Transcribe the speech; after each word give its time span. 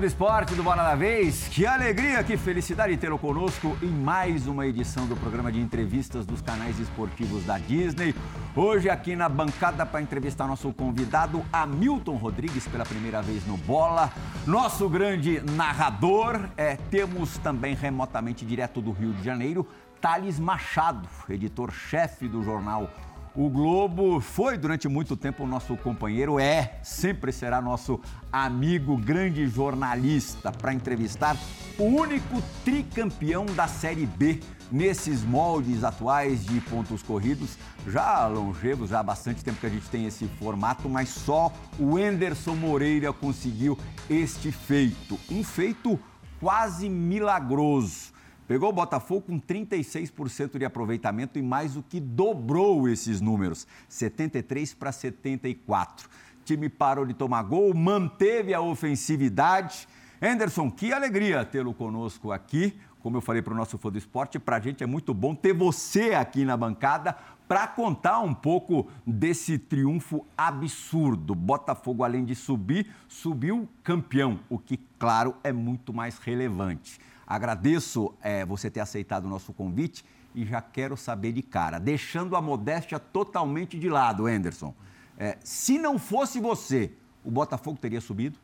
Do 0.00 0.06
esporte 0.06 0.54
do 0.54 0.62
Bola 0.62 0.82
da 0.82 0.94
Vez. 0.94 1.46
Que 1.48 1.66
alegria, 1.66 2.24
que 2.24 2.34
felicidade 2.34 2.96
tê-lo 2.96 3.18
conosco 3.18 3.76
em 3.82 3.90
mais 3.90 4.46
uma 4.46 4.66
edição 4.66 5.06
do 5.06 5.14
programa 5.14 5.52
de 5.52 5.60
entrevistas 5.60 6.24
dos 6.24 6.40
canais 6.40 6.80
esportivos 6.80 7.44
da 7.44 7.58
Disney. 7.58 8.14
Hoje 8.56 8.88
aqui 8.88 9.14
na 9.14 9.28
bancada 9.28 9.84
para 9.84 10.00
entrevistar 10.00 10.46
nosso 10.46 10.72
convidado 10.72 11.44
Hamilton 11.52 12.16
Rodrigues 12.16 12.66
pela 12.66 12.86
primeira 12.86 13.20
vez 13.20 13.46
no 13.46 13.58
Bola. 13.58 14.10
Nosso 14.46 14.88
grande 14.88 15.42
narrador. 15.52 16.48
É, 16.56 16.76
temos 16.90 17.36
também 17.36 17.74
remotamente 17.74 18.46
direto 18.46 18.80
do 18.80 18.92
Rio 18.92 19.12
de 19.12 19.22
Janeiro 19.22 19.68
Thales 20.00 20.38
Machado, 20.38 21.06
editor-chefe 21.28 22.26
do 22.26 22.42
jornal 22.42 22.88
o 23.34 23.48
Globo 23.48 24.20
foi 24.20 24.58
durante 24.58 24.88
muito 24.88 25.16
tempo 25.16 25.44
o 25.44 25.46
nosso 25.46 25.76
companheiro, 25.76 26.38
é, 26.38 26.78
sempre 26.82 27.30
será 27.32 27.60
nosso 27.60 28.00
amigo, 28.32 28.96
grande 28.96 29.46
jornalista, 29.46 30.50
para 30.50 30.74
entrevistar 30.74 31.36
o 31.78 31.84
único 31.84 32.42
tricampeão 32.64 33.46
da 33.46 33.68
Série 33.68 34.06
B 34.06 34.40
nesses 34.70 35.22
moldes 35.22 35.84
atuais 35.84 36.44
de 36.44 36.60
pontos 36.60 37.02
corridos. 37.02 37.56
Já 37.86 38.26
longevos, 38.26 38.90
já 38.90 39.00
há 39.00 39.02
bastante 39.02 39.44
tempo 39.44 39.60
que 39.60 39.66
a 39.66 39.70
gente 39.70 39.88
tem 39.88 40.06
esse 40.06 40.26
formato, 40.38 40.88
mas 40.88 41.08
só 41.08 41.52
o 41.78 41.98
Enderson 41.98 42.54
Moreira 42.54 43.12
conseguiu 43.12 43.78
este 44.08 44.50
feito. 44.50 45.18
Um 45.30 45.44
feito 45.44 45.98
quase 46.40 46.88
milagroso 46.88 48.19
Pegou 48.50 48.70
o 48.70 48.72
Botafogo 48.72 49.26
com 49.28 49.40
36% 49.40 50.58
de 50.58 50.64
aproveitamento 50.64 51.38
e 51.38 51.42
mais 51.42 51.74
do 51.74 51.84
que 51.84 52.00
dobrou 52.00 52.88
esses 52.88 53.20
números, 53.20 53.64
73 53.88 54.74
para 54.74 54.90
74. 54.90 56.08
O 56.08 56.44
time 56.44 56.68
parou 56.68 57.06
de 57.06 57.14
tomar 57.14 57.44
gol, 57.44 57.72
manteve 57.72 58.52
a 58.52 58.60
ofensividade. 58.60 59.86
Anderson, 60.20 60.68
que 60.68 60.92
alegria 60.92 61.44
tê-lo 61.44 61.72
conosco 61.72 62.32
aqui. 62.32 62.76
Como 62.98 63.16
eu 63.16 63.20
falei 63.20 63.40
para 63.40 63.54
o 63.54 63.56
nosso 63.56 63.78
fã 63.78 63.88
do 63.88 63.98
esporte, 63.98 64.36
para 64.40 64.56
a 64.56 64.60
gente 64.60 64.82
é 64.82 64.86
muito 64.86 65.14
bom 65.14 65.32
ter 65.32 65.52
você 65.52 66.14
aqui 66.14 66.44
na 66.44 66.56
bancada 66.56 67.16
para 67.46 67.68
contar 67.68 68.18
um 68.18 68.34
pouco 68.34 68.88
desse 69.06 69.58
triunfo 69.58 70.26
absurdo. 70.36 71.36
Botafogo, 71.36 72.02
além 72.02 72.24
de 72.24 72.34
subir, 72.34 72.88
subiu 73.06 73.68
campeão, 73.84 74.40
o 74.48 74.58
que, 74.58 74.76
claro, 74.98 75.36
é 75.44 75.52
muito 75.52 75.94
mais 75.94 76.18
relevante. 76.18 76.98
Agradeço 77.30 78.12
é, 78.20 78.44
você 78.44 78.68
ter 78.68 78.80
aceitado 78.80 79.26
o 79.26 79.28
nosso 79.28 79.52
convite 79.52 80.04
e 80.34 80.44
já 80.44 80.60
quero 80.60 80.96
saber 80.96 81.30
de 81.30 81.42
cara, 81.42 81.78
deixando 81.78 82.34
a 82.34 82.42
modéstia 82.42 82.98
totalmente 82.98 83.78
de 83.78 83.88
lado, 83.88 84.26
Anderson. 84.26 84.74
É, 85.16 85.38
se 85.44 85.78
não 85.78 85.96
fosse 85.96 86.40
você, 86.40 86.92
o 87.24 87.30
Botafogo 87.30 87.78
teria 87.80 88.00
subido? 88.00 88.36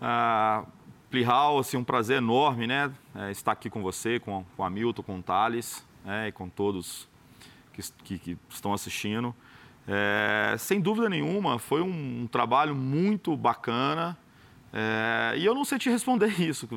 Ah, 0.00 0.64
Plihal, 1.10 1.58
assim, 1.58 1.76
um 1.76 1.82
prazer 1.82 2.18
enorme, 2.18 2.68
né? 2.68 2.92
É, 3.16 3.32
estar 3.32 3.50
aqui 3.50 3.68
com 3.68 3.82
você, 3.82 4.20
com, 4.20 4.44
com 4.56 4.62
o 4.62 4.64
Hamilton, 4.64 5.02
com 5.02 5.18
o 5.18 5.22
Thales, 5.22 5.84
né? 6.04 6.28
e 6.28 6.32
com 6.32 6.48
todos 6.48 7.08
que, 7.72 7.82
que, 8.04 8.18
que 8.20 8.38
estão 8.48 8.72
assistindo. 8.72 9.34
É, 9.88 10.54
sem 10.56 10.80
dúvida 10.80 11.08
nenhuma, 11.08 11.58
foi 11.58 11.82
um, 11.82 12.22
um 12.22 12.26
trabalho 12.28 12.76
muito 12.76 13.36
bacana. 13.36 14.16
É, 14.72 15.34
e 15.36 15.44
eu 15.44 15.52
não 15.52 15.64
sei 15.64 15.80
te 15.80 15.90
responder 15.90 16.28
isso. 16.40 16.68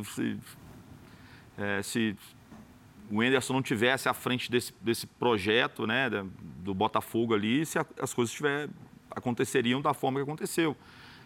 É, 1.59 1.83
se 1.83 2.15
o 3.11 3.21
Enderson 3.21 3.53
não 3.53 3.61
tivesse 3.61 4.07
à 4.07 4.13
frente 4.13 4.49
desse, 4.49 4.73
desse 4.81 5.05
projeto, 5.05 5.85
né, 5.85 6.09
do 6.63 6.73
Botafogo 6.73 7.33
ali, 7.33 7.65
se 7.65 7.77
a, 7.77 7.85
as 8.01 8.13
coisas 8.13 8.33
tiver, 8.33 8.69
aconteceriam 9.11 9.81
da 9.81 9.93
forma 9.93 10.19
que 10.19 10.23
aconteceu. 10.23 10.75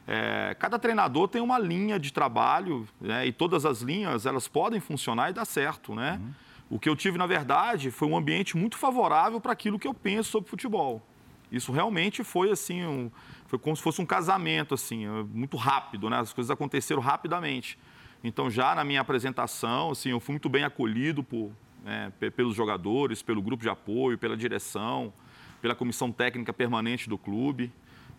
É, 0.07 0.55
cada 0.59 0.79
treinador 0.79 1.27
tem 1.27 1.41
uma 1.41 1.57
linha 1.59 1.99
de 1.99 2.11
trabalho 2.11 2.87
né, 2.99 3.25
e 3.27 3.31
todas 3.31 3.65
as 3.65 3.81
linhas 3.81 4.25
elas 4.25 4.47
podem 4.47 4.79
funcionar 4.79 5.29
e 5.29 5.33
dar 5.33 5.45
certo, 5.45 5.93
né? 5.93 6.19
Uhum. 6.21 6.33
O 6.69 6.79
que 6.79 6.89
eu 6.89 6.95
tive, 6.95 7.17
na 7.17 7.27
verdade, 7.27 7.91
foi 7.91 8.07
um 8.07 8.17
ambiente 8.17 8.57
muito 8.57 8.77
favorável 8.77 9.39
para 9.39 9.51
aquilo 9.51 9.77
que 9.77 9.87
eu 9.87 9.93
penso 9.93 10.31
sobre 10.31 10.49
futebol. 10.49 11.01
Isso 11.51 11.71
realmente 11.71 12.23
foi 12.23 12.49
assim, 12.49 12.83
um, 12.83 13.11
foi 13.45 13.59
como 13.59 13.75
se 13.75 13.83
fosse 13.83 14.01
um 14.01 14.05
casamento, 14.05 14.73
assim, 14.73 15.05
muito 15.31 15.55
rápido, 15.55 16.09
né? 16.09 16.17
As 16.19 16.33
coisas 16.33 16.49
aconteceram 16.49 17.01
rapidamente. 17.01 17.77
Então, 18.23 18.49
já 18.49 18.73
na 18.73 18.83
minha 18.83 19.01
apresentação, 19.01 19.91
assim, 19.91 20.11
eu 20.11 20.19
fui 20.19 20.33
muito 20.33 20.47
bem 20.47 20.63
acolhido 20.63 21.23
por, 21.23 21.51
né, 21.83 22.11
pelos 22.35 22.55
jogadores, 22.55 23.21
pelo 23.21 23.41
grupo 23.41 23.63
de 23.63 23.69
apoio, 23.69 24.17
pela 24.17 24.37
direção, 24.37 25.13
pela 25.61 25.75
comissão 25.75 26.11
técnica 26.11 26.53
permanente 26.53 27.09
do 27.09 27.17
clube. 27.17 27.71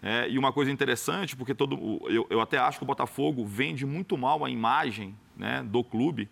É, 0.03 0.28
e 0.28 0.38
uma 0.38 0.53
coisa 0.53 0.70
interessante, 0.70 1.34
porque 1.34 1.54
todo, 1.54 2.00
eu, 2.10 2.26
eu, 2.28 2.38
até 2.38 2.59
acho 2.59 2.76
que 2.76 2.84
o 2.84 2.87
Botafogo 2.87 3.47
vende 3.47 3.87
muito 3.87 4.19
mal 4.19 4.44
a 4.44 4.50
imagem 4.50 5.16
né, 5.34 5.62
do 5.62 5.82
clube, 5.82 6.28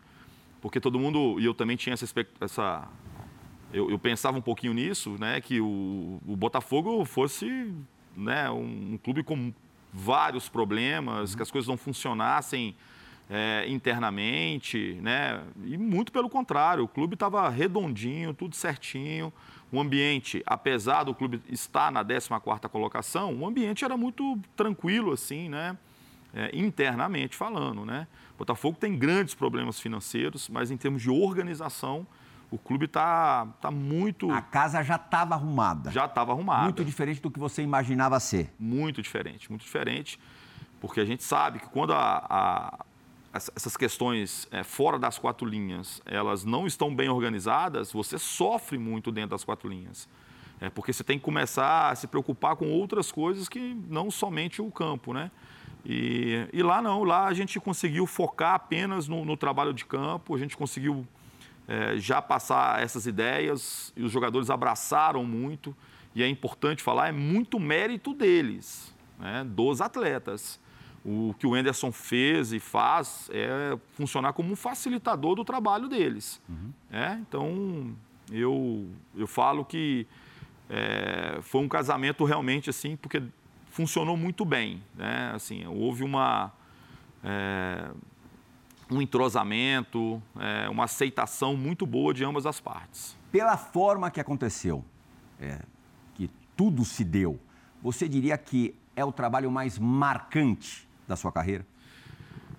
porque 0.61 0.79
todo 0.79 0.99
mundo, 0.99 1.41
e 1.41 1.45
eu 1.47 1.55
também 1.55 1.75
tinha 1.75 1.95
essa, 1.95 2.07
essa 2.39 2.87
eu, 3.73 3.91
eu, 3.91 3.99
pensava 3.99 4.37
um 4.37 4.43
pouquinho 4.43 4.75
nisso, 4.75 5.17
né, 5.19 5.41
que 5.41 5.59
o, 5.59 6.21
o 6.27 6.37
Botafogo 6.37 7.03
fosse 7.07 7.73
né, 8.15 8.51
um, 8.51 8.93
um, 8.93 8.99
clube 8.99 9.23
com 9.23 9.55
vários 9.91 10.51
problemas, 10.51 11.31
uhum. 11.31 11.37
que 11.37 11.43
as 11.43 11.51
coisas 11.51 11.67
não 11.67 11.79
funcionassem 11.79 12.77
é, 13.33 13.65
internamente, 13.67 14.99
né? 15.01 15.43
E 15.65 15.79
muito 15.79 16.13
pelo 16.13 16.29
contrário, 16.29 16.85
o 16.85 16.89
clube 16.89 17.15
estava 17.15 17.49
redondinho, 17.49 18.35
tudo 18.35 18.55
certinho. 18.55 19.33
O 19.73 19.81
ambiente, 19.81 20.43
apesar 20.45 21.05
do 21.05 21.15
clube 21.15 21.41
estar 21.49 21.91
na 21.91 22.05
14ª 22.05 22.69
colocação, 22.69 23.35
o 23.35 23.47
ambiente 23.47 23.87
era 23.87 23.97
muito 23.97 24.39
tranquilo, 24.55 25.13
assim, 25.13 25.49
né? 25.49 25.79
É, 26.35 26.51
internamente 26.53 27.35
falando, 27.35 27.87
né? 27.87 28.07
O 28.35 28.39
Botafogo 28.39 28.77
tem 28.79 28.99
grandes 28.99 29.35
problemas 29.35 29.81
financeiros, 29.81 30.51
mas 30.51 30.71
em 30.71 30.77
termos 30.77 31.01
de 31.01 31.11
organização, 31.11 32.07
o 32.51 32.59
clube 32.59 32.85
está 32.85 33.47
tá 33.63 33.71
muito. 33.71 34.31
A 34.31 34.43
casa 34.43 34.83
já 34.83 34.97
estava 34.97 35.35
arrumada. 35.35 35.91
Já 35.91 36.05
estava 36.05 36.33
arrumada. 36.33 36.65
Muito 36.65 36.85
diferente 36.85 37.23
do 37.23 37.31
que 37.31 37.39
você 37.39 37.63
imaginava 37.63 38.21
ser. 38.21 38.53
Muito 38.59 39.01
diferente, 39.01 39.49
muito 39.51 39.63
diferente. 39.63 40.21
Porque 40.83 41.01
a 41.01 41.05
gente 41.05 41.23
sabe 41.23 41.61
que 41.61 41.69
quando 41.69 41.95
a, 41.95 42.27
a 42.29 42.85
essas 43.33 43.77
questões 43.77 44.47
é, 44.51 44.63
fora 44.63 44.99
das 44.99 45.19
quatro 45.19 45.47
linhas, 45.47 46.03
elas 46.05 46.45
não 46.45 46.67
estão 46.67 46.95
bem 46.95 47.09
organizadas, 47.09 47.91
você 47.91 48.19
sofre 48.19 48.77
muito 48.77 49.11
dentro 49.11 49.31
das 49.31 49.43
quatro 49.43 49.69
linhas. 49.69 50.09
É, 50.61 50.69
porque 50.69 50.93
você 50.93 51.03
tem 51.03 51.19
que 51.19 51.25
começar 51.25 51.91
a 51.91 51.95
se 51.95 52.07
preocupar 52.07 52.57
com 52.57 52.71
outras 52.71 53.11
coisas 53.11 53.49
que 53.49 53.75
não 53.89 54.11
somente 54.11 54.61
o 54.61 54.71
campo, 54.71 55.13
né? 55.13 55.31
E, 55.85 56.47
e 56.53 56.63
lá 56.63 56.81
não, 56.81 57.03
lá 57.03 57.27
a 57.27 57.35
gente 57.35 57.59
conseguiu 57.59 58.07
focar 58.07 58.55
apenas 58.55 59.09
no, 59.09 59.25
no 59.25 59.37
trabalho 59.37 59.73
de 59.73 59.85
campo, 59.85 60.37
a 60.37 60.39
gente 60.39 60.57
conseguiu 60.57 61.05
é, 61.67 61.97
já 61.97 62.23
passar 62.23 62.81
essas 62.81 63.07
ideias 63.07 63.93
e 63.97 64.05
os 64.05 64.13
jogadores 64.13 64.51
abraçaram 64.51 65.25
muito. 65.25 65.75
E 66.15 66.23
é 66.23 66.29
importante 66.29 66.83
falar, 66.83 67.09
é 67.09 67.13
muito 67.13 67.59
mérito 67.59 68.13
deles, 68.13 68.95
né, 69.19 69.43
dos 69.45 69.81
atletas 69.81 70.61
o 71.05 71.35
que 71.39 71.47
o 71.47 71.57
Enderson 71.57 71.91
fez 71.91 72.53
e 72.53 72.61
faz 72.61 73.29
é 73.33 73.77
funcionar 73.95 74.33
como 74.33 74.53
um 74.53 74.57
facilitador 74.57 75.35
do 75.35 75.45
trabalho 75.45 75.89
deles. 75.89 76.41
Uhum. 76.49 76.73
É? 76.91 77.15
Então, 77.15 77.95
eu, 78.31 78.89
eu 79.17 79.27
falo 79.27 79.65
que 79.65 80.07
é, 80.71 81.39
foi 81.43 81.61
um 81.61 81.69
casamento 81.69 82.25
realmente 82.25 82.71
assim, 82.71 82.97
porque 82.97 83.23
funcionou 83.71 84.17
muito 84.17 84.45
bem. 84.45 84.83
Né? 84.95 85.33
Assim, 85.35 85.67
houve 85.67 86.05
uma, 86.05 86.53
é, 87.25 87.91
um 88.91 89.03
entrosamento, 89.03 90.23
é, 90.39 90.69
uma 90.69 90.85
aceitação 90.85 91.57
muito 91.57 91.85
boa 91.85 92.15
de 92.15 92.25
ambas 92.25 92.47
as 92.47 92.61
partes. 92.61 93.17
Pela 93.33 93.57
forma 93.57 94.11
que 94.11 94.21
aconteceu, 94.21 94.85
é, 95.41 95.59
que 96.15 96.31
tudo 96.57 96.85
se 96.85 97.03
deu, 97.03 97.41
você 97.83 98.09
diria 98.09 98.39
que 98.39 98.75
é 98.95 99.05
o 99.05 99.11
trabalho 99.11 99.51
mais 99.51 99.79
marcante 99.79 100.87
da 101.13 101.17
sua 101.17 101.31
carreira? 101.31 101.67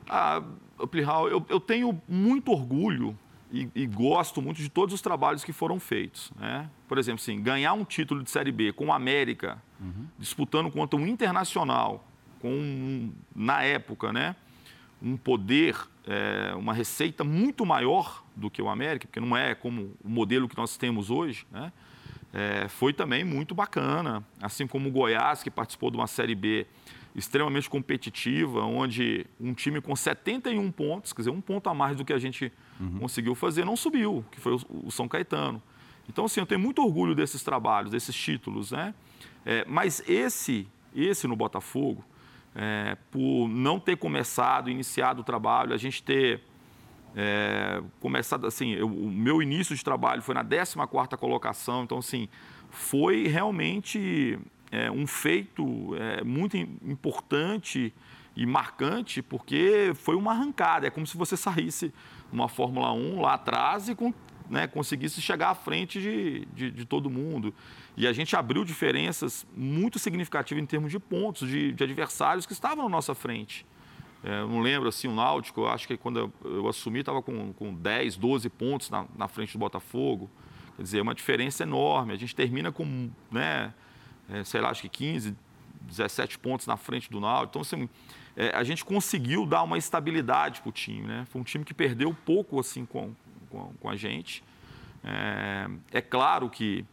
Ah, 0.07 0.43
Plihal, 0.91 1.27
eu, 1.27 1.43
eu 1.49 1.59
tenho 1.59 1.99
muito 2.07 2.51
orgulho 2.51 3.17
e, 3.51 3.69
e, 3.75 3.85
gosto 3.85 4.41
muito 4.41 4.57
de 4.57 4.69
todos 4.69 4.93
os 4.93 5.01
trabalhos 5.01 5.43
que 5.43 5.53
foram 5.53 5.79
feitos. 5.79 6.31
Né? 6.39 6.69
Por 6.87 6.97
exemplo, 6.97 7.21
assim, 7.21 7.41
ganhar 7.41 7.73
um 7.73 7.83
título 7.83 8.23
de 8.23 8.29
Série 8.29 8.51
B 8.51 8.71
com 8.73 8.87
o 8.87 8.93
América, 8.93 9.61
uhum. 9.79 10.07
disputando 10.17 10.71
contra 10.71 10.99
um 10.99 11.05
Internacional, 11.05 12.03
com, 12.39 13.11
na 13.35 13.63
época, 13.63 14.11
né, 14.11 14.35
um 15.01 15.15
poder, 15.15 15.77
é, 16.07 16.53
uma 16.55 16.73
receita 16.73 17.23
muito 17.23 17.65
maior 17.65 18.23
do 18.35 18.49
que 18.49 18.61
o 18.61 18.69
América, 18.69 19.07
porque 19.07 19.19
não 19.19 19.35
é 19.37 19.53
como 19.53 19.93
o 20.03 20.09
modelo 20.09 20.49
que 20.49 20.57
nós 20.57 20.77
temos 20.77 21.09
hoje, 21.09 21.45
né? 21.51 21.71
É, 22.35 22.67
foi 22.67 22.91
também 22.91 23.23
muito 23.23 23.53
bacana. 23.53 24.23
Assim 24.41 24.65
como 24.65 24.89
o 24.89 24.91
Goiás, 24.91 25.43
que 25.43 25.51
participou 25.51 25.91
de 25.91 25.97
uma 25.97 26.07
Série 26.07 26.33
B 26.33 26.65
extremamente 27.15 27.69
competitiva, 27.69 28.61
onde 28.63 29.25
um 29.39 29.53
time 29.53 29.79
com 29.79 29.95
71 29.95 30.71
pontos, 30.71 31.13
quer 31.13 31.21
dizer, 31.21 31.31
um 31.31 31.41
ponto 31.41 31.69
a 31.69 31.73
mais 31.73 31.95
do 31.95 32.03
que 32.03 32.11
a 32.11 32.17
gente 32.17 32.51
uhum. 32.79 32.99
conseguiu 32.99 33.35
fazer, 33.35 33.63
não 33.63 33.75
subiu, 33.75 34.25
que 34.31 34.39
foi 34.39 34.57
o, 34.69 34.89
São 34.89 35.07
Caetano. 35.07 35.61
Então, 36.09 36.25
assim, 36.25 36.39
eu 36.39 36.45
tenho 36.45 36.59
muito 36.59 36.81
orgulho 36.81 37.13
desses 37.13 37.43
trabalhos, 37.43 37.91
desses 37.91 38.15
títulos, 38.15 38.71
né? 38.71 38.93
É, 39.45 39.63
mas 39.67 40.03
esse, 40.07 40.67
esse 40.95 41.27
no 41.27 41.35
Botafogo, 41.35 42.03
é, 42.55 42.97
por 43.11 43.47
não 43.47 43.79
ter 43.79 43.95
começado, 43.95 44.69
iniciado 44.69 45.21
o 45.21 45.23
trabalho, 45.23 45.73
a 45.73 45.77
gente 45.77 46.01
ter 46.01 46.41
é, 47.15 47.81
começado 47.99 48.47
assim, 48.47 48.71
eu, 48.71 48.87
o 48.87 49.11
meu 49.11 49.41
início 49.41 49.75
de 49.75 49.83
trabalho 49.83 50.21
foi 50.21 50.33
na 50.33 50.43
14ª 50.43 51.15
colocação, 51.17 51.83
então 51.83 51.99
assim, 51.99 52.27
foi 52.69 53.27
realmente 53.27 54.39
é, 54.73 54.89
um 54.89 55.05
feito 55.05 55.95
é, 55.95 56.23
muito 56.23 56.57
importante 56.57 57.93
e 58.35 58.43
marcante, 58.43 59.21
porque 59.21 59.91
foi 59.93 60.15
uma 60.15 60.31
arrancada, 60.31 60.87
é 60.87 60.89
como 60.89 61.05
se 61.05 61.15
você 61.15 61.37
saísse 61.37 61.93
uma 62.31 62.49
Fórmula 62.49 62.91
1 62.91 63.21
lá 63.21 63.35
atrás 63.35 63.87
e 63.87 63.93
com, 63.93 64.11
né, 64.49 64.65
conseguisse 64.65 65.21
chegar 65.21 65.51
à 65.51 65.53
frente 65.53 66.01
de, 66.01 66.45
de, 66.55 66.71
de, 66.71 66.85
todo 66.85 67.07
mundo. 67.07 67.53
E 67.95 68.07
a 68.07 68.13
gente 68.13 68.35
abriu 68.35 68.65
diferenças 68.65 69.45
muito 69.55 69.99
significativas 69.99 70.63
em 70.63 70.65
termos 70.65 70.91
de 70.91 70.97
pontos, 70.97 71.47
de, 71.47 71.71
de 71.71 71.83
adversários 71.83 72.47
que 72.47 72.53
estavam 72.53 72.85
na 72.85 72.89
nossa 72.89 73.13
frente. 73.13 73.63
É, 74.23 74.41
não 74.41 74.59
lembro 74.59 74.89
assim, 74.89 75.07
o 75.07 75.13
Náutico, 75.13 75.61
eu 75.61 75.67
acho 75.67 75.87
que 75.87 75.95
quando 75.95 76.17
eu, 76.17 76.33
eu 76.43 76.67
assumi 76.67 77.01
estava 77.01 77.21
com, 77.21 77.53
com 77.53 77.75
10, 77.75 78.17
12 78.17 78.49
pontos 78.49 78.89
na, 78.89 79.05
na, 79.15 79.27
frente 79.27 79.53
do 79.53 79.59
Botafogo. 79.59 80.31
Quer 80.75 80.81
dizer, 80.81 80.97
é 80.97 81.01
uma 81.03 81.13
diferença 81.13 81.61
enorme. 81.61 82.13
A 82.13 82.15
gente 82.15 82.35
termina 82.35 82.71
com, 82.71 83.11
né, 83.31 83.71
é, 84.29 84.43
sei 84.43 84.61
lá, 84.61 84.69
acho 84.69 84.81
que 84.81 84.89
15, 84.89 85.35
17 85.81 86.39
pontos 86.39 86.67
na 86.67 86.77
frente 86.77 87.09
do 87.09 87.19
Náutico. 87.19 87.49
Então, 87.49 87.61
assim, 87.61 87.89
é, 88.35 88.49
a 88.55 88.63
gente 88.63 88.83
conseguiu 88.83 89.45
dar 89.45 89.63
uma 89.63 89.77
estabilidade 89.77 90.61
para 90.61 90.69
o 90.69 90.71
time. 90.71 91.07
Né? 91.07 91.25
Foi 91.29 91.41
um 91.41 91.43
time 91.43 91.63
que 91.63 91.73
perdeu 91.73 92.15
pouco 92.25 92.59
assim, 92.59 92.85
com, 92.85 93.13
com, 93.49 93.73
com 93.79 93.89
a 93.89 93.95
gente. 93.95 94.43
É, 95.03 95.69
é 95.91 96.01
claro 96.01 96.49
que 96.49 96.85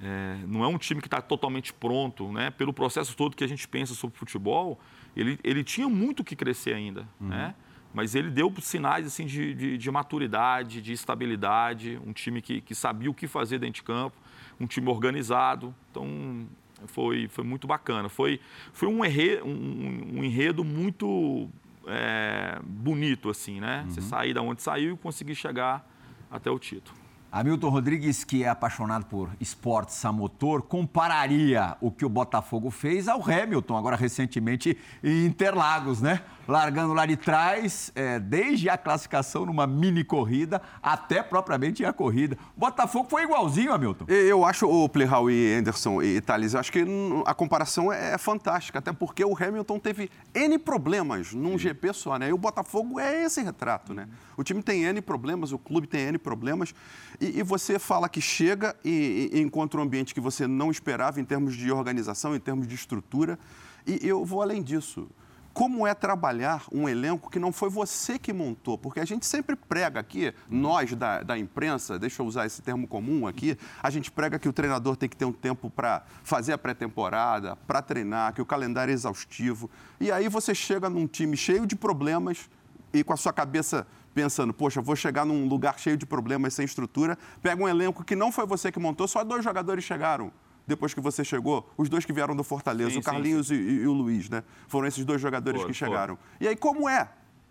é, 0.00 0.38
não 0.46 0.62
é 0.62 0.68
um 0.68 0.78
time 0.78 1.00
que 1.00 1.06
está 1.06 1.20
totalmente 1.20 1.72
pronto, 1.72 2.30
né? 2.30 2.50
pelo 2.50 2.72
processo 2.72 3.16
todo 3.16 3.36
que 3.36 3.44
a 3.44 3.48
gente 3.48 3.66
pensa 3.66 3.94
sobre 3.94 4.16
futebol 4.16 4.78
ele, 5.16 5.38
ele 5.42 5.64
tinha 5.64 5.88
muito 5.88 6.22
que 6.22 6.36
crescer 6.36 6.74
ainda, 6.74 7.08
uhum. 7.18 7.28
né? 7.28 7.54
Mas 7.94 8.14
ele 8.14 8.30
deu 8.30 8.52
sinais 8.60 9.06
assim, 9.06 9.24
de, 9.24 9.54
de, 9.54 9.78
de, 9.78 9.90
maturidade, 9.90 10.82
de 10.82 10.92
estabilidade, 10.92 11.98
um 12.04 12.12
time 12.12 12.42
que, 12.42 12.60
que 12.60 12.74
sabia 12.74 13.10
o 13.10 13.14
que 13.14 13.26
fazer 13.26 13.58
dentro 13.58 13.76
de 13.76 13.82
campo, 13.82 14.14
um 14.60 14.66
time 14.66 14.88
organizado. 14.90 15.74
Então, 15.90 16.46
foi, 16.86 17.28
foi 17.28 17.44
muito 17.44 17.66
bacana. 17.66 18.08
Foi, 18.08 18.40
foi 18.72 18.88
um, 18.88 19.04
enredo, 19.04 19.46
um, 19.46 20.18
um 20.18 20.24
enredo 20.24 20.62
muito 20.64 21.48
é, 21.86 22.58
bonito, 22.62 23.30
assim, 23.30 23.60
né? 23.60 23.82
Uhum. 23.82 23.90
Você 23.90 24.02
sair 24.02 24.34
da 24.34 24.42
onde 24.42 24.62
saiu 24.62 24.94
e 24.94 24.96
conseguir 24.96 25.34
chegar 25.34 25.88
até 26.30 26.50
o 26.50 26.58
título. 26.58 27.05
Hamilton 27.30 27.68
Rodrigues, 27.68 28.24
que 28.24 28.44
é 28.44 28.48
apaixonado 28.48 29.06
por 29.06 29.30
esportes 29.40 30.04
a 30.04 30.12
motor, 30.12 30.62
compararia 30.62 31.76
o 31.80 31.90
que 31.90 32.04
o 32.04 32.08
Botafogo 32.08 32.70
fez 32.70 33.08
ao 33.08 33.22
Hamilton, 33.22 33.76
agora 33.76 33.96
recentemente 33.96 34.76
em 35.02 35.26
Interlagos, 35.26 36.00
né? 36.00 36.22
largando 36.46 36.94
lá 36.94 37.04
de 37.06 37.16
trás, 37.16 37.90
é, 37.94 38.18
desde 38.18 38.68
a 38.68 38.78
classificação 38.78 39.44
numa 39.44 39.66
mini 39.66 40.04
corrida 40.04 40.62
até 40.82 41.22
propriamente 41.22 41.84
a 41.84 41.92
corrida. 41.92 42.38
Botafogo 42.56 43.08
foi 43.10 43.24
igualzinho, 43.24 43.72
Hamilton. 43.72 44.04
Eu 44.08 44.44
acho, 44.44 44.66
o 44.66 44.88
Plihal 44.88 45.30
e 45.30 45.54
Anderson 45.54 46.02
e 46.02 46.20
Thales, 46.20 46.54
acho 46.54 46.70
que 46.70 46.84
a 47.24 47.34
comparação 47.34 47.92
é, 47.92 48.14
é 48.14 48.18
fantástica, 48.18 48.78
até 48.78 48.92
porque 48.92 49.24
o 49.24 49.36
Hamilton 49.36 49.78
teve 49.78 50.10
N 50.34 50.58
problemas 50.58 51.32
num 51.32 51.52
Sim. 51.52 51.58
GP 51.58 51.92
só, 51.92 52.18
né? 52.18 52.28
E 52.28 52.32
o 52.32 52.38
Botafogo 52.38 53.00
é 53.00 53.24
esse 53.24 53.42
retrato, 53.42 53.92
né? 53.92 54.08
O 54.36 54.44
time 54.44 54.62
tem 54.62 54.84
N 54.84 55.00
problemas, 55.00 55.52
o 55.52 55.58
clube 55.58 55.86
tem 55.86 56.02
N 56.02 56.18
problemas, 56.18 56.74
e, 57.20 57.38
e 57.38 57.42
você 57.42 57.78
fala 57.78 58.08
que 58.08 58.20
chega 58.20 58.76
e, 58.84 59.30
e 59.32 59.40
encontra 59.40 59.80
um 59.80 59.82
ambiente 59.82 60.14
que 60.14 60.20
você 60.20 60.46
não 60.46 60.70
esperava 60.70 61.20
em 61.20 61.24
termos 61.24 61.56
de 61.56 61.70
organização, 61.70 62.34
em 62.34 62.40
termos 62.40 62.66
de 62.66 62.74
estrutura, 62.74 63.38
e 63.86 64.00
eu 64.06 64.24
vou 64.24 64.42
além 64.42 64.62
disso 64.62 65.08
como 65.56 65.86
é 65.86 65.94
trabalhar 65.94 66.64
um 66.70 66.86
elenco 66.86 67.30
que 67.30 67.38
não 67.38 67.50
foi 67.50 67.70
você 67.70 68.18
que 68.18 68.30
montou? 68.30 68.76
Porque 68.76 69.00
a 69.00 69.06
gente 69.06 69.24
sempre 69.24 69.56
prega 69.56 69.98
aqui, 69.98 70.34
nós 70.50 70.94
da, 70.94 71.22
da 71.22 71.38
imprensa, 71.38 71.98
deixa 71.98 72.20
eu 72.20 72.26
usar 72.26 72.44
esse 72.44 72.60
termo 72.60 72.86
comum 72.86 73.26
aqui, 73.26 73.56
a 73.82 73.88
gente 73.88 74.10
prega 74.10 74.38
que 74.38 74.50
o 74.50 74.52
treinador 74.52 74.96
tem 74.96 75.08
que 75.08 75.16
ter 75.16 75.24
um 75.24 75.32
tempo 75.32 75.70
para 75.70 76.04
fazer 76.22 76.52
a 76.52 76.58
pré-temporada, 76.58 77.56
para 77.66 77.80
treinar, 77.80 78.34
que 78.34 78.42
o 78.42 78.44
calendário 78.44 78.92
é 78.92 78.94
exaustivo. 78.94 79.70
E 79.98 80.12
aí 80.12 80.28
você 80.28 80.54
chega 80.54 80.90
num 80.90 81.06
time 81.06 81.38
cheio 81.38 81.64
de 81.64 81.74
problemas 81.74 82.50
e 82.92 83.02
com 83.02 83.14
a 83.14 83.16
sua 83.16 83.32
cabeça 83.32 83.86
pensando, 84.16 84.54
poxa, 84.54 84.80
vou 84.80 84.96
chegar 84.96 85.26
num 85.26 85.46
lugar 85.46 85.78
cheio 85.78 85.94
de 85.94 86.06
problemas, 86.06 86.54
sem 86.54 86.64
estrutura, 86.64 87.18
pega 87.42 87.62
um 87.62 87.68
elenco 87.68 88.02
que 88.02 88.16
não 88.16 88.32
foi 88.32 88.46
você 88.46 88.72
que 88.72 88.80
montou, 88.80 89.06
só 89.06 89.22
dois 89.22 89.44
jogadores 89.44 89.84
chegaram 89.84 90.32
depois 90.66 90.94
que 90.94 91.00
você 91.00 91.22
chegou? 91.22 91.70
Os 91.76 91.90
dois 91.90 92.06
que 92.06 92.14
vieram 92.14 92.34
do 92.34 92.42
Fortaleza, 92.42 92.92
sim, 92.92 92.98
o 92.98 93.02
Carlinhos 93.02 93.48
sim, 93.48 93.54
sim. 93.54 93.62
E, 93.62 93.82
e, 93.82 93.86
o 93.86 93.92
Luiz, 93.92 94.30
né? 94.30 94.42
Foram 94.66 94.88
esses 94.88 95.04
dois 95.04 95.20
jogadores 95.20 95.62
que 95.64 95.74
chegaram. 95.74 96.18
E 96.40 96.48
aí, 96.48 96.56
como 96.56 96.88
é 96.88 97.08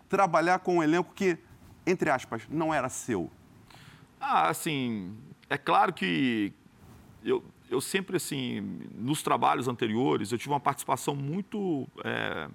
trabalhar 0.08 0.58
com 0.58 0.78
um 0.78 0.82
elenco 0.82 1.14
que, 1.14 1.38
entre 1.86 2.10
aspas, 2.10 2.42
não 2.50 2.74
era 2.74 2.88
seu? 2.88 3.30
Ah, 4.20 4.48
assim, 4.48 5.16
é 5.48 5.56
claro 5.56 5.94
que 5.94 6.52
eu, 7.24 7.44
eu 7.70 7.80
sempre, 7.80 8.16
assim, 8.16 8.60
nos 8.92 9.22
trabalhos 9.22 9.68
anteriores, 9.68 10.32
eu 10.32 10.36
tive 10.36 10.50
uma 10.50 10.60
participação 10.60 11.14
muito, 11.14 11.88
é, 12.04 12.48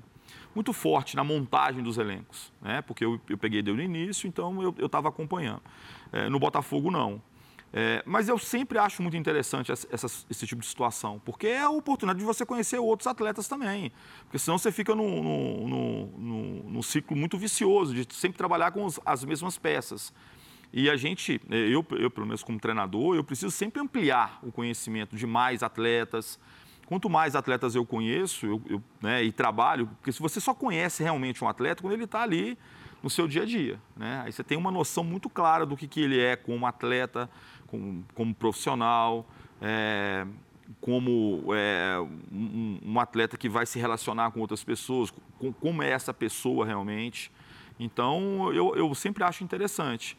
muito 0.54 0.74
forte 0.74 1.16
na 1.16 1.24
montagem 1.24 1.84
dos 1.84 1.98
elencos, 1.98 2.52
né? 2.62 2.82
Porque 2.82 3.04
eu, 3.06 3.20
eu 3.30 3.38
peguei 3.38 3.62
desde 3.62 3.82
o 3.82 3.84
início, 3.84 4.28
então 4.28 4.62
eu 4.78 4.86
estava 4.86 5.10
acompanhando. 5.10 5.62
É, 6.12 6.30
no 6.30 6.40
Botafogo, 6.40 6.92
não. 6.92 7.22
É, 7.74 8.04
mas 8.06 8.28
eu 8.28 8.38
sempre 8.38 8.78
acho 8.78 9.02
muito 9.02 9.16
interessante 9.16 9.72
essa, 9.72 9.88
essa, 9.90 10.08
esse 10.30 10.46
tipo 10.46 10.62
de 10.62 10.68
situação, 10.68 11.22
porque 11.24 11.48
é 11.48 11.62
a 11.62 11.70
oportunidade 11.70 12.20
de 12.20 12.26
você 12.26 12.46
conhecer 12.46 12.78
outros 12.80 13.08
atletas 13.08 13.48
também. 13.48 13.94
Porque 14.24 14.38
senão 14.38 14.58
você 14.58 14.72
fica 14.72 14.94
num 14.94 16.82
ciclo 16.84 17.16
muito 17.16 17.38
vicioso 17.38 17.94
de 17.94 18.14
sempre 18.14 18.38
trabalhar 18.38 18.72
com 18.72 18.84
os, 18.84 19.00
as 19.06 19.24
mesmas 19.24 19.58
peças. 19.58 20.14
E 20.74 20.90
a 20.90 20.98
gente, 20.98 21.40
é, 21.50 21.56
eu, 21.56 21.86
eu 21.92 22.12
pelo 22.12 22.26
menos 22.26 22.44
como 22.44 22.60
treinador, 22.60 23.16
eu 23.16 23.24
preciso 23.24 23.52
sempre 23.52 23.82
ampliar 23.82 24.40
o 24.44 24.52
conhecimento 24.52 25.16
de 25.16 25.26
mais 25.26 25.64
atletas. 25.64 26.38
Quanto 26.92 27.10
mais 27.10 27.38
atletas 27.38 27.74
eu 27.74 27.86
conheço 27.86 28.46
eu, 28.46 28.62
eu, 28.68 28.84
né, 29.02 29.24
e 29.24 29.32
trabalho, 29.32 29.88
porque 29.88 30.12
se 30.12 30.20
você 30.20 30.42
só 30.42 30.54
conhece 30.54 31.02
realmente 31.02 31.42
um 31.42 31.48
atleta 31.48 31.82
quando 31.82 31.94
ele 31.94 32.04
está 32.04 32.22
ali 32.22 32.58
no 33.02 33.10
seu 33.10 33.30
dia 33.30 33.44
a 33.44 33.46
dia. 33.46 33.80
Né? 33.96 34.24
Aí 34.26 34.32
você 34.34 34.44
tem 34.44 34.58
uma 34.58 34.70
noção 34.70 35.02
muito 35.02 35.30
clara 35.30 35.66
do 35.66 35.78
que, 35.78 35.88
que 35.88 36.02
ele 36.02 36.20
é 36.20 36.36
como 36.36 36.66
atleta, 36.68 37.30
como, 37.68 38.06
como 38.14 38.36
profissional, 38.36 39.26
é, 39.62 40.28
como 40.82 41.46
é, 41.56 41.98
um, 42.30 42.80
um, 42.84 43.00
atleta 43.00 43.38
que 43.38 43.48
vai 43.48 43.66
se 43.66 43.80
relacionar 43.80 44.32
com 44.32 44.42
outras 44.42 44.62
pessoas, 44.62 45.14
com, 45.40 45.54
como 45.54 45.82
é 45.82 45.92
essa 45.92 46.14
pessoa 46.14 46.66
realmente. 46.66 47.32
Então, 47.80 48.52
eu, 48.52 48.76
eu 48.76 48.94
sempre 48.96 49.24
acho 49.24 49.46
interessante. 49.46 50.18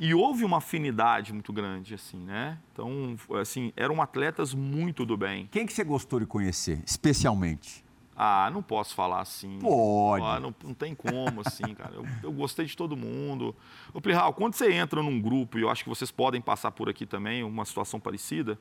E 0.00 0.14
houve 0.14 0.44
uma 0.44 0.58
afinidade 0.58 1.32
muito 1.32 1.52
grande, 1.52 1.94
assim, 1.94 2.18
né? 2.18 2.58
Então, 2.72 3.16
assim, 3.40 3.72
eram 3.76 4.00
atletas 4.02 4.54
muito 4.54 5.04
do 5.06 5.16
bem. 5.16 5.48
Quem 5.50 5.66
que 5.66 5.72
você 5.72 5.84
gostou 5.84 6.20
de 6.20 6.26
conhecer, 6.26 6.82
especialmente? 6.86 7.84
Ah, 8.14 8.50
não 8.52 8.62
posso 8.62 8.94
falar 8.94 9.20
assim. 9.20 9.58
Pode. 9.58 10.24
Ah, 10.24 10.38
não, 10.38 10.54
não 10.62 10.74
tem 10.74 10.94
como, 10.94 11.40
assim, 11.44 11.74
cara. 11.74 11.94
Eu, 11.94 12.06
eu 12.22 12.32
gostei 12.32 12.66
de 12.66 12.76
todo 12.76 12.96
mundo. 12.96 13.54
Ô, 13.92 14.00
Plihal, 14.00 14.32
quando 14.34 14.54
você 14.54 14.72
entra 14.72 15.02
num 15.02 15.20
grupo, 15.20 15.58
e 15.58 15.62
eu 15.62 15.70
acho 15.70 15.82
que 15.82 15.88
vocês 15.88 16.10
podem 16.10 16.40
passar 16.40 16.70
por 16.72 16.88
aqui 16.88 17.06
também, 17.06 17.42
uma 17.42 17.64
situação 17.64 17.98
parecida, 17.98 18.58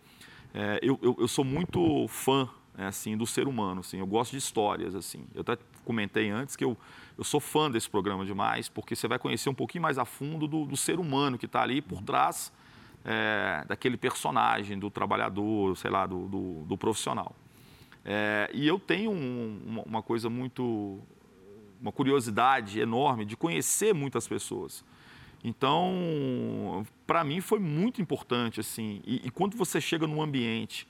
é, 0.54 0.80
eu, 0.82 0.98
eu, 1.01 1.16
eu, 1.20 1.28
sou 1.28 1.44
muito 1.44 2.08
fã, 2.08 2.50
é, 2.78 2.86
assim, 2.86 3.18
do 3.18 3.28
ser 3.28 3.48
humano, 3.48 3.82
assim. 3.82 4.00
Eu 4.00 4.08
gosto 4.08 4.32
de 4.32 4.38
histórias, 4.38 4.96
assim. 4.96 5.25
Eu 5.34 5.42
até 5.42 5.58
comentei 5.81 6.29
antes 6.29 6.55
que 6.55 6.63
eu, 6.63 6.77
eu 7.17 7.23
sou 7.23 7.39
fã 7.39 7.69
desse 7.69 7.89
programa 7.89 8.25
demais, 8.25 8.69
porque 8.69 8.95
você 8.95 9.07
vai 9.07 9.19
conhecer 9.19 9.50
um 9.50 9.53
pouquinho 9.53 9.81
mais 9.81 9.97
a 9.97 10.05
fundo 10.05 10.47
do, 10.47 10.65
do 10.65 10.77
ser 10.77 11.00
humano 11.00 11.38
que 11.38 11.45
está 11.45 11.61
ali 11.61 11.81
por 11.81 12.01
trás 12.01 12.51
é, 13.03 13.63
daquele 13.67 13.97
personagem, 13.97 14.77
do 14.77 14.89
trabalhador, 14.89 15.75
sei 15.77 15.91
lá, 15.91 16.05
do, 16.05 16.27
do, 16.27 16.63
do 16.63 16.77
profissional. 16.77 17.35
É, 18.03 18.50
e 18.53 18.67
eu 18.67 18.79
tenho 18.79 19.11
um, 19.11 19.83
uma 19.85 20.01
coisa 20.01 20.29
muito, 20.29 21.00
uma 21.79 21.91
curiosidade 21.91 22.79
enorme 22.79 23.25
de 23.25 23.35
conhecer 23.35 23.93
muitas 23.93 24.27
pessoas. 24.27 24.83
Então, 25.43 26.85
para 27.07 27.23
mim 27.23 27.41
foi 27.41 27.59
muito 27.59 28.01
importante 28.01 28.59
assim. 28.59 29.01
E, 29.05 29.27
e, 29.27 29.31
quando 29.31 29.57
você 29.57 29.81
chega 29.81 30.05
num 30.05 30.21
ambiente 30.21 30.88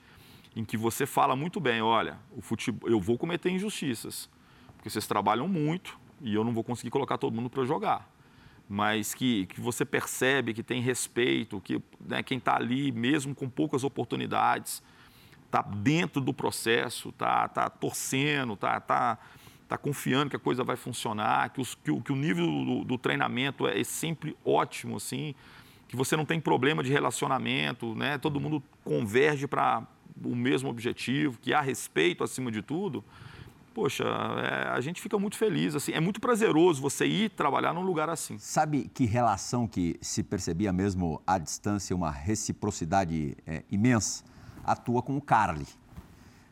em 0.54 0.64
que 0.64 0.76
você 0.76 1.06
fala 1.06 1.34
muito 1.34 1.58
bem, 1.58 1.80
olha, 1.80 2.18
o 2.36 2.42
futebol, 2.42 2.88
eu 2.88 3.00
vou 3.00 3.16
cometer 3.16 3.50
injustiças, 3.50 4.28
porque 4.82 4.90
vocês 4.90 5.06
trabalham 5.06 5.46
muito 5.46 5.96
e 6.20 6.34
eu 6.34 6.42
não 6.42 6.52
vou 6.52 6.64
conseguir 6.64 6.90
colocar 6.90 7.16
todo 7.16 7.32
mundo 7.32 7.48
para 7.48 7.64
jogar. 7.64 8.10
Mas 8.68 9.14
que, 9.14 9.46
que 9.46 9.60
você 9.60 9.84
percebe 9.84 10.52
que 10.52 10.62
tem 10.62 10.82
respeito, 10.82 11.60
que 11.60 11.80
né, 12.00 12.20
quem 12.20 12.38
está 12.38 12.56
ali, 12.56 12.90
mesmo 12.90 13.32
com 13.32 13.48
poucas 13.48 13.84
oportunidades, 13.84 14.82
está 15.46 15.62
dentro 15.62 16.20
do 16.20 16.34
processo, 16.34 17.10
está 17.10 17.46
tá 17.46 17.70
torcendo, 17.70 18.54
está 18.54 18.80
tá, 18.80 19.18
tá 19.68 19.78
confiando 19.78 20.30
que 20.30 20.36
a 20.36 20.40
coisa 20.40 20.64
vai 20.64 20.74
funcionar, 20.74 21.50
que, 21.50 21.60
os, 21.60 21.76
que, 21.76 21.92
o, 21.92 22.00
que 22.00 22.10
o 22.10 22.16
nível 22.16 22.46
do, 22.46 22.84
do, 22.84 22.98
treinamento 22.98 23.68
é 23.68 23.84
sempre 23.84 24.36
ótimo, 24.44 24.96
assim, 24.96 25.32
que 25.86 25.94
você 25.94 26.16
não 26.16 26.24
tem 26.24 26.40
problema 26.40 26.82
de 26.82 26.90
relacionamento, 26.90 27.94
né? 27.94 28.18
todo 28.18 28.40
mundo 28.40 28.60
converge 28.82 29.46
para 29.46 29.86
o 30.24 30.34
mesmo 30.34 30.68
objetivo, 30.68 31.38
que 31.40 31.54
há 31.54 31.60
respeito 31.60 32.24
acima 32.24 32.50
de 32.50 32.62
tudo. 32.62 33.04
Poxa, 33.72 34.04
é, 34.04 34.68
a 34.68 34.80
gente 34.80 35.00
fica 35.00 35.18
muito 35.18 35.36
feliz. 35.36 35.74
Assim, 35.74 35.92
é 35.92 36.00
muito 36.00 36.20
prazeroso 36.20 36.80
você 36.80 37.06
ir 37.06 37.30
trabalhar 37.30 37.72
num 37.72 37.82
lugar 37.82 38.08
assim. 38.08 38.38
Sabe 38.38 38.90
que 38.92 39.04
relação 39.04 39.66
que 39.66 39.96
se 40.00 40.22
percebia 40.22 40.72
mesmo 40.72 41.20
à 41.26 41.38
distância, 41.38 41.94
uma 41.94 42.10
reciprocidade 42.10 43.36
é, 43.46 43.62
imensa? 43.70 44.24
Atua 44.64 45.02
com 45.02 45.16
o 45.16 45.20
Carly. 45.20 45.66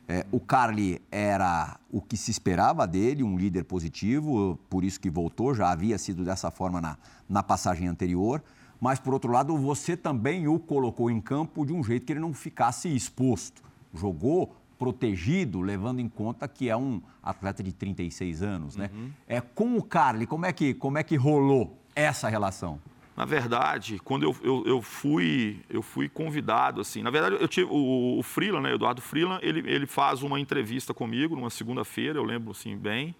É, 0.07 0.25
o 0.31 0.39
Carly 0.39 1.01
era 1.09 1.79
o 1.89 2.01
que 2.01 2.17
se 2.17 2.31
esperava 2.31 2.85
dele, 2.85 3.23
um 3.23 3.37
líder 3.37 3.63
positivo, 3.63 4.59
por 4.69 4.83
isso 4.83 4.99
que 4.99 5.09
voltou, 5.09 5.53
já 5.53 5.71
havia 5.71 5.97
sido 5.97 6.25
dessa 6.25 6.51
forma 6.51 6.81
na, 6.81 6.97
na 7.29 7.41
passagem 7.41 7.87
anterior. 7.87 8.43
Mas, 8.79 8.99
por 8.99 9.13
outro 9.13 9.31
lado, 9.31 9.55
você 9.57 9.95
também 9.95 10.47
o 10.47 10.59
colocou 10.59 11.09
em 11.09 11.21
campo 11.21 11.65
de 11.65 11.71
um 11.71 11.83
jeito 11.83 12.05
que 12.05 12.13
ele 12.13 12.19
não 12.19 12.33
ficasse 12.33 12.93
exposto. 12.93 13.61
Jogou 13.93 14.55
protegido, 14.81 15.61
levando 15.61 15.99
em 15.99 16.09
conta 16.09 16.47
que 16.47 16.67
é 16.67 16.75
um 16.75 16.99
atleta 17.21 17.61
de 17.61 17.71
36 17.71 18.41
anos, 18.41 18.75
né? 18.75 18.89
Uhum. 18.91 19.11
É, 19.27 19.39
com 19.39 19.77
o 19.77 19.83
Carly, 19.83 20.25
como 20.25 20.43
é, 20.43 20.51
que, 20.51 20.73
como 20.73 20.97
é 20.97 21.03
que 21.03 21.15
rolou 21.15 21.79
essa 21.95 22.27
relação? 22.27 22.81
Na 23.15 23.23
verdade, 23.23 23.99
quando 23.99 24.23
eu, 24.23 24.35
eu, 24.41 24.63
eu, 24.65 24.81
fui, 24.81 25.59
eu 25.69 25.83
fui 25.83 26.09
convidado, 26.09 26.81
assim, 26.81 27.03
na 27.03 27.11
verdade, 27.11 27.37
eu 27.39 27.47
tive, 27.47 27.67
o, 27.69 28.17
o 28.17 28.23
Freeland, 28.23 28.63
né, 28.63 28.73
Eduardo 28.73 29.03
Freeland, 29.03 29.39
ele, 29.45 29.59
ele 29.71 29.85
faz 29.85 30.23
uma 30.23 30.39
entrevista 30.39 30.95
comigo 30.95 31.35
numa 31.35 31.51
segunda-feira, 31.51 32.17
eu 32.17 32.23
lembro, 32.23 32.49
assim, 32.49 32.75
bem. 32.75 33.13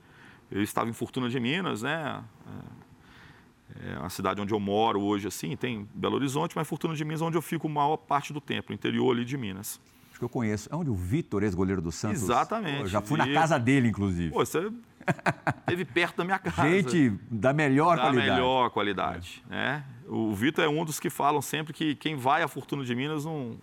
Eu 0.50 0.63
estava 0.63 0.89
em 0.89 0.94
Fortuna 0.94 1.30
de 1.30 1.39
Minas, 1.39 1.84
né? 1.84 2.24
É, 3.75 3.91
é 3.91 3.98
a 4.01 4.10
cidade 4.10 4.41
onde 4.41 4.51
eu 4.51 4.60
moro 4.60 5.00
hoje, 5.00 5.27
assim, 5.27 5.56
tem 5.56 5.88
Belo 5.94 6.15
Horizonte, 6.15 6.56
mas 6.56 6.68
Fortuna 6.68 6.96
de 6.96 7.06
Minas 7.06 7.22
é 7.22 7.25
onde 7.25 7.38
eu 7.38 7.41
fico 7.41 7.68
a 7.68 7.70
maior 7.70 7.98
parte 7.98 8.34
do 8.34 8.41
tempo, 8.41 8.74
interior 8.74 9.15
ali 9.15 9.24
de 9.24 9.38
Minas 9.38 9.80
que 10.21 10.25
eu 10.25 10.29
conheço. 10.29 10.69
É 10.71 10.75
onde 10.75 10.89
o 10.89 10.93
Vitor, 10.93 11.41
ex-goleiro 11.41 11.81
do 11.81 11.91
Santos. 11.91 12.21
Exatamente. 12.21 12.81
Pô, 12.81 12.87
já 12.87 13.01
fui 13.01 13.17
na 13.17 13.31
casa 13.33 13.57
dele, 13.57 13.87
inclusive. 13.87 14.29
Pô, 14.29 14.45
você 14.45 14.71
esteve 15.59 15.83
perto 15.83 16.17
da 16.17 16.23
minha 16.23 16.37
casa. 16.39 16.69
Gente 16.69 17.09
da 17.29 17.51
melhor 17.51 17.95
da 17.95 18.03
qualidade. 18.03 18.27
Da 18.27 18.35
melhor 18.35 18.69
qualidade. 18.69 19.43
É. 19.49 19.55
Né? 19.55 19.83
O 20.07 20.33
Vitor 20.33 20.63
é 20.63 20.67
um 20.67 20.85
dos 20.85 20.99
que 20.99 21.09
falam 21.09 21.41
sempre 21.41 21.73
que 21.73 21.95
quem 21.95 22.15
vai 22.15 22.43
à 22.43 22.47
Fortuna 22.47 22.83
de 22.83 22.93
Minas 22.93 23.25
não, 23.25 23.57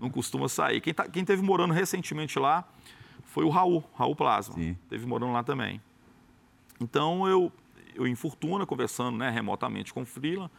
não 0.00 0.08
costuma 0.08 0.48
sair. 0.48 0.80
Quem, 0.80 0.94
tá, 0.94 1.06
quem 1.06 1.24
teve 1.24 1.42
morando 1.42 1.74
recentemente 1.74 2.38
lá 2.38 2.64
foi 3.24 3.44
o 3.44 3.50
Raul, 3.50 3.84
Raul 3.94 4.16
Plasma. 4.16 4.54
Sim. 4.54 4.78
Teve 4.88 5.06
morando 5.06 5.32
lá 5.32 5.42
também. 5.42 5.80
Então 6.80 7.28
eu, 7.28 7.52
eu 7.94 8.06
em 8.06 8.14
Fortuna, 8.14 8.64
conversando 8.64 9.18
né, 9.18 9.28
remotamente 9.28 9.92
com 9.92 10.02
o 10.02 10.06
Freeland, 10.06 10.50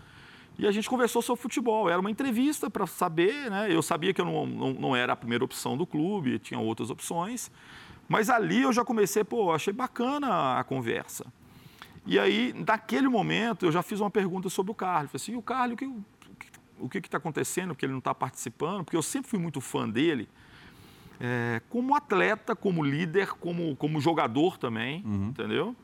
e 0.59 0.67
a 0.67 0.71
gente 0.71 0.89
conversou 0.89 1.21
sobre 1.21 1.41
futebol. 1.41 1.89
Era 1.89 1.99
uma 1.99 2.11
entrevista 2.11 2.69
para 2.69 2.85
saber, 2.85 3.49
né? 3.49 3.73
Eu 3.73 3.81
sabia 3.81 4.13
que 4.13 4.19
eu 4.19 4.25
não, 4.25 4.45
não, 4.45 4.73
não, 4.73 4.95
era 4.95 5.13
a 5.13 5.15
primeira 5.15 5.43
opção 5.43 5.77
do 5.77 5.87
clube, 5.87 6.37
tinha 6.37 6.59
outras 6.59 6.89
opções. 6.89 7.49
Mas 8.07 8.29
ali 8.29 8.63
eu 8.63 8.73
já 8.73 8.83
comecei, 8.83 9.23
pô, 9.23 9.53
achei 9.53 9.73
bacana 9.73 10.59
a 10.59 10.63
conversa. 10.63 11.25
E 12.05 12.19
aí, 12.19 12.53
naquele 12.67 13.07
momento, 13.07 13.65
eu 13.65 13.71
já 13.71 13.81
fiz 13.81 13.99
uma 13.99 14.09
pergunta 14.09 14.49
sobre 14.49 14.71
o 14.71 14.75
Carlos. 14.75 15.11
Falei 15.11 15.23
assim, 15.23 15.31
e 15.33 15.37
o 15.37 15.41
Carlos, 15.41 15.75
o 15.75 15.77
que 15.77 15.89
o 16.79 16.89
que 16.89 16.97
está 16.99 17.17
acontecendo? 17.17 17.69
Porque 17.69 17.85
ele 17.85 17.91
não 17.91 17.99
está 17.99 18.15
participando? 18.15 18.83
Porque 18.83 18.97
eu 18.97 19.03
sempre 19.03 19.29
fui 19.29 19.39
muito 19.39 19.61
fã 19.61 19.87
dele. 19.87 20.29
É, 21.19 21.61
como 21.69 21.95
atleta, 21.95 22.55
como 22.55 22.83
líder, 22.83 23.33
como, 23.33 23.75
como 23.75 23.99
jogador 23.99 24.57
também, 24.57 25.03
uhum. 25.05 25.27
entendeu? 25.29 25.75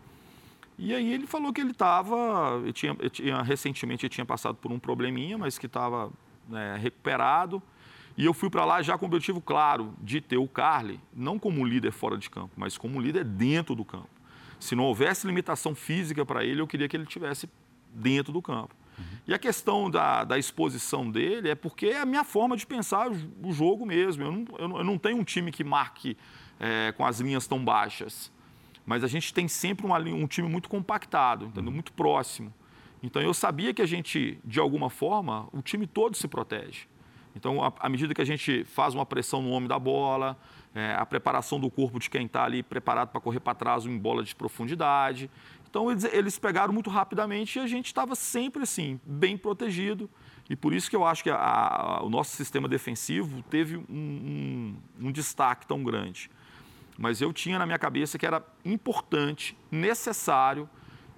E 0.77 0.93
aí 0.93 1.13
ele 1.13 1.25
falou 1.25 1.53
que 1.53 1.61
ele 1.61 1.71
estava, 1.71 2.61
tinha, 2.73 2.93
tinha, 3.09 3.41
recentemente 3.41 4.09
tinha 4.09 4.25
passado 4.25 4.55
por 4.55 4.71
um 4.71 4.79
probleminha, 4.79 5.37
mas 5.37 5.57
que 5.57 5.67
estava 5.67 6.11
né, 6.49 6.77
recuperado. 6.77 7.61
E 8.17 8.25
eu 8.25 8.33
fui 8.33 8.49
para 8.49 8.65
lá 8.65 8.81
já 8.81 8.97
com 8.97 9.05
o 9.05 9.07
objetivo 9.07 9.41
claro 9.41 9.93
de 10.01 10.21
ter 10.21 10.37
o 10.37 10.47
Carly, 10.47 10.99
não 11.13 11.37
como 11.39 11.65
líder 11.65 11.91
fora 11.91 12.17
de 12.17 12.29
campo, 12.29 12.51
mas 12.55 12.77
como 12.77 12.99
líder 12.99 13.23
dentro 13.23 13.75
do 13.75 13.83
campo. 13.83 14.09
Se 14.59 14.75
não 14.75 14.85
houvesse 14.85 15.27
limitação 15.27 15.75
física 15.75 16.25
para 16.25 16.43
ele, 16.43 16.61
eu 16.61 16.67
queria 16.67 16.87
que 16.87 16.95
ele 16.95 17.05
tivesse 17.05 17.49
dentro 17.93 18.31
do 18.31 18.41
campo. 18.41 18.73
Uhum. 18.97 19.03
E 19.27 19.33
a 19.33 19.39
questão 19.39 19.89
da, 19.89 20.23
da, 20.23 20.37
exposição 20.37 21.09
dele 21.09 21.49
é 21.49 21.55
porque 21.55 21.87
é 21.87 22.01
a 22.01 22.05
minha 22.05 22.23
forma 22.23 22.55
de 22.55 22.65
pensar 22.65 23.09
o 23.09 23.51
jogo 23.51 23.85
mesmo. 23.85 24.23
Eu 24.23 24.31
não, 24.31 24.45
eu 24.57 24.67
não, 24.67 24.77
eu 24.77 24.83
não 24.83 24.97
tenho 24.97 25.17
um 25.17 25.23
time 25.23 25.51
que 25.51 25.63
marque 25.63 26.17
é, 26.57 26.93
com 26.93 27.05
as 27.05 27.19
linhas 27.19 27.47
tão 27.47 27.63
baixas 27.63 28.31
mas 28.85 29.03
a 29.03 29.07
gente 29.07 29.33
tem 29.33 29.47
sempre 29.47 29.85
uma, 29.85 29.97
um 29.97 30.27
time 30.27 30.47
muito 30.47 30.69
compactado, 30.69 31.45
entendeu? 31.45 31.71
muito 31.71 31.91
próximo. 31.93 32.53
Então 33.01 33.21
eu 33.21 33.33
sabia 33.33 33.73
que 33.73 33.81
a 33.81 33.85
gente, 33.85 34.39
de 34.43 34.59
alguma 34.59 34.89
forma, 34.89 35.47
o 35.51 35.61
time 35.61 35.87
todo 35.87 36.15
se 36.15 36.27
protege. 36.27 36.87
Então, 37.35 37.59
à 37.79 37.89
medida 37.89 38.13
que 38.13 38.21
a 38.21 38.25
gente 38.25 38.63
faz 38.63 38.95
uma 38.95 39.05
pressão 39.05 39.41
no 39.41 39.49
homem 39.49 39.67
da 39.67 39.77
bola, 39.77 40.37
é, 40.73 40.93
a 40.93 41.05
preparação 41.05 41.59
do 41.59 41.69
corpo 41.69 41.99
de 41.99 42.09
quem 42.09 42.25
está 42.25 42.45
ali 42.45 42.63
preparado 42.63 43.09
para 43.09 43.19
correr 43.19 43.41
para 43.41 43.53
trás 43.53 43.85
em 43.85 43.97
bola 43.97 44.23
de 44.23 44.33
profundidade. 44.33 45.29
Então, 45.69 45.91
eles, 45.91 46.05
eles 46.05 46.39
pegaram 46.39 46.73
muito 46.73 46.89
rapidamente 46.89 47.59
e 47.59 47.61
a 47.61 47.67
gente 47.67 47.87
estava 47.87 48.15
sempre 48.15 48.63
assim, 48.63 49.01
bem 49.05 49.37
protegido. 49.37 50.09
E 50.49 50.55
por 50.55 50.73
isso 50.73 50.89
que 50.89 50.95
eu 50.95 51.05
acho 51.05 51.23
que 51.23 51.29
a, 51.29 51.35
a, 51.35 52.03
o 52.03 52.09
nosso 52.09 52.37
sistema 52.37 52.69
defensivo 52.69 53.43
teve 53.49 53.75
um, 53.75 53.83
um, 53.89 54.75
um 55.07 55.11
destaque 55.11 55.67
tão 55.67 55.83
grande 55.83 56.29
mas 56.97 57.21
eu 57.21 57.33
tinha 57.33 57.59
na 57.59 57.65
minha 57.65 57.79
cabeça 57.79 58.17
que 58.17 58.25
era 58.25 58.43
importante, 58.63 59.57
necessário, 59.69 60.69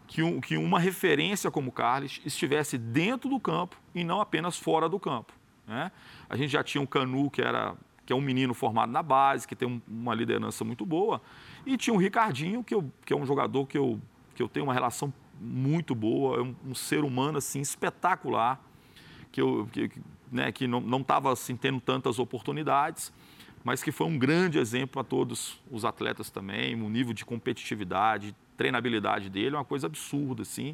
que, 0.08 0.24
um, 0.24 0.40
que 0.40 0.58
uma 0.58 0.80
referência 0.80 1.52
como 1.52 1.72
Carlos 1.72 2.22
estivesse 2.26 2.78
dentro 2.78 3.30
do 3.30 3.40
campo 3.40 3.78
e 3.94 4.04
não 4.04 4.22
apenas 4.22 4.58
fora 4.58 4.88
do 4.88 5.00
campo. 5.00 5.34
Né? 5.68 5.92
A 6.30 6.36
gente 6.38 6.52
já 6.52 6.64
tinha 6.64 6.82
um 6.82 6.86
Canu, 6.86 7.30
que, 7.30 7.42
era, 7.42 7.76
que 8.06 8.14
é 8.14 8.16
um 8.16 8.22
menino 8.22 8.54
formado 8.54 8.92
na 8.92 9.04
base, 9.04 9.48
que 9.48 9.56
tem 9.56 9.68
um, 9.68 9.82
uma 9.88 10.16
liderança 10.16 10.64
muito 10.64 10.86
boa, 10.86 11.22
e 11.66 11.78
tinha 11.78 11.94
o 11.94 11.98
Ricardinho, 11.98 12.64
que, 12.64 12.74
eu, 12.74 12.90
que 13.06 13.14
é 13.14 13.16
um 13.16 13.26
jogador 13.26 13.68
que 13.68 13.78
eu, 13.78 14.00
que 14.34 14.42
eu 14.42 14.48
tenho 14.48 14.66
uma 14.66 14.74
relação 14.74 15.14
muito 15.40 15.94
boa, 15.94 16.38
é 16.38 16.42
um, 16.42 16.56
um 16.70 16.76
ser 16.76 17.04
humano 17.04 17.38
assim, 17.38 17.60
espetacular, 17.60 18.60
que, 19.32 19.42
eu, 19.42 19.68
que, 19.72 19.92
né, 20.32 20.52
que 20.52 20.66
não 20.68 21.02
estava 21.02 21.32
assim, 21.32 21.56
tendo 21.56 21.80
tantas 21.82 22.18
oportunidades 22.18 23.12
mas 23.68 23.84
que 23.84 23.92
foi 23.92 24.08
um 24.08 24.18
grande 24.18 24.58
exemplo 24.58 24.94
para 24.94 25.04
todos 25.04 25.60
os 25.70 25.84
atletas 25.84 26.30
também, 26.30 26.82
o 26.82 26.88
nível 26.88 27.12
de 27.12 27.26
competitividade, 27.26 28.34
treinabilidade 28.56 29.30
dele 29.30 29.58
é 29.58 29.60
uma 29.60 29.66
coisa 29.66 29.88
absurda, 29.88 30.44
assim, 30.44 30.74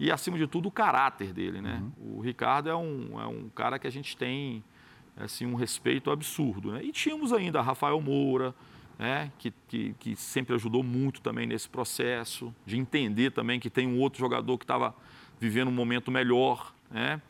e 0.00 0.10
acima 0.10 0.36
de 0.36 0.48
tudo 0.48 0.66
o 0.66 0.70
caráter 0.72 1.32
dele, 1.32 1.60
né? 1.60 1.80
Uhum. 2.00 2.16
O 2.16 2.20
Ricardo 2.20 2.68
é 2.68 2.74
um, 2.74 3.20
é 3.20 3.26
um 3.28 3.48
cara 3.48 3.78
que 3.78 3.86
a 3.86 3.90
gente 3.90 4.16
tem, 4.16 4.64
assim, 5.16 5.46
um 5.46 5.54
respeito 5.54 6.10
absurdo, 6.10 6.72
né? 6.72 6.82
E 6.82 6.90
tínhamos 6.90 7.32
ainda 7.32 7.62
Rafael 7.62 8.00
Moura, 8.00 8.52
né? 8.98 9.30
Que, 9.38 9.54
que, 9.68 9.94
que 10.00 10.16
sempre 10.16 10.52
ajudou 10.56 10.82
muito 10.82 11.20
também 11.20 11.46
nesse 11.46 11.68
processo, 11.68 12.52
de 12.66 12.76
entender 12.76 13.30
também 13.30 13.60
que 13.60 13.70
tem 13.70 13.86
um 13.86 14.00
outro 14.00 14.18
jogador 14.18 14.58
que 14.58 14.64
estava 14.64 14.92
vivendo 15.38 15.68
um 15.68 15.72
momento 15.72 16.10
melhor, 16.10 16.74
né? 16.90 17.22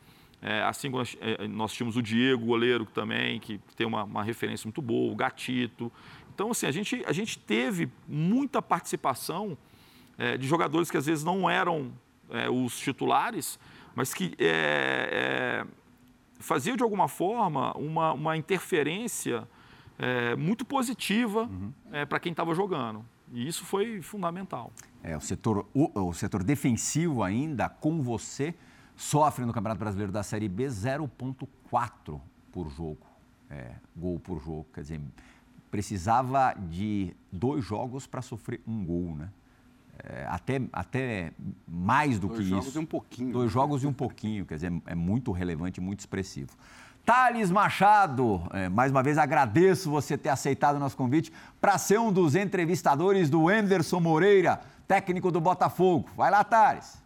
É, 0.45 0.61
assim 0.63 0.91
como 0.91 0.99
nós, 0.99 1.17
é, 1.21 1.47
nós, 1.47 1.71
tínhamos 1.71 1.95
o 1.95 2.01
Diego, 2.01 2.45
goleiro 2.45 2.85
também, 2.85 3.39
que 3.39 3.61
tem 3.77 3.87
uma, 3.87 4.03
uma, 4.03 4.21
referência 4.21 4.67
muito 4.67 4.81
boa, 4.81 5.13
o 5.13 5.15
Gatito. 5.15 5.89
Então, 6.35 6.51
assim, 6.51 6.65
a 6.65 6.71
gente, 6.71 7.01
a 7.07 7.13
gente 7.13 7.39
teve 7.39 7.89
muita 8.05 8.61
participação 8.61 9.57
é, 10.17 10.35
de 10.37 10.45
jogadores 10.45 10.91
que 10.91 10.97
às 10.97 11.05
vezes 11.05 11.23
não 11.23 11.49
eram 11.49 11.93
é, 12.29 12.49
os 12.49 12.77
titulares, 12.77 13.57
mas 13.95 14.13
que 14.13 14.35
é, 14.37 15.63
é, 15.63 15.65
faziam 16.39 16.75
de 16.75 16.83
alguma 16.83 17.07
forma 17.07 17.71
uma, 17.77 18.11
uma 18.11 18.37
interferência 18.37 19.47
muito 20.37 20.65
positiva 20.65 21.43
uhum. 21.43 21.71
para 22.09 22.19
quem 22.19 22.31
estava 22.31 22.53
jogando. 22.53 23.05
E 23.31 23.47
isso 23.47 23.63
foi 23.63 24.01
fundamental. 24.01 24.73
É, 25.01 25.15
o 25.15 25.21
setor, 25.21 25.65
o, 25.73 26.09
o 26.09 26.13
setor 26.13 26.43
defensivo 26.43 27.23
ainda 27.23 27.69
com 27.69 28.01
você 28.01 28.53
sofre 28.95 29.45
no 29.45 29.53
Campeonato 29.53 29.79
Brasileiro 29.79 30.11
da 30.11 30.23
Série 30.23 30.47
B 30.47 30.65
0,4 30.65 32.19
por 32.51 32.69
jogo, 32.69 33.05
é, 33.49 33.71
gol 33.95 34.19
por 34.19 34.41
jogo. 34.41 34.65
Quer 34.73 34.81
dizer, 34.81 35.01
precisava 35.71 36.53
de 36.53 37.15
dois 37.31 37.65
jogos 37.65 38.05
para 38.05 38.21
sofrer 38.21 38.61
um 38.67 38.85
gol, 38.85 39.15
né? 39.15 39.29
É, 40.03 40.25
até, 40.27 40.61
até 40.71 41.31
mais 41.67 42.19
do 42.19 42.27
dois 42.27 42.39
que 42.39 42.45
isso. 42.45 42.53
Dois 42.53 42.63
jogos 42.63 42.75
e 42.75 42.79
um 42.79 42.85
pouquinho. 42.85 43.31
Dois 43.31 43.51
jogos 43.51 43.83
e 43.83 43.87
um 43.87 43.93
pouquinho, 43.93 44.45
quer 44.45 44.55
dizer, 44.55 44.73
é 44.85 44.95
muito 44.95 45.31
relevante, 45.31 45.79
muito 45.79 45.99
expressivo. 45.99 46.51
Thales 47.05 47.51
Machado, 47.51 48.41
é, 48.51 48.69
mais 48.69 48.91
uma 48.91 49.03
vez 49.03 49.17
agradeço 49.17 49.91
você 49.91 50.17
ter 50.17 50.29
aceitado 50.29 50.77
o 50.77 50.79
nosso 50.79 50.95
convite 50.95 51.33
para 51.59 51.77
ser 51.77 51.99
um 51.99 52.13
dos 52.13 52.33
entrevistadores 52.33 53.29
do 53.29 53.49
Anderson 53.49 53.99
Moreira, 53.99 54.61
técnico 54.87 55.29
do 55.29 55.41
Botafogo. 55.41 56.09
Vai 56.15 56.31
lá, 56.31 56.43
Thales. 56.43 57.02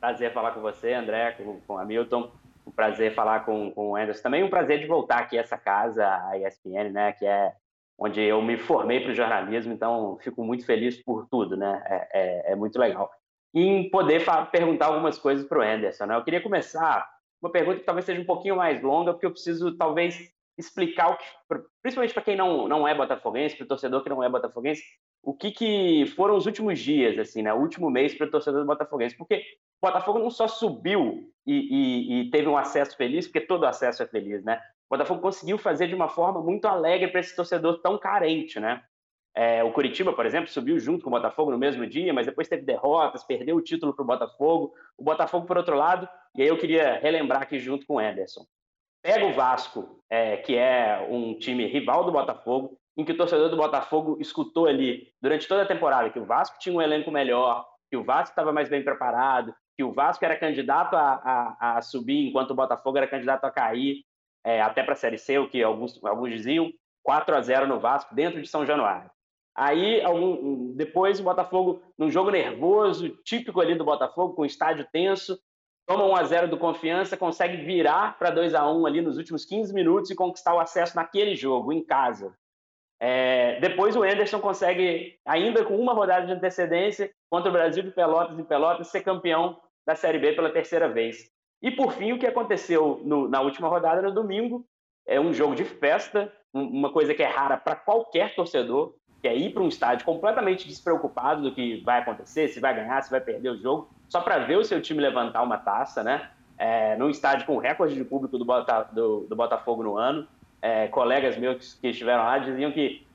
Prazer 0.00 0.32
falar 0.32 0.52
com 0.52 0.60
você, 0.60 0.92
André, 0.92 1.32
com, 1.32 1.60
com 1.60 1.78
Hamilton. 1.78 2.30
Um 2.66 2.70
prazer 2.70 3.14
falar 3.14 3.44
com, 3.44 3.70
com 3.70 3.90
o 3.90 3.96
Anderson. 3.96 4.22
Também 4.22 4.42
um 4.42 4.50
prazer 4.50 4.80
de 4.80 4.86
voltar 4.86 5.18
aqui 5.18 5.38
a 5.38 5.40
essa 5.40 5.56
casa, 5.56 6.04
a 6.28 6.38
ESPN, 6.38 6.90
né, 6.92 7.12
que 7.12 7.24
é 7.24 7.52
onde 7.98 8.20
eu 8.20 8.42
me 8.42 8.58
formei 8.58 9.00
para 9.00 9.12
o 9.12 9.14
jornalismo, 9.14 9.72
então 9.72 10.18
fico 10.20 10.44
muito 10.44 10.66
feliz 10.66 11.02
por 11.02 11.26
tudo, 11.28 11.56
né? 11.56 11.82
É, 11.86 12.08
é, 12.12 12.52
é 12.52 12.56
muito 12.56 12.78
legal. 12.78 13.10
E 13.54 13.62
em 13.62 13.90
poder 13.90 14.22
perguntar 14.52 14.86
algumas 14.86 15.18
coisas 15.18 15.46
para 15.46 15.58
o 15.58 15.62
Anderson, 15.62 16.04
né? 16.06 16.14
Eu 16.14 16.22
queria 16.22 16.42
começar 16.42 17.08
uma 17.40 17.50
pergunta 17.50 17.78
que 17.78 17.86
talvez 17.86 18.04
seja 18.04 18.20
um 18.20 18.26
pouquinho 18.26 18.56
mais 18.56 18.82
longa, 18.82 19.12
porque 19.12 19.24
eu 19.24 19.30
preciso 19.30 19.76
talvez 19.76 20.30
explicar 20.58 21.10
o 21.10 21.16
que, 21.16 21.24
principalmente 21.82 22.12
para 22.12 22.22
quem 22.22 22.36
não, 22.36 22.68
não 22.68 22.86
é 22.86 22.94
botafoguense, 22.94 23.56
para 23.56 23.64
o 23.64 23.68
torcedor 23.68 24.02
que 24.02 24.08
não 24.08 24.22
é 24.22 24.28
botafoguense, 24.28 24.82
o 25.26 25.34
que, 25.34 25.50
que 25.50 26.06
foram 26.14 26.36
os 26.36 26.46
últimos 26.46 26.78
dias, 26.78 27.18
assim, 27.18 27.42
né? 27.42 27.52
O 27.52 27.58
último 27.58 27.90
mês 27.90 28.14
para 28.14 28.28
o 28.28 28.30
torcedor 28.30 28.60
do 28.60 28.66
Botafoguense. 28.66 29.16
Porque 29.16 29.42
o 29.82 29.86
Botafogo 29.88 30.20
não 30.20 30.30
só 30.30 30.46
subiu 30.46 31.28
e, 31.44 31.52
e, 31.52 32.20
e, 32.20 32.30
teve 32.30 32.46
um 32.46 32.56
acesso 32.56 32.96
feliz, 32.96 33.26
porque 33.26 33.40
todo 33.40 33.66
acesso 33.66 34.04
é 34.04 34.06
feliz, 34.06 34.44
né? 34.44 34.60
O 34.88 34.94
Botafogo 34.94 35.20
conseguiu 35.20 35.58
fazer 35.58 35.88
de 35.88 35.96
uma 35.96 36.08
forma 36.08 36.40
muito 36.40 36.66
alegre 36.66 37.08
para 37.08 37.18
esse 37.18 37.34
torcedor 37.34 37.80
tão 37.82 37.98
carente, 37.98 38.60
né? 38.60 38.80
É, 39.34 39.64
o 39.64 39.72
Curitiba, 39.72 40.12
por 40.12 40.24
exemplo, 40.24 40.48
subiu 40.48 40.78
junto 40.78 41.02
com 41.02 41.10
o 41.10 41.12
Botafogo 41.12 41.50
no 41.50 41.58
mesmo 41.58 41.84
dia, 41.88 42.14
mas 42.14 42.24
depois 42.24 42.46
teve 42.46 42.62
derrotas, 42.62 43.24
perdeu 43.24 43.56
o 43.56 43.62
título 43.62 43.92
para 43.92 44.04
o 44.04 44.06
Botafogo. 44.06 44.74
O 44.96 45.02
Botafogo, 45.02 45.44
por 45.44 45.56
outro 45.56 45.74
lado, 45.74 46.08
e 46.36 46.42
aí 46.42 46.48
eu 46.48 46.56
queria 46.56 47.00
relembrar 47.00 47.42
aqui 47.42 47.58
junto 47.58 47.84
com 47.84 47.94
o 47.94 47.98
Anderson. 47.98 48.46
Pega 49.02 49.26
o 49.26 49.32
Vasco, 49.32 50.00
é, 50.08 50.36
que 50.36 50.56
é 50.56 51.04
um 51.10 51.36
time 51.36 51.66
rival 51.66 52.04
do 52.04 52.12
Botafogo, 52.12 52.78
em 52.96 53.04
que 53.04 53.12
o 53.12 53.16
torcedor 53.16 53.50
do 53.50 53.56
Botafogo 53.56 54.16
escutou 54.20 54.66
ali 54.66 55.12
durante 55.20 55.46
toda 55.46 55.62
a 55.62 55.66
temporada 55.66 56.10
que 56.10 56.18
o 56.18 56.24
Vasco 56.24 56.58
tinha 56.58 56.74
um 56.74 56.80
elenco 56.80 57.10
melhor, 57.10 57.66
que 57.90 57.96
o 57.96 58.04
Vasco 58.04 58.32
estava 58.32 58.52
mais 58.52 58.68
bem 58.68 58.82
preparado, 58.82 59.54
que 59.76 59.84
o 59.84 59.92
Vasco 59.92 60.24
era 60.24 60.36
candidato 60.36 60.96
a, 60.96 61.56
a, 61.60 61.76
a 61.76 61.82
subir, 61.82 62.28
enquanto 62.28 62.52
o 62.52 62.54
Botafogo 62.54 62.96
era 62.96 63.06
candidato 63.06 63.44
a 63.44 63.50
cair, 63.50 64.02
é, 64.44 64.62
até 64.62 64.82
para 64.82 64.94
a 64.94 64.96
Série 64.96 65.18
C, 65.18 65.38
o 65.38 65.48
que 65.48 65.62
alguns, 65.62 66.02
alguns 66.02 66.30
diziam, 66.30 66.70
4 67.02 67.36
a 67.36 67.40
0 67.40 67.66
no 67.66 67.78
Vasco, 67.78 68.14
dentro 68.14 68.40
de 68.40 68.48
São 68.48 68.64
Januário. 68.64 69.10
Aí, 69.54 70.02
algum, 70.02 70.74
depois, 70.74 71.20
o 71.20 71.24
Botafogo, 71.24 71.82
num 71.98 72.10
jogo 72.10 72.30
nervoso, 72.30 73.08
típico 73.24 73.60
ali 73.60 73.74
do 73.74 73.84
Botafogo, 73.84 74.34
com 74.34 74.44
estádio 74.44 74.86
tenso, 74.92 75.38
toma 75.86 76.04
1 76.04 76.16
a 76.16 76.24
0 76.24 76.48
do 76.48 76.58
Confiança, 76.58 77.16
consegue 77.16 77.58
virar 77.58 78.18
para 78.18 78.30
2 78.30 78.54
a 78.54 78.70
1 78.70 78.86
ali 78.86 79.00
nos 79.00 79.16
últimos 79.16 79.44
15 79.44 79.72
minutos 79.72 80.10
e 80.10 80.14
conquistar 80.14 80.54
o 80.54 80.60
acesso 80.60 80.96
naquele 80.96 81.34
jogo, 81.34 81.72
em 81.72 81.84
casa. 81.84 82.36
É, 82.98 83.60
depois 83.60 83.94
o 83.94 84.02
Anderson 84.02 84.40
consegue, 84.40 85.18
ainda 85.24 85.64
com 85.64 85.76
uma 85.76 85.92
rodada 85.92 86.26
de 86.26 86.32
antecedência, 86.32 87.10
contra 87.28 87.50
o 87.50 87.52
Brasil 87.52 87.82
de 87.82 87.90
Pelotas 87.90 88.38
em 88.38 88.44
Pelotas, 88.44 88.88
ser 88.88 89.02
campeão 89.02 89.58
da 89.86 89.94
Série 89.94 90.18
B 90.18 90.32
pela 90.32 90.50
terceira 90.50 90.88
vez. 90.88 91.30
E 91.62 91.70
por 91.70 91.92
fim, 91.92 92.12
o 92.12 92.18
que 92.18 92.26
aconteceu 92.26 93.00
no, 93.04 93.28
na 93.28 93.40
última 93.40 93.68
rodada, 93.68 94.02
no 94.02 94.12
domingo, 94.12 94.64
é 95.06 95.20
um 95.20 95.32
jogo 95.32 95.54
de 95.54 95.64
festa, 95.64 96.32
uma 96.52 96.90
coisa 96.90 97.14
que 97.14 97.22
é 97.22 97.26
rara 97.26 97.56
para 97.56 97.76
qualquer 97.76 98.34
torcedor, 98.34 98.94
que 99.20 99.28
é 99.28 99.36
ir 99.36 99.52
para 99.52 99.62
um 99.62 99.68
estádio 99.68 100.04
completamente 100.04 100.66
despreocupado 100.66 101.42
do 101.42 101.54
que 101.54 101.82
vai 101.82 102.00
acontecer, 102.00 102.48
se 102.48 102.60
vai 102.60 102.74
ganhar, 102.74 103.00
se 103.02 103.10
vai 103.10 103.20
perder 103.20 103.50
o 103.50 103.56
jogo, 103.56 103.88
só 104.08 104.20
para 104.20 104.38
ver 104.40 104.56
o 104.56 104.64
seu 104.64 104.80
time 104.80 105.00
levantar 105.00 105.42
uma 105.42 105.58
taça, 105.58 106.02
né? 106.02 106.30
É, 106.58 106.96
num 106.96 107.10
estádio 107.10 107.46
com 107.46 107.58
recorde 107.58 107.94
de 107.94 108.04
público 108.04 108.38
do, 108.38 108.44
Bota, 108.44 108.84
do, 108.92 109.26
do 109.28 109.36
Botafogo 109.36 109.82
no 109.82 109.96
ano 109.96 110.26
é, 110.60 110.88
colegas 110.88 111.36
meus 111.36 111.74
que 111.74 111.88
estiveram 111.88 112.24
lá 112.24 112.38
diziam 112.38 112.72
que 112.72 113.06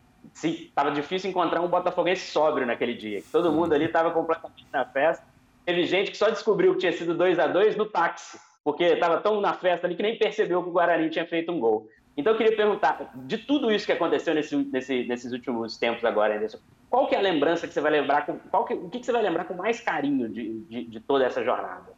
estava 0.43 0.91
difícil 0.91 1.29
encontrar 1.29 1.61
um 1.61 1.67
botafoguense 1.67 2.31
sóbrio 2.31 2.65
naquele 2.65 2.93
dia, 2.93 3.21
todo 3.31 3.51
mundo 3.51 3.73
ali 3.73 3.85
estava 3.85 4.11
completamente 4.11 4.67
na 4.71 4.85
festa. 4.85 5.25
Teve 5.65 5.85
gente 5.85 6.11
que 6.11 6.17
só 6.17 6.29
descobriu 6.29 6.73
que 6.73 6.79
tinha 6.79 6.93
sido 6.93 7.13
2 7.13 7.37
a 7.39 7.47
2 7.47 7.75
no 7.75 7.85
táxi, 7.85 8.39
porque 8.63 8.83
estava 8.83 9.19
tão 9.19 9.39
na 9.41 9.53
festa 9.53 9.85
ali 9.85 9.95
que 9.95 10.03
nem 10.03 10.17
percebeu 10.17 10.63
que 10.63 10.69
o 10.69 10.71
Guarani 10.71 11.09
tinha 11.09 11.25
feito 11.25 11.51
um 11.51 11.59
gol. 11.59 11.87
Então 12.15 12.33
eu 12.33 12.37
queria 12.37 12.55
perguntar, 12.55 13.11
de 13.15 13.37
tudo 13.37 13.71
isso 13.71 13.85
que 13.85 13.91
aconteceu 13.91 14.33
nesse, 14.33 14.55
nesse, 14.55 15.03
nesses 15.05 15.31
últimos 15.31 15.77
tempos 15.77 16.03
agora, 16.03 16.35
Anderson, 16.35 16.59
qual 16.89 17.07
que 17.07 17.15
é 17.15 17.17
a 17.17 17.21
lembrança 17.21 17.67
que 17.67 17.73
você 17.73 17.79
vai 17.79 17.91
lembrar, 17.91 18.25
com, 18.25 18.37
qual 18.37 18.65
que, 18.65 18.73
o 18.73 18.89
que, 18.89 18.99
que 18.99 19.05
você 19.05 19.11
vai 19.11 19.21
lembrar 19.21 19.45
com 19.45 19.53
mais 19.53 19.79
carinho 19.79 20.27
de, 20.27 20.59
de, 20.61 20.83
de 20.83 20.99
toda 20.99 21.23
essa 21.23 21.43
jornada? 21.43 21.93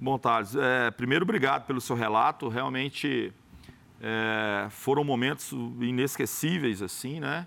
Bom, 0.00 0.18
Thales, 0.18 0.54
é, 0.56 0.90
primeiro 0.90 1.24
obrigado 1.24 1.66
pelo 1.66 1.80
seu 1.80 1.94
relato, 1.94 2.48
realmente 2.48 3.32
é, 4.00 4.68
foram 4.70 5.02
momentos 5.04 5.52
inesquecíveis, 5.80 6.82
assim, 6.82 7.20
né? 7.20 7.46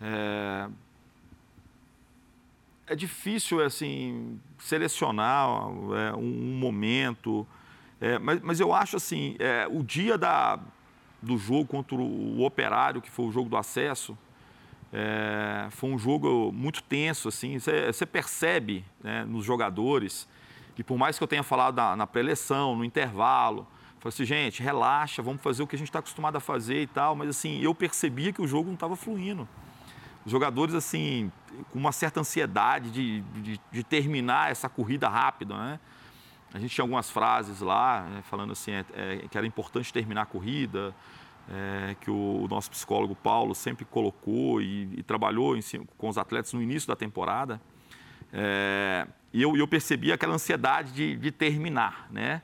É, 0.00 0.68
é 2.86 2.96
difícil, 2.96 3.62
assim, 3.64 4.40
selecionar 4.58 5.48
é, 5.48 6.16
um, 6.16 6.56
momento, 6.58 7.46
é, 8.00 8.18
mas, 8.18 8.40
mas, 8.40 8.60
eu 8.60 8.74
acho, 8.74 8.96
assim, 8.96 9.36
é, 9.38 9.68
o 9.70 9.82
dia 9.82 10.18
da, 10.18 10.58
do 11.22 11.38
jogo 11.38 11.66
contra 11.66 11.96
o 11.96 12.42
Operário, 12.42 13.00
que 13.00 13.10
foi 13.10 13.26
o 13.26 13.30
jogo 13.30 13.48
do 13.48 13.56
acesso, 13.56 14.18
é, 14.92 15.68
foi 15.70 15.90
um 15.90 15.98
jogo 15.98 16.50
muito 16.52 16.82
tenso, 16.82 17.28
assim, 17.28 17.58
você 17.58 18.04
percebe 18.04 18.84
né, 19.02 19.24
nos 19.24 19.44
jogadores, 19.44 20.26
e 20.76 20.82
por 20.82 20.96
mais 20.96 21.18
que 21.18 21.22
eu 21.22 21.28
tenha 21.28 21.42
falado 21.42 21.76
na, 21.76 21.94
na 21.94 22.06
pré-eleição, 22.06 22.74
no 22.74 22.84
intervalo, 22.84 23.68
Falei 24.00 24.14
assim, 24.14 24.24
gente, 24.24 24.62
relaxa, 24.62 25.22
vamos 25.22 25.42
fazer 25.42 25.62
o 25.62 25.66
que 25.66 25.76
a 25.76 25.78
gente 25.78 25.88
está 25.88 25.98
acostumado 25.98 26.36
a 26.36 26.40
fazer 26.40 26.80
e 26.82 26.86
tal. 26.86 27.14
Mas 27.14 27.28
assim, 27.28 27.60
eu 27.60 27.74
percebia 27.74 28.32
que 28.32 28.40
o 28.40 28.48
jogo 28.48 28.66
não 28.66 28.74
estava 28.74 28.96
fluindo. 28.96 29.46
Os 30.24 30.32
jogadores, 30.32 30.74
assim, 30.74 31.30
com 31.70 31.78
uma 31.78 31.92
certa 31.92 32.20
ansiedade 32.20 32.90
de, 32.90 33.20
de, 33.20 33.60
de, 33.70 33.84
terminar 33.84 34.50
essa 34.50 34.68
corrida 34.68 35.08
rápida, 35.08 35.54
né? 35.54 35.80
A 36.52 36.58
gente 36.58 36.74
tinha 36.74 36.82
algumas 36.82 37.10
frases 37.10 37.60
lá, 37.60 38.02
né, 38.02 38.22
falando 38.28 38.52
assim, 38.52 38.72
é, 38.72 38.84
é, 38.92 39.16
que 39.30 39.38
era 39.38 39.46
importante 39.46 39.92
terminar 39.92 40.22
a 40.22 40.26
corrida, 40.26 40.92
é, 41.48 41.94
que 42.00 42.10
o, 42.10 42.42
o, 42.44 42.48
nosso 42.48 42.70
psicólogo 42.70 43.14
Paulo 43.14 43.54
sempre 43.54 43.84
colocou 43.84 44.60
e, 44.60 44.90
e 44.96 45.02
trabalhou 45.02 45.56
em, 45.56 45.60
com 45.96 46.08
os 46.08 46.18
atletas 46.18 46.52
no 46.52 46.60
início 46.60 46.88
da 46.88 46.96
temporada. 46.96 47.60
É, 48.32 49.06
e 49.32 49.40
eu, 49.40 49.56
eu 49.56 49.68
percebi 49.68 50.12
aquela 50.12 50.34
ansiedade 50.34 50.92
de, 50.92 51.16
de 51.16 51.30
terminar, 51.30 52.08
né? 52.10 52.42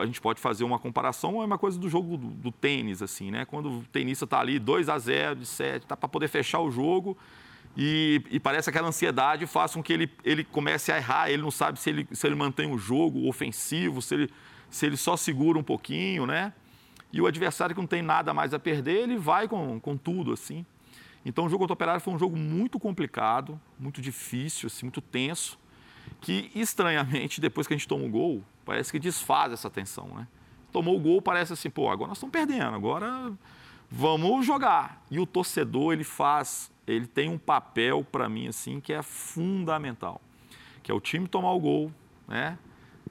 A 0.00 0.06
gente 0.06 0.20
pode 0.20 0.40
fazer 0.40 0.64
uma 0.64 0.78
comparação, 0.78 1.42
é 1.42 1.44
uma 1.44 1.58
coisa 1.58 1.78
do 1.78 1.88
jogo 1.88 2.16
do, 2.16 2.28
do 2.28 2.52
tênis, 2.52 3.02
assim, 3.02 3.30
né? 3.30 3.44
Quando 3.44 3.70
o 3.70 3.84
tenista 3.92 4.24
está 4.24 4.40
ali 4.40 4.58
2 4.58 4.88
a 4.88 4.98
0 4.98 5.36
de 5.36 5.46
7, 5.46 5.86
tá 5.86 5.96
para 5.96 6.08
poder 6.08 6.28
fechar 6.28 6.60
o 6.60 6.70
jogo 6.70 7.16
e, 7.76 8.20
e, 8.30 8.40
parece 8.40 8.68
aquela 8.68 8.88
ansiedade 8.88 9.46
faz 9.46 9.74
com 9.74 9.82
que 9.82 9.92
ele, 9.92 10.10
ele 10.24 10.42
comece 10.42 10.90
a 10.90 10.96
errar, 10.96 11.30
ele 11.30 11.42
não 11.42 11.50
sabe 11.50 11.78
se 11.78 11.88
ele, 11.90 12.08
se 12.10 12.26
ele 12.26 12.34
mantém 12.34 12.68
o 12.72 12.76
jogo 12.76 13.28
ofensivo, 13.28 14.02
se 14.02 14.14
ele, 14.14 14.30
se 14.68 14.84
ele 14.84 14.96
só 14.96 15.16
segura 15.16 15.56
um 15.58 15.62
pouquinho, 15.62 16.26
né? 16.26 16.52
E 17.12 17.20
o 17.20 17.26
adversário 17.26 17.74
que 17.74 17.80
não 17.80 17.86
tem 17.86 18.02
nada 18.02 18.34
mais 18.34 18.52
a 18.52 18.58
perder, 18.58 19.04
ele 19.04 19.16
vai 19.16 19.46
com, 19.46 19.78
com 19.78 19.96
tudo, 19.96 20.32
assim. 20.32 20.66
Então 21.24 21.46
o 21.46 21.48
jogo 21.48 21.60
contra 21.60 21.72
o 21.72 21.74
Operário 21.74 22.00
foi 22.00 22.12
um 22.12 22.18
jogo 22.18 22.36
muito 22.36 22.80
complicado, 22.80 23.60
muito 23.78 24.00
difícil, 24.00 24.66
assim, 24.66 24.86
muito 24.86 25.00
tenso, 25.00 25.56
que 26.20 26.50
estranhamente, 26.56 27.40
depois 27.40 27.66
que 27.66 27.74
a 27.74 27.76
gente 27.76 27.86
toma 27.86 28.04
o 28.04 28.10
gol, 28.10 28.42
parece 28.68 28.92
que 28.92 28.98
desfaz 28.98 29.50
essa 29.50 29.70
tensão, 29.70 30.08
né? 30.08 30.28
Tomou 30.70 30.94
o 30.94 31.00
gol, 31.00 31.22
parece 31.22 31.54
assim, 31.54 31.70
pô, 31.70 31.88
agora 31.88 32.08
nós 32.08 32.18
estamos 32.18 32.30
perdendo, 32.34 32.76
agora 32.76 33.32
vamos 33.90 34.44
jogar. 34.44 35.02
E 35.10 35.18
o 35.18 35.24
torcedor, 35.24 35.94
ele 35.94 36.04
faz, 36.04 36.70
ele 36.86 37.06
tem 37.06 37.30
um 37.30 37.38
papel 37.38 38.04
para 38.04 38.28
mim 38.28 38.46
assim 38.46 38.78
que 38.78 38.92
é 38.92 39.02
fundamental, 39.02 40.20
que 40.82 40.90
é 40.90 40.94
o 40.94 41.00
time 41.00 41.26
tomar 41.26 41.50
o 41.52 41.58
gol, 41.58 41.90
né? 42.28 42.58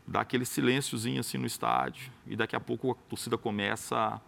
Dar 0.05 0.21
aquele 0.21 0.45
silênciozinho 0.45 1.21
assim 1.21 1.39
no 1.39 1.47
estádio 1.47 2.11
e 2.27 2.35
daqui 2.35 2.55
a 2.55 2.59
pouco 2.59 2.91
a 2.91 2.95
torcida 3.09 3.35
começa 3.35 3.97
a, 3.97 4.21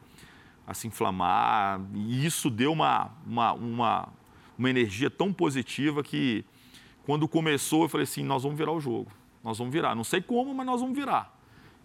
a 0.65 0.74
se 0.74 0.88
inflamar 0.88 1.80
e 1.94 2.26
isso 2.26 2.50
deu 2.50 2.74
uma, 2.74 3.12
uma, 3.24 3.54
uma, 3.54 4.10
uma 4.58 4.70
energia 4.70 5.12
tão 5.12 5.32
positiva 5.32 6.02
que 6.02 6.44
quando 7.06 7.28
começou 7.28 7.84
eu 7.84 7.89
falei 7.89 8.06
assim, 8.06 8.24
nós 8.24 8.42
vamos 8.42 8.58
virar 8.58 8.72
o 8.72 8.80
jogo 8.80 9.18
nós 9.43 9.58
vamos 9.58 9.73
virar. 9.73 9.95
Não 9.95 10.04
sei 10.04 10.21
como, 10.21 10.54
mas 10.54 10.65
nós 10.65 10.82
vamos 10.82 10.95
virar. 10.97 11.38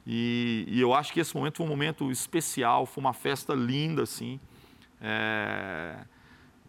E, 0.06 0.64
e 0.68 0.80
eu 0.80 0.92
acho 0.92 1.12
que 1.12 1.20
esse 1.20 1.34
momento 1.34 1.58
foi 1.58 1.66
um 1.66 1.68
momento 1.68 2.10
especial, 2.10 2.84
foi 2.86 3.02
uma 3.02 3.12
festa 3.12 3.54
linda, 3.54 4.02
assim. 4.02 4.38
É... 5.00 5.96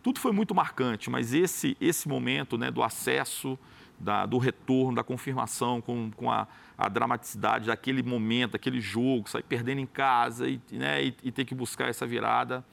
Tudo 0.02 0.20
foi 0.20 0.32
muito 0.32 0.54
marcante, 0.54 1.10
mas 1.10 1.34
esse, 1.34 1.76
esse 1.82 2.08
momento 2.08 2.58
né, 2.58 2.70
do 2.70 2.84
acesso, 2.84 3.58
da, 4.00 4.26
do 4.26 4.38
retorno, 4.38 4.96
da 4.96 5.04
confirmação, 5.04 5.82
com, 5.82 6.12
com 6.12 6.32
a, 6.32 6.48
a, 6.78 6.88
dramaticidade 6.88 7.68
daquele 7.68 8.04
momento, 8.04 8.52
daquele 8.52 8.80
jogo, 8.80 9.28
sair 9.28 9.44
perdendo 9.44 9.82
em 9.82 9.86
casa 9.86 10.48
e, 10.48 10.62
né, 10.72 11.06
e, 11.06 11.16
e 11.24 11.32
ter 11.32 11.44
que 11.44 11.56
buscar 11.56 11.90
essa 11.90 12.06
virada, 12.06 12.64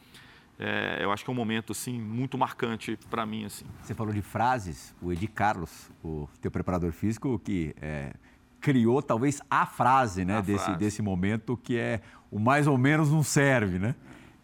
é, 0.58 0.98
eu 1.00 1.10
acho 1.10 1.24
que 1.24 1.30
é 1.30 1.32
um 1.32 1.36
momento 1.36 1.72
assim 1.72 2.00
muito 2.00 2.38
marcante 2.38 2.98
para 3.10 3.26
mim 3.26 3.44
assim. 3.44 3.64
Você 3.82 3.94
falou 3.94 4.12
de 4.12 4.22
frases, 4.22 4.94
o 5.02 5.12
Edi 5.12 5.26
Carlos, 5.26 5.90
o 6.04 6.28
teu 6.40 6.50
preparador 6.50 6.92
físico, 6.92 7.38
que 7.38 7.74
é, 7.80 8.12
criou 8.60 9.02
talvez 9.02 9.40
a 9.50 9.66
frase, 9.66 10.24
né, 10.24 10.38
a 10.38 10.40
desse 10.40 10.64
frase. 10.64 10.78
desse 10.78 11.02
momento 11.02 11.56
que 11.56 11.76
é 11.76 12.00
o 12.30 12.38
mais 12.38 12.66
ou 12.66 12.78
menos 12.78 13.10
não 13.10 13.22
serve, 13.22 13.78
né? 13.78 13.94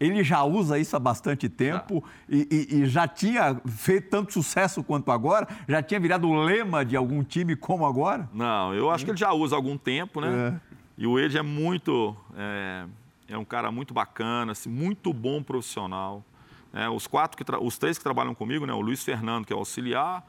Ele 0.00 0.22
já 0.22 0.44
usa 0.44 0.78
isso 0.78 0.94
há 0.94 0.98
bastante 0.98 1.48
tempo 1.48 2.04
e, 2.28 2.46
e, 2.50 2.76
e, 2.76 2.86
já 2.86 3.08
tinha 3.08 3.60
feito 3.66 4.10
tanto 4.10 4.32
sucesso 4.32 4.82
quanto 4.84 5.10
agora? 5.10 5.48
Já 5.66 5.82
tinha 5.82 5.98
virado 5.98 6.28
o 6.28 6.40
lema 6.40 6.84
de 6.84 6.94
algum 6.94 7.24
time 7.24 7.56
como 7.56 7.84
agora? 7.84 8.28
Não, 8.32 8.72
eu 8.72 8.90
acho 8.90 9.04
que 9.04 9.10
ele 9.10 9.18
já 9.18 9.32
usa 9.32 9.56
há 9.56 9.58
algum 9.58 9.76
tempo, 9.76 10.20
né? 10.20 10.60
É. 10.64 10.78
E 10.96 11.06
o 11.06 11.18
Ed 11.18 11.36
é 11.36 11.42
muito 11.42 12.16
é, 12.36 12.84
é 13.28 13.36
um 13.36 13.44
cara 13.44 13.70
muito 13.70 13.92
bacana, 13.92 14.52
assim, 14.52 14.70
muito 14.70 15.12
bom 15.12 15.42
profissional. 15.42 16.24
É, 16.72 16.88
os 16.88 17.06
quatro, 17.06 17.36
que 17.36 17.56
os 17.60 17.78
três 17.78 17.98
que 17.98 18.04
trabalham 18.04 18.34
comigo, 18.34 18.66
né, 18.66 18.72
o 18.72 18.80
Luiz 18.80 19.04
Fernando, 19.04 19.46
que 19.46 19.52
é 19.52 19.56
auxiliar, 19.56 20.26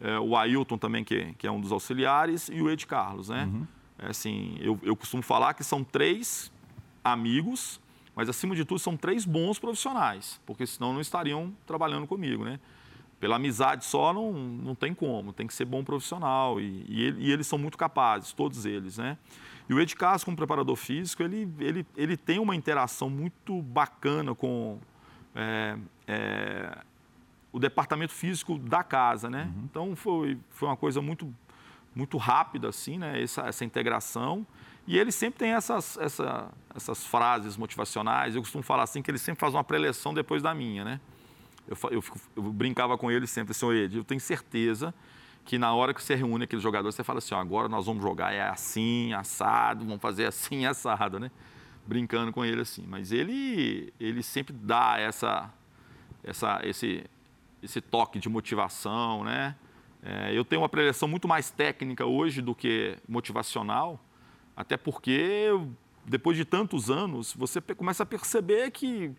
é, 0.00 0.18
o 0.18 0.36
Ailton 0.36 0.78
também, 0.78 1.04
que, 1.04 1.34
que, 1.34 1.46
é 1.46 1.50
um 1.50 1.60
dos 1.60 1.72
auxiliares, 1.72 2.48
e 2.48 2.62
o 2.62 2.70
Ed 2.70 2.86
Carlos. 2.86 3.28
Né? 3.28 3.44
Uhum. 3.44 3.66
É, 3.98 4.08
assim, 4.08 4.56
eu, 4.60 4.78
eu 4.82 4.96
costumo 4.96 5.22
falar 5.22 5.54
que 5.54 5.64
são 5.64 5.82
três 5.82 6.52
amigos, 7.04 7.80
mas 8.14 8.28
acima 8.28 8.54
de 8.54 8.64
tudo 8.64 8.78
são 8.78 8.96
três 8.96 9.24
bons 9.24 9.58
profissionais, 9.58 10.40
porque 10.46 10.66
senão 10.66 10.92
não 10.92 11.00
estariam 11.00 11.52
trabalhando 11.66 12.06
comigo. 12.06 12.44
Né? 12.44 12.60
Pela 13.18 13.36
amizade 13.36 13.84
só 13.84 14.12
não, 14.12 14.32
não 14.32 14.74
tem 14.74 14.94
como, 14.94 15.32
tem 15.32 15.46
que 15.46 15.54
ser 15.54 15.64
bom 15.64 15.82
profissional. 15.82 16.60
E, 16.60 16.84
e, 16.88 17.14
e 17.18 17.32
eles 17.32 17.46
são 17.46 17.58
muito 17.58 17.76
capazes, 17.78 18.32
todos 18.32 18.66
eles, 18.66 18.98
né? 18.98 19.16
E 19.68 19.74
o 19.74 19.80
Ed 19.80 19.94
Castro, 19.96 20.26
como 20.26 20.36
preparador 20.36 20.76
físico, 20.76 21.22
ele, 21.22 21.52
ele, 21.58 21.86
ele 21.96 22.16
tem 22.16 22.38
uma 22.38 22.54
interação 22.54 23.10
muito 23.10 23.60
bacana 23.62 24.34
com 24.34 24.78
é, 25.34 25.76
é, 26.06 26.78
o 27.52 27.58
departamento 27.58 28.12
físico 28.12 28.58
da 28.58 28.84
casa, 28.84 29.28
né? 29.28 29.52
Uhum. 29.54 29.64
Então 29.64 29.96
foi, 29.96 30.38
foi 30.50 30.68
uma 30.68 30.76
coisa 30.76 31.02
muito, 31.02 31.34
muito 31.94 32.16
rápida, 32.16 32.68
assim, 32.68 32.98
né? 32.98 33.20
Essa, 33.20 33.42
essa 33.42 33.64
integração. 33.64 34.46
E 34.86 34.96
ele 34.96 35.10
sempre 35.10 35.40
tem 35.40 35.50
essas, 35.50 35.96
essa, 35.98 36.48
essas 36.72 37.04
frases 37.04 37.56
motivacionais. 37.56 38.36
Eu 38.36 38.42
costumo 38.42 38.62
falar 38.62 38.84
assim 38.84 39.02
que 39.02 39.10
ele 39.10 39.18
sempre 39.18 39.40
faz 39.40 39.52
uma 39.52 39.64
preleção 39.64 40.14
depois 40.14 40.42
da 40.42 40.54
minha, 40.54 40.84
né? 40.84 41.00
Eu, 41.66 41.76
eu, 41.90 42.04
eu 42.36 42.42
brincava 42.44 42.96
com 42.96 43.10
ele 43.10 43.26
sempre, 43.26 43.50
assim, 43.50 43.68
Ed, 43.72 43.96
eu 43.96 44.04
tenho 44.04 44.20
certeza 44.20 44.94
que 45.46 45.58
na 45.58 45.72
hora 45.72 45.94
que 45.94 46.02
você 46.02 46.16
reúne 46.16 46.44
aqueles 46.44 46.62
jogadores, 46.62 46.96
você 46.96 47.04
fala 47.04 47.18
assim, 47.18 47.32
ó, 47.32 47.40
agora 47.40 47.68
nós 47.68 47.86
vamos 47.86 48.02
jogar 48.02 48.34
é 48.34 48.42
assim, 48.42 49.12
assado, 49.12 49.84
vamos 49.84 50.02
fazer 50.02 50.26
assim, 50.26 50.66
assado, 50.66 51.20
né? 51.20 51.30
Brincando 51.86 52.32
com 52.32 52.44
ele 52.44 52.60
assim. 52.60 52.84
Mas 52.86 53.12
ele, 53.12 53.94
ele 54.00 54.24
sempre 54.24 54.52
dá 54.52 54.98
essa, 54.98 55.48
essa, 56.24 56.60
esse, 56.64 57.04
esse 57.62 57.80
toque 57.80 58.18
de 58.18 58.28
motivação, 58.28 59.22
né? 59.22 59.54
É, 60.02 60.36
eu 60.36 60.44
tenho 60.44 60.62
uma 60.62 60.68
preleção 60.68 61.08
muito 61.08 61.28
mais 61.28 61.48
técnica 61.48 62.04
hoje 62.04 62.42
do 62.42 62.54
que 62.54 62.98
motivacional, 63.08 64.00
até 64.56 64.76
porque 64.76 65.48
depois 66.04 66.36
de 66.36 66.44
tantos 66.44 66.90
anos 66.90 67.32
você 67.34 67.60
começa 67.60 68.02
a 68.02 68.06
perceber 68.06 68.72
que 68.72 69.12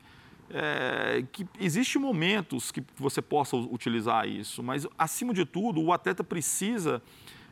é, 0.50 1.24
que 1.32 1.48
existem 1.60 2.02
momentos 2.02 2.72
que 2.72 2.84
você 2.96 3.22
possa 3.22 3.56
utilizar 3.56 4.28
isso, 4.28 4.64
mas 4.64 4.88
acima 4.98 5.34
de 5.34 5.46
tudo 5.46 5.82
o 5.82 5.92
atleta 5.92 6.24
precisa 6.24 7.02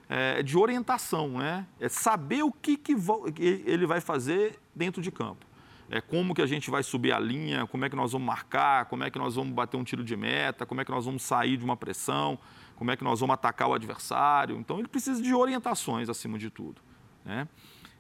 é, 0.07 0.41
de 0.41 0.57
orientação, 0.57 1.37
né? 1.37 1.65
É 1.79 1.89
saber 1.89 2.43
o 2.43 2.51
que, 2.51 2.77
que 2.77 2.95
ele 3.39 3.85
vai 3.85 3.99
fazer 3.99 4.59
dentro 4.73 5.01
de 5.01 5.11
campo. 5.11 5.45
É 5.89 6.01
como 6.01 6.33
que 6.33 6.41
a 6.41 6.47
gente 6.47 6.71
vai 6.71 6.81
subir 6.81 7.13
a 7.13 7.19
linha, 7.19 7.67
como 7.67 7.85
é 7.85 7.89
que 7.89 7.95
nós 7.95 8.11
vamos 8.11 8.25
marcar, 8.25 8.85
como 8.85 9.03
é 9.03 9.09
que 9.11 9.19
nós 9.19 9.35
vamos 9.35 9.53
bater 9.53 9.77
um 9.77 9.83
tiro 9.83 10.03
de 10.03 10.15
meta, 10.15 10.65
como 10.65 10.81
é 10.81 10.85
que 10.85 10.91
nós 10.91 11.05
vamos 11.05 11.21
sair 11.21 11.57
de 11.57 11.63
uma 11.63 11.77
pressão, 11.77 12.39
como 12.75 12.91
é 12.91 12.97
que 12.97 13.03
nós 13.03 13.19
vamos 13.19 13.35
atacar 13.35 13.69
o 13.69 13.73
adversário. 13.73 14.57
Então 14.57 14.79
ele 14.79 14.87
precisa 14.87 15.21
de 15.21 15.33
orientações 15.33 16.09
acima 16.09 16.39
de 16.39 16.49
tudo, 16.49 16.81
né? 17.23 17.47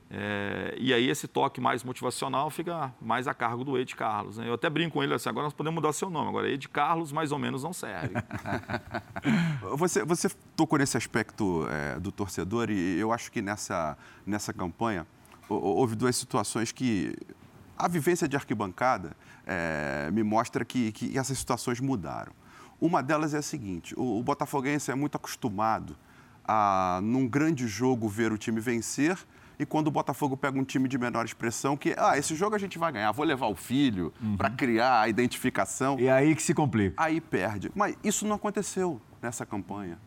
É, 0.09 0.75
e 0.77 0.93
aí 0.93 1.09
esse 1.09 1.27
toque 1.27 1.59
mais 1.59 1.83
motivacional 1.83 2.49
fica 2.49 2.93
mais 3.01 3.27
a 3.27 3.33
cargo 3.33 3.63
do 3.63 3.77
Ed 3.77 3.95
Carlos. 3.95 4.37
Né? 4.37 4.47
Eu 4.47 4.53
até 4.53 4.69
brinco 4.69 4.93
com 4.93 5.03
ele 5.03 5.13
assim, 5.13 5.29
agora 5.29 5.45
nós 5.45 5.53
podemos 5.53 5.75
mudar 5.75 5.93
seu 5.93 6.09
nome, 6.09 6.29
agora 6.29 6.49
Ed 6.49 6.69
Carlos 6.69 7.11
mais 7.11 7.31
ou 7.31 7.39
menos 7.39 7.63
não 7.63 7.73
serve. 7.73 8.13
você, 9.75 10.05
você 10.05 10.29
tocou 10.55 10.77
nesse 10.77 10.95
aspecto 10.95 11.67
é, 11.69 11.99
do 11.99 12.11
torcedor 12.11 12.69
e 12.69 12.99
eu 12.99 13.11
acho 13.11 13.31
que 13.31 13.41
nessa, 13.41 13.97
nessa 14.25 14.53
campanha 14.53 15.07
houve 15.49 15.95
duas 15.95 16.15
situações 16.15 16.71
que 16.71 17.15
a 17.77 17.87
vivência 17.87 18.27
de 18.27 18.35
arquibancada 18.35 19.15
é, 19.45 20.09
me 20.11 20.23
mostra 20.23 20.63
que, 20.63 20.91
que 20.91 21.17
essas 21.17 21.37
situações 21.37 21.79
mudaram. 21.79 22.31
Uma 22.79 23.01
delas 23.01 23.33
é 23.33 23.39
a 23.39 23.41
seguinte, 23.41 23.95
o, 23.97 24.19
o 24.19 24.23
Botafoguense 24.23 24.91
é 24.91 24.95
muito 24.95 25.15
acostumado 25.15 25.95
a, 26.43 26.99
num 27.01 27.27
grande 27.27 27.67
jogo, 27.67 28.07
ver 28.07 28.31
o 28.31 28.37
time 28.37 28.59
vencer 28.59 29.17
e 29.57 29.65
quando 29.65 29.87
o 29.87 29.91
Botafogo 29.91 30.35
pega 30.35 30.59
um 30.59 30.63
time 30.63 30.87
de 30.87 30.97
menor 30.97 31.25
expressão, 31.25 31.77
que, 31.77 31.95
ah, 31.97 32.17
esse 32.17 32.35
jogo 32.35 32.55
a 32.55 32.59
gente 32.59 32.77
vai 32.77 32.91
ganhar, 32.91 33.11
vou 33.11 33.25
levar 33.25 33.47
o 33.47 33.55
filho 33.55 34.13
uhum. 34.21 34.37
para 34.37 34.49
criar 34.49 35.01
a 35.01 35.09
identificação. 35.09 35.99
E 35.99 36.07
é 36.07 36.11
aí 36.11 36.35
que 36.35 36.43
se 36.43 36.53
complica. 36.53 37.01
Aí 37.01 37.21
perde. 37.21 37.71
Mas 37.73 37.97
isso 38.03 38.25
não 38.25 38.35
aconteceu 38.35 39.01
nessa 39.21 39.45
campanha. 39.45 39.97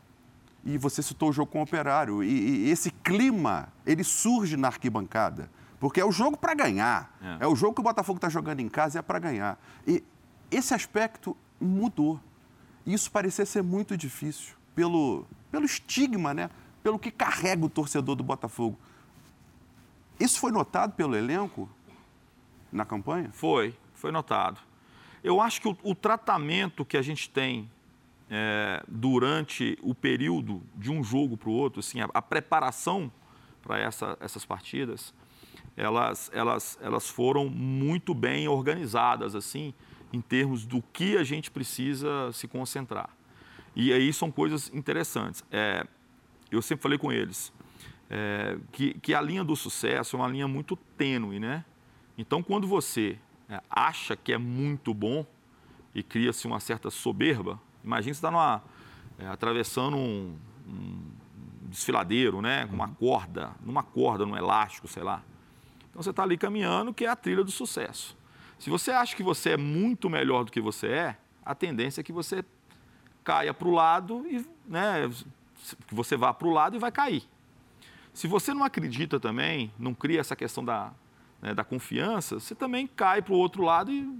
E 0.64 0.76
você 0.76 1.02
citou 1.02 1.30
o 1.30 1.32
jogo 1.32 1.50
com 1.50 1.60
o 1.60 1.62
Operário. 1.62 2.22
E, 2.22 2.66
e 2.66 2.70
esse 2.70 2.90
clima, 2.90 3.68
ele 3.86 4.04
surge 4.04 4.56
na 4.56 4.68
arquibancada. 4.68 5.50
Porque 5.80 6.00
é 6.00 6.04
o 6.04 6.12
jogo 6.12 6.36
para 6.36 6.54
ganhar. 6.54 7.16
É. 7.22 7.44
é. 7.44 7.46
o 7.46 7.54
jogo 7.54 7.74
que 7.74 7.80
o 7.80 7.84
Botafogo 7.84 8.18
está 8.18 8.28
jogando 8.28 8.60
em 8.60 8.68
casa 8.68 8.98
e 8.98 9.00
é 9.00 9.02
para 9.02 9.18
ganhar. 9.18 9.58
E 9.86 10.02
esse 10.50 10.74
aspecto 10.74 11.36
mudou. 11.60 12.20
Isso 12.84 13.10
parecia 13.10 13.46
ser 13.46 13.62
muito 13.62 13.96
difícil 13.96 14.54
pelo, 14.74 15.26
pelo 15.50 15.64
estigma, 15.64 16.34
né? 16.34 16.50
pelo 16.82 16.98
que 16.98 17.10
carrega 17.10 17.64
o 17.64 17.68
torcedor 17.68 18.14
do 18.14 18.24
Botafogo. 18.24 18.78
Isso 20.18 20.40
foi 20.40 20.50
notado 20.50 20.94
pelo 20.94 21.16
elenco 21.16 21.68
na 22.72 22.84
campanha? 22.84 23.30
Foi, 23.32 23.74
foi 23.94 24.10
notado. 24.10 24.60
Eu 25.22 25.40
acho 25.40 25.60
que 25.60 25.68
o, 25.68 25.76
o 25.82 25.94
tratamento 25.94 26.84
que 26.84 26.96
a 26.96 27.02
gente 27.02 27.28
tem 27.30 27.70
é, 28.30 28.82
durante 28.86 29.78
o 29.82 29.94
período 29.94 30.62
de 30.74 30.90
um 30.90 31.02
jogo 31.02 31.36
para 31.36 31.48
o 31.48 31.52
outro, 31.52 31.80
assim, 31.80 32.00
a, 32.00 32.08
a 32.12 32.22
preparação 32.22 33.10
para 33.62 33.78
essa, 33.78 34.16
essas 34.20 34.44
partidas, 34.44 35.14
elas, 35.76 36.30
elas, 36.34 36.78
elas 36.80 37.08
foram 37.08 37.48
muito 37.48 38.14
bem 38.14 38.48
organizadas, 38.48 39.34
assim, 39.34 39.72
em 40.12 40.20
termos 40.20 40.66
do 40.66 40.82
que 40.82 41.16
a 41.16 41.24
gente 41.24 41.50
precisa 41.50 42.32
se 42.32 42.48
concentrar. 42.48 43.10
E 43.74 43.92
aí 43.92 44.12
são 44.12 44.30
coisas 44.30 44.70
interessantes. 44.74 45.44
É, 45.50 45.86
eu 46.50 46.60
sempre 46.62 46.82
falei 46.82 46.98
com 46.98 47.12
eles, 47.12 47.52
é, 48.10 48.56
que, 48.72 48.94
que 49.00 49.14
a 49.14 49.20
linha 49.20 49.44
do 49.44 49.54
sucesso 49.54 50.16
é 50.16 50.18
uma 50.18 50.28
linha 50.28 50.48
muito 50.48 50.76
tênue, 50.76 51.38
né? 51.38 51.64
Então, 52.16 52.42
quando 52.42 52.66
você 52.66 53.18
é, 53.48 53.60
acha 53.70 54.16
que 54.16 54.32
é 54.32 54.38
muito 54.38 54.94
bom 54.94 55.26
e 55.94 56.02
cria-se 56.02 56.46
uma 56.46 56.60
certa 56.60 56.90
soberba, 56.90 57.60
imagina 57.84 58.14
você 58.14 58.26
está 58.26 58.62
é, 59.18 59.26
atravessando 59.26 59.96
um, 59.96 60.36
um, 60.66 61.00
desfiladeiro, 61.64 62.40
né? 62.40 62.66
Com 62.66 62.74
uma 62.74 62.88
uhum. 62.88 62.94
corda, 62.94 63.52
numa 63.62 63.82
corda, 63.82 64.24
num 64.24 64.36
elástico, 64.36 64.88
sei 64.88 65.02
lá. 65.02 65.22
Então, 65.90 66.02
você 66.02 66.10
está 66.10 66.22
ali 66.22 66.38
caminhando, 66.38 66.94
que 66.94 67.04
é 67.04 67.08
a 67.08 67.16
trilha 67.16 67.44
do 67.44 67.50
sucesso. 67.50 68.16
Se 68.58 68.70
você 68.70 68.90
acha 68.90 69.14
que 69.14 69.22
você 69.22 69.50
é 69.50 69.56
muito 69.56 70.08
melhor 70.10 70.44
do 70.44 70.50
que 70.50 70.60
você 70.60 70.88
é, 70.88 71.18
a 71.44 71.54
tendência 71.54 72.00
é 72.00 72.04
que 72.04 72.12
você 72.12 72.44
caia 73.22 73.52
para 73.52 73.68
o 73.68 73.70
lado 73.70 74.26
e, 74.26 74.44
né? 74.66 75.08
Que 75.86 75.94
você 75.94 76.16
vá 76.16 76.32
para 76.32 76.48
o 76.48 76.50
lado 76.50 76.76
e 76.76 76.78
vai 76.78 76.90
cair. 76.90 77.28
Se 78.18 78.26
você 78.26 78.52
não 78.52 78.64
acredita 78.64 79.20
também, 79.20 79.72
não 79.78 79.94
cria 79.94 80.18
essa 80.18 80.34
questão 80.34 80.64
da, 80.64 80.92
né, 81.40 81.54
da 81.54 81.62
confiança, 81.62 82.40
você 82.40 82.52
também 82.52 82.84
cai 82.84 83.22
para 83.22 83.32
o 83.32 83.36
outro 83.36 83.62
lado 83.62 83.92
e, 83.92 84.12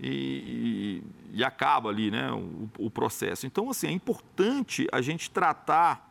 e, 0.00 1.02
e, 1.30 1.44
acaba 1.44 1.90
ali 1.90 2.10
né, 2.10 2.32
o, 2.32 2.70
o, 2.78 2.90
processo. 2.90 3.46
Então, 3.46 3.68
assim, 3.68 3.88
é 3.88 3.90
importante 3.90 4.88
a 4.90 5.02
gente 5.02 5.30
tratar 5.30 6.10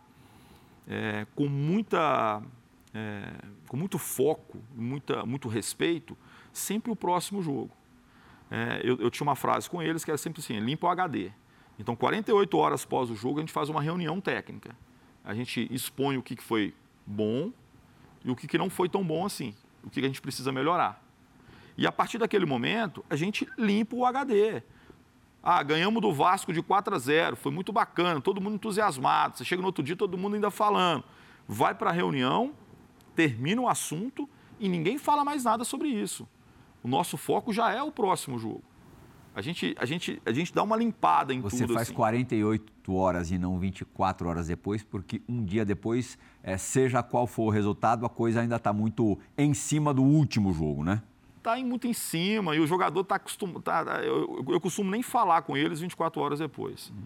é, 0.87 1.25
com, 1.33 1.47
muita, 1.47 2.43
é, 2.93 3.33
com 3.67 3.75
muito 3.75 3.97
foco, 3.97 4.59
muita, 4.75 5.25
muito 5.25 5.49
respeito, 5.49 6.15
sempre 6.53 6.91
o 6.91 6.95
próximo 6.95 7.41
jogo. 7.41 7.71
É, 8.51 8.79
eu, 8.83 8.99
eu, 8.99 9.09
tinha 9.09 9.25
uma 9.25 9.35
frase 9.35 9.67
com 9.67 9.81
eles 9.81 10.05
que 10.05 10.11
era 10.11 10.19
sempre 10.19 10.39
assim, 10.39 10.59
limpa 10.59 10.85
o 10.85 10.89
HD. 10.91 11.31
Então, 11.79 11.95
48 11.95 12.55
horas 12.59 12.83
após 12.83 13.09
o 13.09 13.15
jogo, 13.15 13.39
a 13.39 13.41
gente 13.41 13.51
faz 13.51 13.69
uma 13.69 13.81
reunião 13.81 14.21
técnica. 14.21 14.75
A 15.25 15.33
gente 15.33 15.67
expõe 15.73 16.15
o 16.15 16.21
que 16.21 16.35
foi 16.35 16.75
bom 17.05 17.51
e 18.23 18.31
o 18.31 18.35
que, 18.35 18.47
que 18.47 18.57
não 18.57 18.69
foi 18.69 18.87
tão 18.87 19.03
bom 19.03 19.25
assim, 19.25 19.55
o 19.83 19.89
que 19.89 19.99
a 19.99 20.03
gente 20.03 20.21
precisa 20.21 20.51
melhorar. 20.51 21.03
E 21.77 21.87
a 21.87 21.91
partir 21.91 22.17
daquele 22.17 22.45
momento, 22.45 23.03
a 23.09 23.15
gente 23.15 23.47
limpa 23.57 23.95
o 23.95 24.05
HD. 24.05 24.61
Ah, 25.43 25.63
ganhamos 25.63 26.01
do 26.01 26.13
Vasco 26.13 26.53
de 26.53 26.61
4 26.61 26.93
a 26.93 26.99
0, 26.99 27.35
foi 27.35 27.51
muito 27.51 27.73
bacana, 27.73 28.21
todo 28.21 28.39
mundo 28.39 28.55
entusiasmado. 28.55 29.37
Você 29.37 29.43
chega 29.43 29.61
no 29.61 29.67
outro 29.67 29.83
dia, 29.83 29.95
todo 29.95 30.17
mundo 30.17 30.35
ainda 30.35 30.51
falando. 30.51 31.03
Vai 31.47 31.73
para 31.73 31.89
a 31.89 31.93
reunião, 31.93 32.53
termina 33.15 33.61
o 33.61 33.67
assunto 33.67 34.29
e 34.59 34.69
ninguém 34.69 34.97
fala 34.99 35.25
mais 35.25 35.43
nada 35.43 35.63
sobre 35.63 35.87
isso. 35.87 36.27
O 36.83 36.87
nosso 36.87 37.17
foco 37.17 37.51
já 37.51 37.71
é 37.71 37.81
o 37.81 37.91
próximo 37.91 38.37
jogo. 38.37 38.63
A 39.33 39.41
gente, 39.41 39.75
a 39.79 39.85
gente, 39.85 40.21
a 40.25 40.31
gente 40.31 40.53
dá 40.53 40.61
uma 40.61 40.75
limpada 40.75 41.33
em 41.33 41.39
Você 41.39 41.57
tudo. 41.57 41.67
Você 41.69 41.73
faz 41.73 41.87
assim. 41.87 41.95
48 41.95 42.93
horas 42.93 43.31
e 43.31 43.37
não 43.37 43.57
24 43.57 44.27
horas 44.27 44.47
depois, 44.47 44.83
porque 44.83 45.21
um 45.27 45.43
dia 45.43 45.63
depois, 45.63 46.17
é, 46.43 46.57
seja 46.57 47.01
qual 47.01 47.25
for 47.25 47.43
o 47.43 47.49
resultado, 47.49 48.05
a 48.05 48.09
coisa 48.09 48.41
ainda 48.41 48.57
está 48.57 48.73
muito 48.73 49.17
em 49.37 49.53
cima 49.53 49.93
do 49.93 50.03
último 50.03 50.51
jogo, 50.53 50.83
né? 50.83 51.01
Está 51.37 51.55
muito 51.57 51.87
em 51.87 51.93
cima 51.93 52.55
e 52.55 52.59
o 52.59 52.67
jogador 52.67 53.01
está 53.01 53.15
acostumado. 53.15 53.61
Tá, 53.61 53.85
tá, 53.85 54.03
eu, 54.03 54.45
eu, 54.47 54.59
costumo 54.59 54.91
nem 54.91 55.01
falar 55.01 55.41
com 55.43 55.55
eles 55.55 55.79
24 55.79 56.21
horas 56.21 56.39
depois. 56.39 56.91
Hum. 56.93 57.03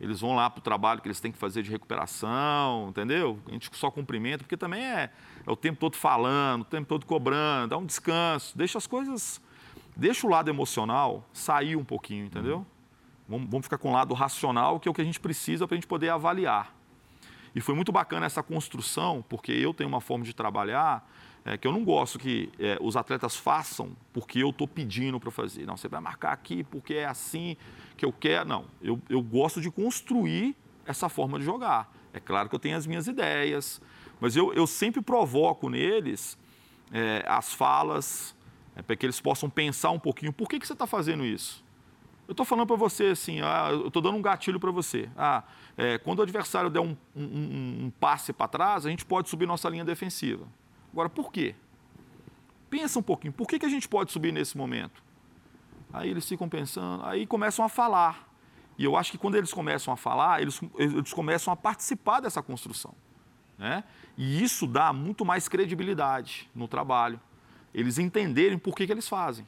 Eles 0.00 0.20
vão 0.20 0.34
lá 0.34 0.50
para 0.50 0.60
o 0.60 0.62
trabalho 0.62 1.00
que 1.00 1.08
eles 1.08 1.20
têm 1.20 1.32
que 1.32 1.38
fazer 1.38 1.62
de 1.62 1.70
recuperação, 1.70 2.88
entendeu? 2.88 3.38
A 3.46 3.52
gente 3.52 3.70
só 3.74 3.90
cumprimenta, 3.90 4.38
porque 4.38 4.56
também 4.56 4.82
é, 4.82 5.10
é 5.46 5.50
o 5.50 5.56
tempo 5.56 5.78
todo 5.78 5.96
falando, 5.96 6.62
o 6.62 6.64
tempo 6.64 6.86
todo 6.86 7.06
cobrando, 7.06 7.68
dá 7.68 7.78
um 7.78 7.86
descanso, 7.86 8.56
deixa 8.56 8.76
as 8.76 8.86
coisas 8.86 9.40
Deixa 9.96 10.26
o 10.26 10.30
lado 10.30 10.50
emocional 10.50 11.24
sair 11.32 11.74
um 11.74 11.84
pouquinho, 11.84 12.26
entendeu? 12.26 12.58
Uhum. 12.58 12.66
Vamos, 13.28 13.50
vamos 13.50 13.66
ficar 13.66 13.78
com 13.78 13.88
o 13.88 13.92
lado 13.92 14.14
racional, 14.14 14.78
que 14.78 14.86
é 14.86 14.90
o 14.90 14.94
que 14.94 15.00
a 15.00 15.04
gente 15.04 15.18
precisa 15.18 15.66
para 15.66 15.74
a 15.74 15.78
gente 15.78 15.86
poder 15.86 16.10
avaliar. 16.10 16.76
E 17.54 17.60
foi 17.60 17.74
muito 17.74 17.90
bacana 17.90 18.26
essa 18.26 18.42
construção, 18.42 19.24
porque 19.28 19.50
eu 19.50 19.72
tenho 19.72 19.88
uma 19.88 20.00
forma 20.00 20.22
de 20.22 20.34
trabalhar 20.34 21.10
é, 21.42 21.56
que 21.56 21.66
eu 21.66 21.72
não 21.72 21.84
gosto 21.84 22.18
que 22.18 22.50
é, 22.58 22.76
os 22.80 22.96
atletas 22.96 23.36
façam 23.36 23.96
porque 24.12 24.40
eu 24.40 24.50
estou 24.50 24.68
pedindo 24.68 25.18
para 25.18 25.30
fazer. 25.30 25.64
Não, 25.64 25.76
você 25.76 25.88
vai 25.88 26.00
marcar 26.00 26.32
aqui 26.32 26.62
porque 26.64 26.94
é 26.94 27.06
assim 27.06 27.56
que 27.96 28.04
eu 28.04 28.12
quero. 28.12 28.46
Não, 28.46 28.66
eu, 28.82 29.00
eu 29.08 29.22
gosto 29.22 29.60
de 29.60 29.70
construir 29.70 30.54
essa 30.84 31.08
forma 31.08 31.38
de 31.38 31.44
jogar. 31.46 31.90
É 32.12 32.20
claro 32.20 32.48
que 32.48 32.54
eu 32.54 32.58
tenho 32.58 32.76
as 32.76 32.86
minhas 32.86 33.06
ideias, 33.06 33.80
mas 34.20 34.36
eu, 34.36 34.52
eu 34.52 34.66
sempre 34.66 35.00
provoco 35.00 35.70
neles 35.70 36.36
é, 36.92 37.24
as 37.26 37.54
falas, 37.54 38.35
é, 38.76 38.82
para 38.82 38.94
que 38.94 39.06
eles 39.06 39.20
possam 39.20 39.48
pensar 39.48 39.90
um 39.90 39.98
pouquinho. 39.98 40.32
Por 40.32 40.48
que, 40.48 40.60
que 40.60 40.66
você 40.66 40.74
está 40.74 40.86
fazendo 40.86 41.24
isso? 41.24 41.64
Eu 42.28 42.32
estou 42.32 42.44
falando 42.44 42.66
para 42.66 42.76
você 42.76 43.06
assim, 43.06 43.40
ah, 43.40 43.68
eu 43.70 43.86
estou 43.86 44.02
dando 44.02 44.16
um 44.16 44.22
gatilho 44.22 44.60
para 44.60 44.70
você. 44.70 45.08
Ah, 45.16 45.44
é, 45.76 45.96
quando 45.98 46.18
o 46.18 46.22
adversário 46.22 46.68
der 46.68 46.80
um, 46.80 46.96
um, 47.14 47.84
um 47.86 47.92
passe 47.98 48.32
para 48.32 48.48
trás, 48.48 48.84
a 48.84 48.90
gente 48.90 49.04
pode 49.04 49.28
subir 49.28 49.46
nossa 49.46 49.68
linha 49.68 49.84
defensiva. 49.84 50.46
Agora, 50.92 51.08
por 51.08 51.32
quê? 51.32 51.54
Pensa 52.68 52.98
um 52.98 53.02
pouquinho, 53.02 53.32
por 53.32 53.46
que, 53.46 53.58
que 53.58 53.66
a 53.66 53.68
gente 53.68 53.88
pode 53.88 54.10
subir 54.12 54.32
nesse 54.32 54.56
momento? 54.58 55.02
Aí 55.92 56.10
eles 56.10 56.28
ficam 56.28 56.48
pensando, 56.48 57.04
aí 57.04 57.26
começam 57.26 57.64
a 57.64 57.68
falar. 57.68 58.28
E 58.76 58.84
eu 58.84 58.96
acho 58.96 59.12
que 59.12 59.18
quando 59.18 59.36
eles 59.36 59.52
começam 59.52 59.94
a 59.94 59.96
falar, 59.96 60.42
eles, 60.42 60.60
eles 60.76 61.12
começam 61.12 61.52
a 61.52 61.56
participar 61.56 62.20
dessa 62.20 62.42
construção. 62.42 62.92
Né? 63.56 63.84
E 64.18 64.42
isso 64.42 64.66
dá 64.66 64.92
muito 64.92 65.24
mais 65.24 65.48
credibilidade 65.48 66.50
no 66.54 66.68
trabalho. 66.68 67.20
Eles 67.76 67.98
entenderem 67.98 68.56
por 68.56 68.74
que, 68.74 68.86
que 68.86 68.92
eles 68.92 69.06
fazem. 69.06 69.46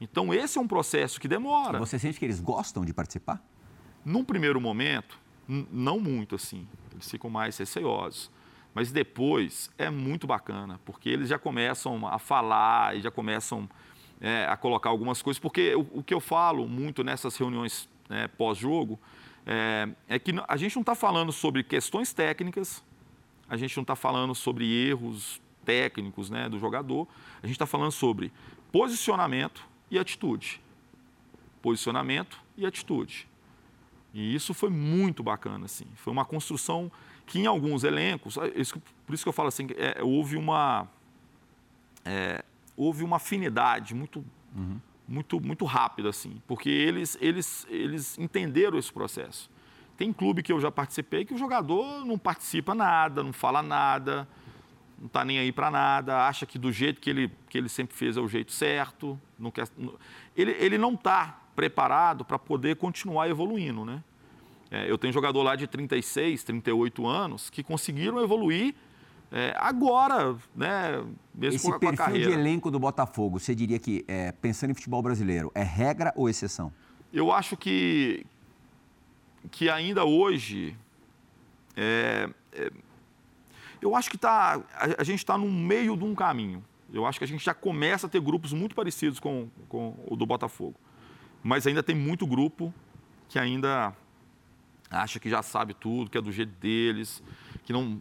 Então, 0.00 0.32
esse 0.32 0.56
é 0.56 0.60
um 0.60 0.68
processo 0.68 1.20
que 1.20 1.26
demora. 1.26 1.80
Você 1.80 1.98
sente 1.98 2.16
que 2.16 2.24
eles 2.24 2.38
gostam 2.38 2.84
de 2.84 2.94
participar? 2.94 3.42
Num 4.04 4.22
primeiro 4.22 4.60
momento, 4.60 5.18
não 5.48 5.98
muito 5.98 6.36
assim. 6.36 6.68
Eles 6.92 7.10
ficam 7.10 7.28
mais 7.28 7.58
receosos. 7.58 8.30
Mas 8.72 8.92
depois 8.92 9.68
é 9.76 9.90
muito 9.90 10.24
bacana, 10.24 10.78
porque 10.84 11.08
eles 11.08 11.28
já 11.28 11.36
começam 11.36 12.06
a 12.06 12.16
falar 12.20 12.96
e 12.96 13.00
já 13.00 13.10
começam 13.10 13.68
é, 14.20 14.46
a 14.48 14.56
colocar 14.56 14.90
algumas 14.90 15.20
coisas. 15.20 15.40
Porque 15.40 15.74
o, 15.74 15.80
o, 15.94 16.02
que 16.04 16.14
eu 16.14 16.20
falo 16.20 16.68
muito 16.68 17.02
nessas 17.02 17.36
reuniões 17.36 17.88
né, 18.08 18.28
pós-jogo 18.28 19.00
é, 19.44 19.88
é, 20.06 20.16
que 20.20 20.32
a 20.46 20.56
gente 20.56 20.76
não 20.76 20.82
está 20.82 20.94
falando 20.94 21.32
sobre 21.32 21.64
questões 21.64 22.12
técnicas, 22.12 22.84
a 23.48 23.56
gente 23.56 23.76
não 23.76 23.82
está 23.82 23.96
falando 23.96 24.32
sobre 24.32 24.64
erros 24.64 25.40
técnicos 25.68 26.30
né, 26.30 26.48
do 26.48 26.58
jogador, 26.58 27.06
a 27.42 27.46
gente 27.46 27.56
está 27.56 27.66
falando 27.66 27.92
sobre 27.92 28.32
posicionamento 28.72 29.62
e 29.90 29.98
atitude. 29.98 30.62
Posicionamento 31.60 32.40
e 32.56 32.64
atitude. 32.64 33.28
E 34.14 34.34
isso 34.34 34.54
foi 34.54 34.70
muito 34.70 35.22
bacana, 35.22 35.66
assim. 35.66 35.84
Foi 35.96 36.10
uma 36.10 36.24
construção 36.24 36.90
que 37.26 37.38
em 37.38 37.44
alguns 37.44 37.84
elencos, 37.84 38.38
é, 38.38 38.48
por 39.04 39.12
isso 39.12 39.22
que 39.22 39.28
eu 39.28 39.32
falo 39.32 39.48
assim, 39.48 39.66
é, 39.76 40.02
houve 40.02 40.38
uma 40.38 40.88
é, 42.02 42.42
houve 42.74 43.04
uma 43.04 43.16
afinidade 43.16 43.94
muito 43.94 44.24
uhum. 44.56 44.80
muito 45.06 45.38
muito 45.38 45.66
rápida 45.66 46.08
assim, 46.08 46.40
porque 46.46 46.70
eles 46.70 47.18
eles 47.20 47.66
eles 47.68 48.18
entenderam 48.18 48.78
esse 48.78 48.90
processo. 48.90 49.50
Tem 49.98 50.10
clube 50.14 50.42
que 50.42 50.50
eu 50.50 50.60
já 50.60 50.70
participei 50.70 51.26
que 51.26 51.34
o 51.34 51.36
jogador 51.36 52.06
não 52.06 52.16
participa 52.16 52.74
nada, 52.74 53.22
não 53.22 53.34
fala 53.34 53.62
nada, 53.62 54.26
não 54.98 55.06
está 55.06 55.24
nem 55.24 55.38
aí 55.38 55.52
para 55.52 55.70
nada, 55.70 56.26
acha 56.26 56.44
que 56.44 56.58
do 56.58 56.72
jeito 56.72 57.00
que 57.00 57.08
ele, 57.08 57.30
que 57.48 57.56
ele 57.56 57.68
sempre 57.68 57.96
fez 57.96 58.16
é 58.16 58.20
o 58.20 58.28
jeito 58.28 58.52
certo, 58.52 59.18
não 59.38 59.50
quer, 59.50 59.68
ele, 60.36 60.52
ele 60.52 60.76
não 60.76 60.94
está 60.94 61.40
preparado 61.54 62.24
para 62.24 62.38
poder 62.38 62.76
continuar 62.76 63.28
evoluindo, 63.28 63.84
né? 63.84 64.02
É, 64.70 64.90
eu 64.90 64.98
tenho 64.98 65.12
jogador 65.12 65.42
lá 65.42 65.56
de 65.56 65.66
36, 65.66 66.44
38 66.44 67.06
anos 67.06 67.48
que 67.48 67.62
conseguiram 67.62 68.22
evoluir 68.22 68.74
é, 69.30 69.54
agora, 69.58 70.36
né? 70.54 71.02
Mesmo 71.34 71.56
Esse 71.56 71.70
com, 71.70 71.78
perfil 71.78 72.12
de 72.12 72.30
elenco 72.30 72.70
do 72.70 72.78
Botafogo, 72.78 73.38
você 73.38 73.54
diria 73.54 73.78
que, 73.78 74.04
é, 74.08 74.32
pensando 74.32 74.70
em 74.70 74.74
futebol 74.74 75.02
brasileiro, 75.02 75.50
é 75.54 75.62
regra 75.62 76.12
ou 76.16 76.28
exceção? 76.28 76.72
Eu 77.12 77.32
acho 77.32 77.56
que, 77.56 78.26
que 79.50 79.70
ainda 79.70 80.04
hoje, 80.04 80.76
é, 81.76 82.28
é 82.52 82.70
eu 83.80 83.94
acho 83.94 84.10
que 84.10 84.18
tá, 84.18 84.60
a, 84.74 85.00
a 85.00 85.04
gente 85.04 85.18
está 85.18 85.36
no 85.36 85.50
meio 85.50 85.96
de 85.96 86.04
um 86.04 86.14
caminho. 86.14 86.64
Eu 86.92 87.04
acho 87.04 87.18
que 87.18 87.24
a 87.24 87.28
gente 87.28 87.44
já 87.44 87.52
começa 87.52 88.06
a 88.06 88.10
ter 88.10 88.20
grupos 88.20 88.52
muito 88.52 88.74
parecidos 88.74 89.20
com, 89.20 89.48
com 89.68 89.94
o 90.06 90.16
do 90.16 90.24
Botafogo. 90.24 90.74
Mas 91.42 91.66
ainda 91.66 91.82
tem 91.82 91.94
muito 91.94 92.26
grupo 92.26 92.72
que 93.28 93.38
ainda 93.38 93.94
acha 94.90 95.20
que 95.20 95.28
já 95.28 95.42
sabe 95.42 95.74
tudo, 95.74 96.10
que 96.10 96.16
é 96.16 96.20
do 96.20 96.32
jeito 96.32 96.52
deles, 96.58 97.22
que 97.64 97.72
não, 97.72 98.00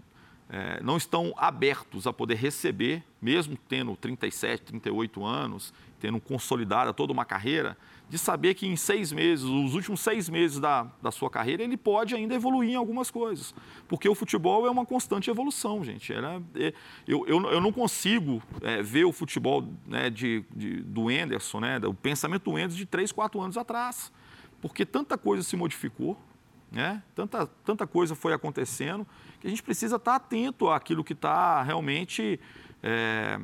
é, 0.49 0.81
não 0.81 0.95
estão 0.95 1.33
abertos 1.37 2.07
a 2.07 2.13
poder 2.13 2.35
receber, 2.35 3.03
mesmo 3.21 3.57
tendo 3.67 3.95
37, 3.97 4.63
38 4.63 5.25
anos, 5.25 5.73
tendo 5.99 6.19
consolidada 6.19 6.93
toda 6.93 7.11
uma 7.11 7.25
carreira, 7.25 7.77
de 8.09 8.17
saber 8.17 8.53
que 8.53 8.65
em 8.65 8.75
seis 8.75 9.11
meses, 9.11 9.43
os 9.43 9.73
últimos 9.73 9.99
seis 9.99 10.29
meses 10.29 10.59
da, 10.59 10.87
da 11.01 11.11
sua 11.11 11.29
carreira, 11.29 11.63
ele 11.63 11.75
pode 11.75 12.15
ainda 12.15 12.33
evoluir 12.33 12.71
em 12.71 12.75
algumas 12.75 13.11
coisas. 13.11 13.53
Porque 13.87 14.07
o 14.07 14.15
futebol 14.15 14.65
é 14.65 14.69
uma 14.69 14.85
constante 14.85 15.29
evolução, 15.29 15.83
gente. 15.83 16.13
Era, 16.13 16.41
é, 16.55 16.73
eu, 17.05 17.27
eu, 17.27 17.41
eu 17.51 17.61
não 17.61 17.71
consigo 17.71 18.41
é, 18.61 18.81
ver 18.81 19.03
o 19.03 19.11
futebol 19.11 19.67
né, 19.85 20.09
de, 20.09 20.45
de, 20.55 20.81
do 20.81 21.11
Enderson, 21.11 21.59
né, 21.59 21.79
o 21.85 21.93
pensamento 21.93 22.49
do 22.49 22.57
Enderson 22.57 22.77
de 22.77 22.85
três, 22.85 23.11
quatro 23.11 23.41
anos 23.41 23.57
atrás. 23.57 24.11
Porque 24.61 24.85
tanta 24.85 25.17
coisa 25.17 25.43
se 25.43 25.55
modificou, 25.55 26.17
né? 26.71 27.01
Tanta, 27.15 27.47
tanta 27.63 27.87
coisa 27.87 28.15
foi 28.15 28.33
acontecendo 28.33 29.07
que 29.39 29.47
a 29.47 29.49
gente 29.49 29.63
precisa 29.63 29.97
estar 29.97 30.15
atento 30.15 30.69
àquilo 30.69 31.03
que 31.03 31.13
está 31.13 31.61
realmente 31.61 32.39
é, 32.81 33.39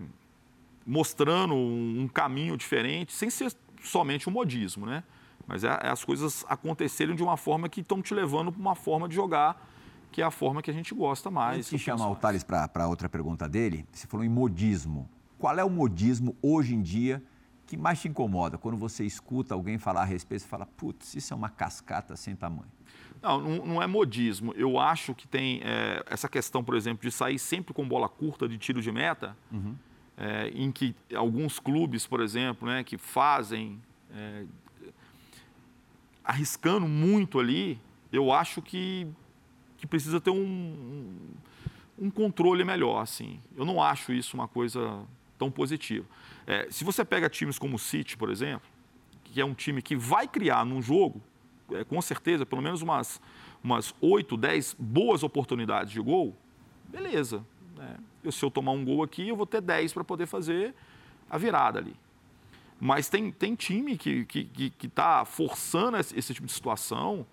mostrando 0.86 1.54
um, 1.54 2.08
caminho 2.08 2.58
diferente, 2.58 3.14
sem 3.14 3.30
ser 3.30 3.54
somente 3.84 4.30
um 4.30 4.32
modismo, 4.32 4.86
né? 4.86 5.04
Mas 5.46 5.64
é, 5.64 5.68
é 5.68 5.90
as 5.90 6.04
coisas 6.04 6.46
acontecerem 6.48 7.16
de 7.16 7.22
uma 7.22 7.38
forma 7.38 7.70
que 7.70 7.82
estão 7.82 8.02
te 8.02 8.14
levando 8.14 8.52
para 8.52 8.62
uma 8.62 8.76
forma 8.76 9.08
de 9.08 9.16
jogar 9.16 9.70
que 10.14 10.22
é 10.22 10.26
a 10.26 10.32
forma 10.32 10.62
que 10.62 10.70
a 10.70 10.74
gente 10.74 10.94
gosta 10.94 11.32
mais. 11.32 11.58
Antes 11.58 11.70
de 11.72 11.80
chamar 11.80 12.08
o 12.08 12.16
Thales 12.16 12.44
para 12.44 12.88
outra 12.88 13.10
pergunta 13.10 13.50
dele, 13.50 13.86
você 13.92 14.06
falou 14.06 14.24
em 14.24 14.30
modismo. 14.30 15.10
Qual 15.40 15.58
é 15.58 15.64
o 15.64 15.70
modismo 15.70 16.38
hoje 16.42 16.76
em 16.76 16.82
dia 16.82 17.22
que 17.66 17.76
mais 17.76 18.00
te 18.00 18.08
incomoda? 18.08 18.58
Quando 18.58 18.78
você 18.78 19.04
escuta 19.04 19.56
alguém 19.56 19.80
falar 19.80 20.04
a 20.04 20.06
respeito, 20.06 20.44
você 20.44 20.48
fala, 20.48 20.68
putz, 20.68 21.16
isso 21.16 21.34
é 21.34 21.36
uma 21.36 21.50
cascata 21.50 22.16
sem 22.16 22.36
tamanho. 22.36 22.72
Não, 23.22 23.66
não, 23.66 23.82
é 23.82 23.88
modismo. 23.88 24.54
Eu 24.56 24.78
acho 24.80 25.16
que 25.16 25.28
tem 25.28 25.62
é, 25.64 26.04
essa 26.08 26.30
questão, 26.30 26.64
por 26.64 26.76
exemplo, 26.76 27.02
de 27.02 27.12
sair 27.12 27.40
sempre 27.40 27.74
com 27.74 27.88
bola 27.88 28.08
curta 28.08 28.48
de 28.48 28.58
tiro 28.58 28.82
de 28.82 28.92
meta, 28.92 29.36
uhum. 29.52 29.76
É, 30.18 30.50
em 30.54 30.72
que 30.72 30.96
alguns 31.16 31.60
clubes, 31.60 32.06
por 32.06 32.22
exemplo, 32.22 32.68
né, 32.68 32.84
que 32.84 32.98
fazem 32.98 33.82
é, 34.14 34.46
arriscando 36.24 36.88
muito 36.88 37.40
ali, 37.40 37.80
eu 38.12 38.32
acho 38.32 38.62
que, 38.62 39.08
que 39.78 39.88
precisa 39.88 40.22
ter 40.22 40.30
um, 40.30 41.18
um 41.98 42.10
controle 42.10 42.64
melhor. 42.64 43.02
Assim. 43.02 43.40
Eu 43.56 43.66
não 43.66 43.82
acho 43.82 44.14
isso 44.14 44.36
uma 44.36 44.48
coisa 44.48 45.04
tão 45.38 45.50
positiva. 45.50 46.06
É, 46.46 46.68
se 46.70 46.84
você 46.84 47.04
pega 47.04 47.30
times 47.30 47.58
como 47.58 47.76
o 47.76 47.80
City, 47.80 48.16
por 48.16 48.30
exemplo, 48.30 48.70
que 49.24 49.42
é 49.42 49.46
um 49.46 49.54
time 49.54 49.82
que 49.82 49.96
vai 49.96 50.28
criar 50.28 50.66
num 50.66 50.82
jogo 50.82 51.22
é, 51.72 51.84
com 51.84 52.02
certeza, 52.02 52.46
pelo 52.46 52.62
menos 52.62 52.82
umas, 52.82 53.22
umas 53.64 53.94
8, 54.02 54.36
10 54.36 54.76
boas 54.78 55.24
oportunidades 55.24 55.92
de 55.92 56.00
gol, 56.00 56.36
beleza. 56.88 57.46
Né? 57.76 57.98
Eu, 58.24 58.32
se 58.32 58.44
eu 58.44 58.52
tomar 58.52 58.72
um 58.72 58.84
gol 58.84 59.04
aqui, 59.04 59.28
eu 59.28 59.36
vou 59.36 59.46
ter 59.46 59.62
10 59.62 59.94
para 59.94 60.04
poder 60.04 60.26
fazer 60.26 60.74
a 61.30 61.38
virada 61.38 61.80
ali. 61.80 61.96
Mas 62.80 63.08
tem, 63.08 63.32
tem 63.32 63.56
time 63.56 63.98
que 63.98 64.10
está 64.10 64.28
que, 64.28 64.70
que, 64.70 64.88
tá 64.88 65.26
forçando 65.26 65.98
esse, 65.98 66.18
esse, 66.18 66.34
tipo 66.34 66.48
de 66.48 66.54
situação 66.54 67.26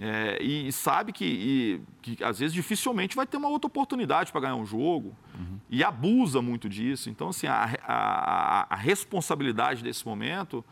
é, 0.00 0.42
e, 0.42 0.70
sabe 0.72 1.12
que, 1.12 1.24
e, 1.24 1.80
que, 2.02 2.24
às 2.24 2.38
vezes, 2.38 2.54
dificilmente 2.54 3.16
vai 3.16 3.26
ter 3.26 3.36
uma 3.36 3.48
outra 3.48 3.66
oportunidade 3.66 4.32
para 4.32 4.42
ganhar 4.42 4.56
um 4.56 4.64
jogo 4.64 5.14
uhum. 5.34 5.58
e 5.68 5.82
abusa 5.82 6.40
muito 6.40 6.68
disso. 6.68 7.10
Então, 7.10 7.28
assim, 7.28 7.46
a, 7.46 7.74
a, 7.86 8.66
a 8.74 8.76
responsabilidade 8.76 9.82
desse 9.82 10.06
momento 10.06 10.64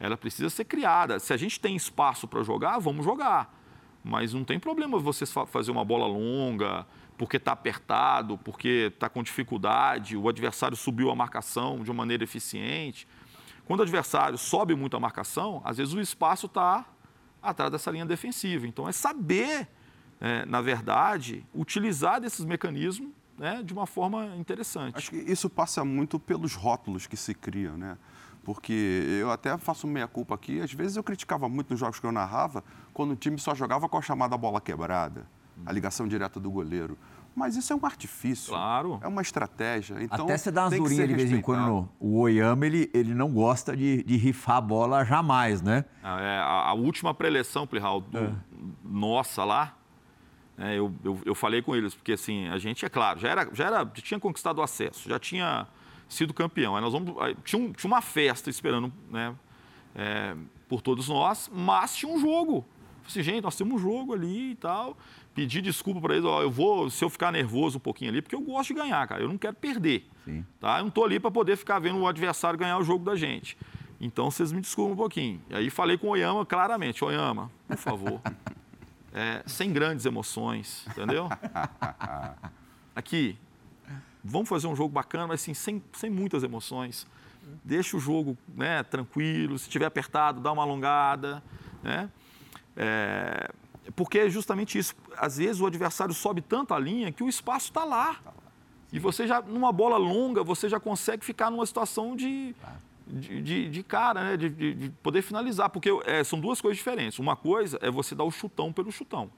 ela 0.00 0.16
precisa 0.16 0.48
ser 0.48 0.64
criada. 0.64 1.18
Se 1.18 1.32
a 1.32 1.36
gente 1.36 1.60
tem 1.60 1.76
espaço 1.76 2.26
para 2.26 2.42
jogar, 2.42 2.78
vamos 2.78 3.04
jogar. 3.04 3.54
Mas 4.02 4.32
não 4.32 4.44
tem 4.44 4.58
problema 4.58 4.98
você 4.98 5.26
fazer 5.26 5.70
uma 5.70 5.84
bola 5.84 6.06
longa, 6.06 6.86
porque 7.20 7.36
está 7.36 7.52
apertado, 7.52 8.38
porque 8.38 8.90
está 8.94 9.06
com 9.06 9.22
dificuldade, 9.22 10.16
o 10.16 10.26
adversário 10.26 10.74
subiu 10.74 11.10
a 11.10 11.14
marcação 11.14 11.84
de 11.84 11.90
uma 11.90 11.98
maneira 11.98 12.24
eficiente. 12.24 13.06
Quando 13.66 13.80
o 13.80 13.82
adversário 13.82 14.38
sobe 14.38 14.74
muito 14.74 14.96
a 14.96 15.00
marcação, 15.00 15.60
às 15.62 15.76
vezes 15.76 15.92
o 15.92 16.00
espaço 16.00 16.46
está 16.46 16.86
atrás 17.42 17.70
dessa 17.70 17.90
linha 17.90 18.06
defensiva. 18.06 18.66
Então 18.66 18.88
é 18.88 18.92
saber, 18.92 19.68
é, 20.18 20.46
na 20.46 20.62
verdade, 20.62 21.44
utilizar 21.54 22.22
desses 22.22 22.42
mecanismos 22.42 23.12
né, 23.36 23.62
de 23.62 23.74
uma 23.74 23.86
forma 23.86 24.34
interessante. 24.36 24.96
Acho 24.96 25.10
que 25.10 25.18
isso 25.18 25.50
passa 25.50 25.84
muito 25.84 26.18
pelos 26.18 26.54
rótulos 26.54 27.06
que 27.06 27.18
se 27.18 27.34
criam, 27.34 27.76
né? 27.76 27.98
Porque 28.42 28.72
eu 29.20 29.30
até 29.30 29.58
faço 29.58 29.86
meia-culpa 29.86 30.34
aqui, 30.34 30.62
às 30.62 30.72
vezes 30.72 30.96
eu 30.96 31.04
criticava 31.04 31.50
muito 31.50 31.68
nos 31.68 31.80
jogos 31.80 32.00
que 32.00 32.06
eu 32.06 32.12
narrava, 32.12 32.64
quando 32.94 33.10
o 33.10 33.16
time 33.16 33.38
só 33.38 33.54
jogava 33.54 33.90
com 33.90 33.98
a 33.98 34.00
chamada 34.00 34.38
bola 34.38 34.58
quebrada, 34.58 35.28
a 35.66 35.72
ligação 35.72 36.06
direta 36.08 36.38
do 36.40 36.50
goleiro. 36.50 36.96
Mas 37.34 37.54
isso 37.56 37.72
é 37.72 37.76
um 37.76 37.86
artifício. 37.86 38.50
Claro. 38.52 38.98
É 39.02 39.06
uma 39.06 39.22
estratégia. 39.22 39.96
Então, 40.02 40.24
Até 40.24 40.36
você 40.36 40.50
dá 40.50 40.68
durinhas 40.68 40.90
ser 40.96 41.06
de 41.08 41.14
vez 41.14 41.30
em 41.30 41.40
quando. 41.40 41.88
o 42.00 42.18
Oyama, 42.18 42.66
ele, 42.66 42.90
ele 42.92 43.14
não 43.14 43.30
gosta 43.32 43.76
de, 43.76 44.02
de 44.02 44.16
rifar 44.16 44.56
a 44.56 44.60
bola 44.60 45.04
jamais, 45.04 45.62
né? 45.62 45.84
Ah, 46.02 46.20
é, 46.20 46.38
a, 46.38 46.68
a 46.68 46.72
última 46.74 47.14
preleção, 47.14 47.66
Plihal, 47.68 48.00
do- 48.00 48.18
É. 48.18 48.32
nossa 48.84 49.44
lá, 49.44 49.76
né, 50.56 50.76
eu, 50.76 50.92
eu, 51.04 51.18
eu 51.24 51.34
falei 51.34 51.62
com 51.62 51.74
eles, 51.74 51.94
porque 51.94 52.12
assim, 52.12 52.48
a 52.48 52.58
gente, 52.58 52.84
é 52.84 52.88
claro, 52.88 53.18
já, 53.20 53.28
era, 53.28 53.48
já, 53.52 53.66
era, 53.66 53.78
já 53.78 54.02
tinha 54.02 54.20
conquistado 54.20 54.58
o 54.58 54.62
acesso, 54.62 55.08
já 55.08 55.18
tinha 55.18 55.66
sido 56.08 56.34
campeão. 56.34 56.74
Aí 56.76 56.82
nós 56.82 56.92
vamos, 56.92 57.16
aí 57.22 57.36
tinha, 57.44 57.62
um- 57.62 57.72
tinha 57.72 57.88
uma 57.90 58.02
festa 58.02 58.50
esperando 58.50 58.92
né, 59.08 59.34
é, 59.94 60.34
por 60.68 60.82
todos 60.82 61.08
nós, 61.08 61.48
mas 61.54 61.94
tinha 61.96 62.12
um 62.12 62.18
jogo. 62.18 62.66
Falei 63.02 63.06
Assim, 63.06 63.22
gente, 63.22 63.42
nós 63.42 63.56
temos 63.56 63.74
um 63.74 63.78
jogo 63.78 64.12
ali 64.14 64.50
e 64.50 64.54
tal. 64.56 64.96
Pedi 65.34 65.62
desculpa 65.62 66.00
para 66.00 66.14
eles, 66.14 66.24
ó, 66.24 66.42
eu 66.42 66.50
vou, 66.50 66.90
se 66.90 67.04
eu 67.04 67.08
ficar 67.08 67.30
nervoso 67.30 67.78
um 67.78 67.80
pouquinho 67.80 68.10
ali, 68.10 68.20
porque 68.20 68.34
eu 68.34 68.40
gosto 68.40 68.74
de 68.74 68.80
ganhar, 68.80 69.06
cara, 69.06 69.22
eu 69.22 69.28
não 69.28 69.38
quero 69.38 69.54
perder. 69.54 70.06
Sim. 70.24 70.44
Tá? 70.58 70.78
Eu 70.78 70.82
não 70.82 70.88
estou 70.88 71.04
ali 71.04 71.20
para 71.20 71.30
poder 71.30 71.56
ficar 71.56 71.78
vendo 71.78 71.98
o 71.98 72.06
adversário 72.06 72.58
ganhar 72.58 72.78
o 72.78 72.82
jogo 72.82 73.04
da 73.04 73.14
gente. 73.14 73.56
Então 74.00 74.30
vocês 74.30 74.50
me 74.50 74.60
desculpem 74.60 74.94
um 74.94 74.96
pouquinho. 74.96 75.40
E 75.48 75.54
aí 75.54 75.70
falei 75.70 75.96
com 75.96 76.08
o 76.08 76.10
Oyama 76.10 76.44
claramente, 76.44 77.04
Oyama, 77.04 77.50
por 77.68 77.76
favor, 77.76 78.20
é, 79.14 79.42
sem 79.46 79.72
grandes 79.72 80.04
emoções, 80.04 80.84
entendeu? 80.88 81.28
Aqui, 82.96 83.38
vamos 84.24 84.48
fazer 84.48 84.66
um 84.66 84.74
jogo 84.74 84.92
bacana, 84.92 85.28
mas 85.28 85.42
assim, 85.42 85.54
sem, 85.54 85.82
sem 85.92 86.10
muitas 86.10 86.42
emoções. 86.42 87.06
Deixa 87.64 87.96
o 87.96 88.00
jogo 88.00 88.36
né, 88.54 88.82
tranquilo, 88.82 89.58
se 89.58 89.68
tiver 89.68 89.86
apertado, 89.86 90.40
dá 90.40 90.50
uma 90.50 90.62
alongada. 90.62 91.42
Né? 91.82 92.08
É, 92.76 93.50
porque 93.96 94.18
é 94.18 94.28
justamente 94.30 94.78
isso. 94.78 94.94
Às 95.16 95.38
vezes 95.38 95.60
o 95.60 95.66
adversário 95.66 96.14
sobe 96.14 96.40
tanto 96.40 96.74
a 96.74 96.78
linha 96.78 97.10
que 97.12 97.22
o 97.22 97.28
espaço 97.28 97.66
está 97.68 97.84
lá. 97.84 98.18
E 98.92 98.98
você 98.98 99.26
já, 99.26 99.40
numa 99.40 99.72
bola 99.72 99.96
longa, 99.96 100.42
você 100.42 100.68
já 100.68 100.80
consegue 100.80 101.24
ficar 101.24 101.50
numa 101.50 101.64
situação 101.64 102.16
de, 102.16 102.54
de, 103.06 103.40
de- 103.40 103.68
de 103.70 103.82
cara, 103.84 104.24
né? 104.24 104.36
de, 104.36 104.48
de- 104.50 104.74
de 104.74 104.90
poder 105.02 105.22
finalizar. 105.22 105.70
Porque 105.70 105.90
é, 106.04 106.24
são 106.24 106.40
duas 106.40 106.60
coisas 106.60 106.76
diferentes. 106.76 107.18
Uma 107.18 107.36
coisa 107.36 107.78
é 107.80 107.90
você 107.90 108.14
dar 108.14 108.24
o 108.24 108.30
chutão 108.30 108.72
pelo 108.72 108.90
chutão. 108.90 109.30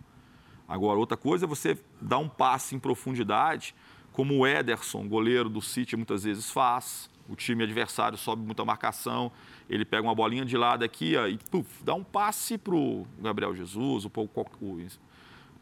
Agora, 0.67 0.99
outra 0.99 1.17
coisa 1.19 1.45
é 1.45 1.49
você 1.49 1.79
dar 2.01 2.19
um 2.19 2.29
passe 2.29 2.75
em 2.75 2.79
profundidade, 2.79 3.75
como 4.13 4.39
o 4.39 4.47
Ederson, 4.47 5.07
goleiro 5.07 5.51
do 5.51 5.61
City, 5.61 5.97
muitas 5.97 6.25
vezes 6.25 6.51
faz. 6.51 7.11
O 7.33 7.35
time 7.35 7.65
adversário 7.65 8.19
sobe 8.19 8.45
muita 8.45 8.63
marcação, 8.63 9.33
ele 9.71 9.87
pega 9.87 10.03
uma 10.03 10.15
bolinha 10.15 10.45
de 10.45 10.55
lado 10.55 10.85
aqui 10.85 11.17
ó, 11.17 11.27
e 11.27 11.39
puf, 11.51 11.83
dá 11.83 11.95
um 11.95 12.05
passe 12.05 12.59
para 12.59 12.75
o 12.75 13.07
Gabriel 13.19 13.57
Jesus, 13.57 14.05
o, 14.05 14.13
o, 14.15 14.29
o, 14.61 14.87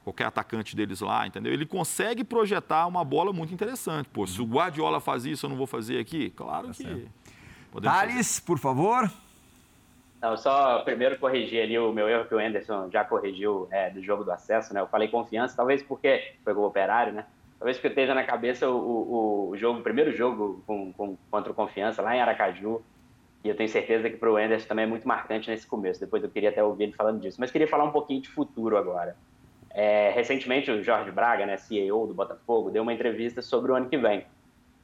qualquer 0.02 0.26
atacante 0.26 0.74
deles 0.74 1.00
lá, 1.00 1.28
entendeu? 1.28 1.52
Ele 1.52 1.64
consegue 1.64 2.24
projetar 2.24 2.88
uma 2.88 3.04
bola 3.04 3.32
muito 3.32 3.54
interessante. 3.54 4.08
Pô, 4.08 4.26
se 4.26 4.42
o 4.42 4.44
Guardiola 4.44 4.98
faz 5.00 5.24
isso, 5.24 5.46
eu 5.46 5.50
não 5.50 5.56
vou 5.56 5.66
fazer 5.68 6.00
aqui? 6.00 6.30
Claro 6.30 6.70
que. 6.72 6.82
podemos 7.70 7.96
fazer. 7.96 8.08
Thales, 8.08 8.40
por 8.40 8.58
favor. 8.58 9.08
Não, 10.20 10.36
só 10.36 10.80
primeiro 10.80 11.18
corrigir 11.18 11.62
ali 11.62 11.78
o 11.78 11.92
meu 11.92 12.08
erro 12.08 12.26
que 12.26 12.34
o 12.34 12.38
Anderson 12.38 12.90
já 12.90 13.04
corrigiu 13.04 13.68
é, 13.70 13.90
do 13.90 14.02
jogo 14.02 14.24
do 14.24 14.32
acesso, 14.32 14.74
né? 14.74 14.80
Eu 14.80 14.88
falei 14.88 15.06
confiança, 15.06 15.56
talvez 15.56 15.84
porque 15.84 16.34
foi 16.42 16.52
com 16.52 16.62
o 16.62 16.66
Operário, 16.66 17.12
né? 17.12 17.26
Talvez 17.60 17.76
porque 17.76 17.88
eu 17.88 17.90
esteja 17.90 18.14
na 18.14 18.24
cabeça 18.24 18.70
o, 18.70 18.74
o, 18.74 19.48
o 19.50 19.56
jogo, 19.58 19.80
o 19.80 19.82
primeiro 19.82 20.10
jogo 20.12 20.64
com, 20.66 20.90
com, 20.94 21.18
contra 21.30 21.52
o 21.52 21.54
Confiança 21.54 22.00
lá 22.00 22.16
em 22.16 22.20
Aracaju. 22.20 22.80
E 23.44 23.48
eu 23.50 23.54
tenho 23.54 23.68
certeza 23.68 24.08
que 24.08 24.16
para 24.16 24.32
o 24.32 24.36
Anderson 24.38 24.66
também 24.66 24.86
é 24.86 24.88
muito 24.88 25.06
marcante 25.06 25.50
nesse 25.50 25.66
começo. 25.66 26.00
Depois 26.00 26.24
eu 26.24 26.30
queria 26.30 26.48
até 26.48 26.64
ouvir 26.64 26.84
ele 26.84 26.92
falando 26.94 27.20
disso. 27.20 27.36
Mas 27.38 27.50
queria 27.50 27.68
falar 27.68 27.84
um 27.84 27.90
pouquinho 27.92 28.22
de 28.22 28.30
futuro 28.30 28.78
agora. 28.78 29.14
É, 29.74 30.10
recentemente 30.10 30.70
o 30.70 30.82
Jorge 30.82 31.10
Braga, 31.10 31.44
né, 31.44 31.58
CEO 31.58 32.06
do 32.06 32.14
Botafogo, 32.14 32.70
deu 32.70 32.82
uma 32.82 32.94
entrevista 32.94 33.42
sobre 33.42 33.70
o 33.70 33.74
ano 33.74 33.90
que 33.90 33.98
vem. 33.98 34.24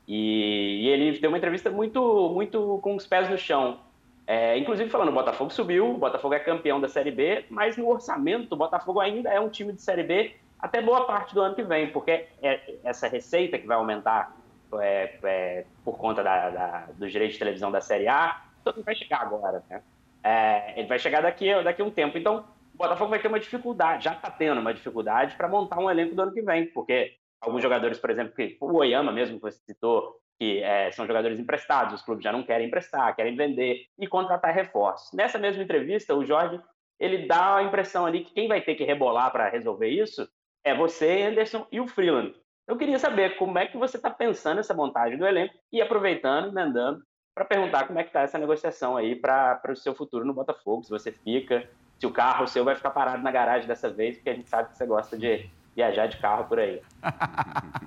E, 0.07 0.83
e 0.85 0.89
ele 0.89 1.19
deu 1.19 1.31
uma 1.31 1.39
entrevista 1.39 1.71
muito, 1.71 2.31
muito 2.35 2.79
com 2.83 2.95
os 2.95 3.07
pés 3.07 3.31
no 3.31 3.39
chão. 3.39 3.81
É, 4.27 4.59
inclusive 4.59 4.91
falando, 4.91 5.09
o 5.09 5.13
Botafogo 5.13 5.51
subiu, 5.51 5.93
o 5.93 5.99
Botafogo 5.99 6.35
é 6.35 6.41
campeão 6.41 6.79
da 6.79 6.89
Série 6.89 7.11
B, 7.11 7.47
mas 7.49 7.79
no 7.79 7.89
orçamento 7.89 8.53
o 8.53 8.57
Botafogo 8.57 9.01
ainda 9.01 9.31
é 9.31 9.41
um 9.41 9.49
time 9.49 9.73
de 9.73 9.81
Série 9.81 10.03
B 10.03 10.35
até 10.59 10.81
boa 10.81 11.05
parte 11.05 11.35
do 11.35 11.41
ano 11.41 11.55
que 11.55 11.63
vem, 11.63 11.91
porque 11.91 12.29
é 12.43 12.79
essa 12.83 13.09
receita 13.09 13.59
que 13.59 13.67
vai 13.67 13.77
aumentar 13.77 14.37
é, 14.81 15.19
é, 15.23 15.65
por 15.85 15.97
conta 15.97 16.23
da, 16.23 16.51
da, 16.51 16.89
dos 16.95 17.13
direitos 17.13 17.35
de 17.35 17.39
televisão 17.39 17.71
da 17.71 17.81
Série 17.81 18.09
A, 18.09 18.43
não 18.65 18.83
vai 18.83 18.95
chegar 18.95 19.23
agora, 19.23 19.63
né? 19.69 19.83
É, 20.25 20.79
ele 20.79 20.89
vai 20.89 20.99
chegar 20.99 21.23
daqui, 21.23 21.63
daqui 21.63 21.81
a 21.81 21.85
um 21.85 21.91
tempo. 21.91 22.19
Então, 22.19 22.45
o 22.75 22.77
Botafogo 22.77 23.11
vai 23.11 23.21
ter 23.21 23.29
uma 23.29 23.39
dificuldade, 23.39 24.05
já 24.05 24.13
está 24.13 24.31
tendo 24.31 24.61
uma 24.61 24.75
dificuldade 24.75 25.37
para 25.37 25.49
montar 25.49 25.79
um 25.79 25.91
elenco 25.91 26.15
do 26.15 26.23
ano 26.23 26.33
que 26.33 26.43
vem, 26.43 26.67
porque 26.67 27.15
alguns 27.41 27.63
jogadores, 27.63 27.99
por 27.99 28.11
exemplo, 28.11 28.35
que, 28.35 28.57
o 28.61 28.75
Oyama 28.75 29.13
mesmo, 29.13 29.37
que 29.37 29.43
você 29.43 29.59
citou, 29.65 30.21
que 30.39 30.63
é, 30.63 30.91
são 30.91 31.07
jogadores 31.07 31.39
emprestados, 31.39 31.95
os 31.95 32.03
clubes 32.03 32.25
já 32.25 32.33
não 32.33 32.43
querem 32.43 32.67
emprestar, 32.67 33.15
querem 33.15 33.37
vender 33.37 33.87
e 33.99 34.07
contratar 34.07 34.53
reforços. 34.53 35.13
Nessa 35.13 35.39
mesma 35.39 35.63
entrevista, 35.63 36.15
o 36.15 36.25
Jorge 36.25 36.61
ele 36.99 37.27
dá 37.27 37.57
a 37.57 37.63
impressão 37.63 38.07
ali 38.07 38.25
que 38.25 38.33
quem 38.33 38.49
vai 38.49 38.61
ter 38.61 38.75
que 38.75 38.85
rebolar 38.85 39.31
para 39.31 39.49
resolver 39.49 39.89
isso 39.89 40.29
é 40.67 40.75
você, 40.75 41.23
Anderson 41.23 41.65
e 41.71 41.79
o 41.81 41.87
Freeland. 41.87 42.35
Eu 42.67 42.77
queria 42.77 42.99
saber 42.99 43.37
como 43.37 43.57
é 43.57 43.67
que 43.67 43.79
você 43.79 43.97
está 43.97 44.11
pensando 44.11 44.59
essa 44.59 44.75
montagem 44.75 45.17
do 45.17 45.25
elenco 45.25 45.55
e 45.73 45.81
aproveitando, 45.81 46.49
emendando, 46.49 47.01
para 47.33 47.45
perguntar 47.45 47.87
como 47.87 48.01
é 48.01 48.03
que 48.03 48.09
está 48.09 48.23
essa 48.23 48.37
negociação 48.37 48.97
aí 48.97 49.15
para 49.15 49.61
o 49.71 49.77
seu 49.77 49.95
futuro 49.95 50.25
no 50.25 50.35
Botafogo, 50.35 50.83
se 50.83 50.91
você 50.91 51.13
fica, 51.13 51.69
se 52.01 52.07
o 52.07 52.11
carro 52.13 52.49
seu 52.49 52.65
vai 52.65 52.75
ficar 52.75 52.91
parado 52.91 53.23
na 53.23 53.31
garagem 53.31 53.69
dessa 53.69 53.89
vez, 53.89 54.17
porque 54.17 54.31
a 54.31 54.35
gente 54.35 54.49
sabe 54.51 54.71
que 54.71 54.77
você 54.77 54.85
gosta 54.87 55.17
de 55.17 55.49
viajar 55.77 56.09
de 56.09 56.17
carro 56.19 56.45
por 56.47 56.59
aí. 56.59 56.83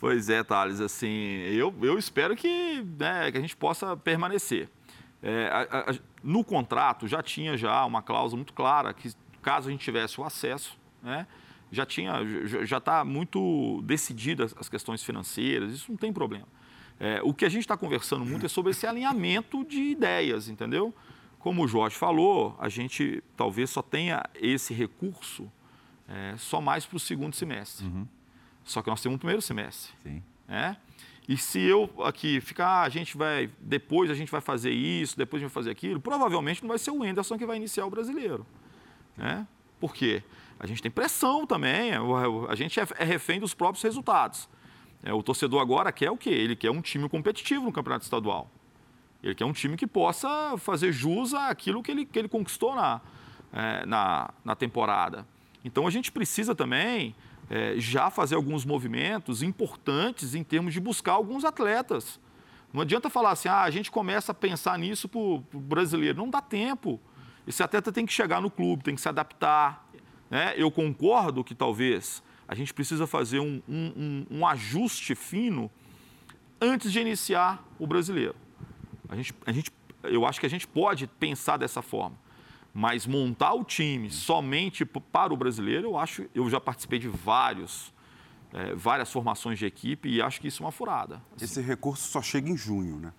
Pois 0.00 0.30
é, 0.30 0.44
Thales, 0.44 0.80
assim, 0.80 1.40
eu, 1.52 1.74
eu 1.82 1.98
espero 1.98 2.36
que, 2.36 2.84
né, 3.00 3.32
que 3.32 3.36
a 3.38 3.40
gente 3.40 3.56
possa 3.56 3.96
permanecer. 3.96 4.68
É, 5.20 5.48
a- 5.48 5.78
a- 5.90 5.94
no 6.22 6.44
contrato 6.44 7.08
já 7.08 7.20
tinha 7.20 7.56
já 7.56 7.84
uma 7.84 8.00
cláusula 8.00 8.36
muito 8.38 8.52
clara 8.52 8.94
que 8.94 9.10
caso 9.42 9.68
a 9.68 9.72
gente 9.72 9.80
tivesse 9.84 10.20
o 10.20 10.24
acesso, 10.24 10.78
né, 11.02 11.26
já 11.70 11.84
tinha, 11.84 12.14
já 12.64 12.78
está 12.78 13.04
muito 13.04 13.82
decididas 13.82 14.54
as 14.58 14.68
questões 14.68 15.02
financeiras, 15.02 15.72
isso 15.72 15.90
não 15.90 15.96
tem 15.96 16.12
problema. 16.12 16.46
É, 17.00 17.20
o 17.22 17.32
que 17.32 17.44
a 17.44 17.48
gente 17.48 17.60
está 17.60 17.76
conversando 17.76 18.24
muito 18.24 18.44
é 18.46 18.48
sobre 18.48 18.72
esse 18.72 18.86
alinhamento 18.86 19.64
de 19.64 19.80
ideias, 19.80 20.48
entendeu? 20.48 20.92
Como 21.38 21.64
o 21.64 21.68
Jorge 21.68 21.96
falou, 21.96 22.56
a 22.58 22.68
gente 22.68 23.22
talvez 23.36 23.70
só 23.70 23.82
tenha 23.82 24.24
esse 24.34 24.74
recurso 24.74 25.50
é, 26.08 26.34
só 26.36 26.60
mais 26.60 26.84
para 26.84 26.96
o 26.96 27.00
segundo 27.00 27.34
semestre. 27.34 27.86
Só 28.64 28.82
que 28.82 28.90
nós 28.90 29.00
temos 29.00 29.16
um 29.16 29.18
primeiro 29.18 29.40
semestre. 29.40 29.92
Sim. 30.02 30.22
né? 30.46 30.76
E 31.28 31.36
se 31.36 31.60
eu 31.60 31.90
aqui 32.04 32.40
ficar, 32.40 32.66
ah, 32.66 32.82
a 32.84 32.88
gente 32.88 33.16
vai, 33.16 33.50
depois 33.60 34.10
a 34.10 34.14
gente 34.14 34.32
vai 34.32 34.40
fazer 34.40 34.70
isso, 34.70 35.16
depois 35.16 35.42
a 35.42 35.44
gente 35.44 35.52
vai 35.52 35.62
fazer 35.62 35.70
aquilo, 35.70 36.00
provavelmente 36.00 36.62
não 36.62 36.68
vai 36.68 36.78
ser 36.78 36.90
o 36.90 37.04
Enderson 37.04 37.36
que 37.36 37.44
vai 37.44 37.58
iniciar 37.58 37.84
o 37.84 37.90
brasileiro. 37.90 38.46
Né? 39.14 39.46
Por 39.78 39.94
quê? 39.94 40.22
A 40.60 40.66
gente 40.66 40.82
tem 40.82 40.90
pressão 40.90 41.46
também, 41.46 41.96
o- 41.98 42.46
a 42.48 42.54
gente 42.54 42.78
é 42.80 42.86
é 42.98 43.04
refém 43.04 43.38
dos 43.38 43.54
próprios 43.54 43.82
resultados. 43.82 44.48
É, 45.02 45.12
o 45.12 45.22
torcedor 45.22 45.60
agora 45.60 45.92
quer 45.92 46.10
o 46.10 46.16
quê? 46.16 46.30
Ele 46.30 46.56
quer 46.56 46.70
um 46.70 46.80
time 46.80 47.08
competitivo 47.08 47.64
no 47.64 47.72
campeonato 47.72 48.04
estadual. 48.04 48.50
Ele 49.22 49.34
quer 49.34 49.44
um 49.44 49.52
time 49.52 49.76
que 49.76 49.86
possa 49.86 50.56
fazer 50.58 50.92
jus 50.92 51.34
àquilo 51.34 51.82
que 51.82 51.90
ele, 51.90 52.04
que 52.04 52.18
ele 52.18 52.28
conquistou 52.28 52.74
na, 52.74 53.00
é, 53.52 53.86
na, 53.86 54.30
na 54.44 54.56
temporada. 54.56 55.26
Então 55.64 55.86
a 55.86 55.90
gente 55.90 56.10
precisa 56.10 56.54
também 56.54 57.14
é, 57.48 57.74
já 57.78 58.10
fazer 58.10 58.34
alguns 58.34 58.64
movimentos 58.64 59.42
importantes 59.42 60.34
em 60.34 60.42
termos 60.42 60.72
de 60.72 60.80
buscar 60.80 61.12
alguns 61.12 61.44
atletas. 61.44 62.20
Não 62.72 62.82
adianta 62.82 63.08
falar 63.08 63.30
assim, 63.30 63.48
ah, 63.48 63.62
a 63.62 63.70
gente 63.70 63.90
começa 63.90 64.32
a 64.32 64.34
pensar 64.34 64.78
nisso 64.78 65.08
para 65.08 65.18
o 65.20 65.38
brasileiro. 65.54 66.18
Não 66.18 66.28
dá 66.28 66.40
tempo. 66.40 67.00
Esse 67.46 67.62
atleta 67.62 67.90
tem 67.90 68.04
que 68.04 68.12
chegar 68.12 68.42
no 68.42 68.50
clube, 68.50 68.84
tem 68.84 68.94
que 68.94 69.00
se 69.00 69.08
adaptar. 69.08 69.87
Né? 70.30 70.54
Eu 70.56 70.70
concordo 70.70 71.42
que 71.44 71.54
talvez 71.54 72.22
a 72.46 72.54
gente 72.54 72.72
precisa 72.72 73.06
fazer 73.06 73.40
um, 73.40 73.62
um- 73.68 73.92
um- 73.96 74.26
um 74.38 74.46
ajuste 74.46 75.14
fino 75.14 75.70
antes 76.60 76.90
de 76.92 77.00
iniciar 77.00 77.62
o 77.78 77.86
brasileiro. 77.86 78.34
A 79.08 79.16
gente, 79.16 79.34
a 79.46 79.52
gente, 79.52 79.70
eu 80.02 80.26
acho 80.26 80.40
que 80.40 80.46
a 80.46 80.50
gente 80.50 80.66
pode 80.66 81.06
pensar 81.06 81.56
dessa 81.56 81.82
forma. 81.82 82.16
Mas 82.74 83.06
montar 83.06 83.54
o 83.54 83.64
time 83.64 84.10
somente 84.10 84.84
para 84.84 85.32
o 85.32 85.36
brasileiro, 85.36 85.88
eu 85.88 85.98
acho, 85.98 86.26
eu 86.34 86.48
já 86.48 86.60
participei 86.60 86.98
de 86.98 87.08
vários, 87.08 87.92
eh, 88.52 88.74
várias 88.74 89.10
formações 89.10 89.58
de 89.58 89.66
equipe 89.66 90.08
e 90.08 90.20
acho 90.22 90.40
que 90.40 90.48
isso 90.48 90.62
é 90.62 90.66
uma 90.66 90.72
furada. 90.72 91.20
Esse 91.40 91.60
recurso 91.60 92.08
só 92.08 92.20
chega 92.22 92.48
em 92.50 92.56
junho, 92.56 92.96
né? 92.96 93.12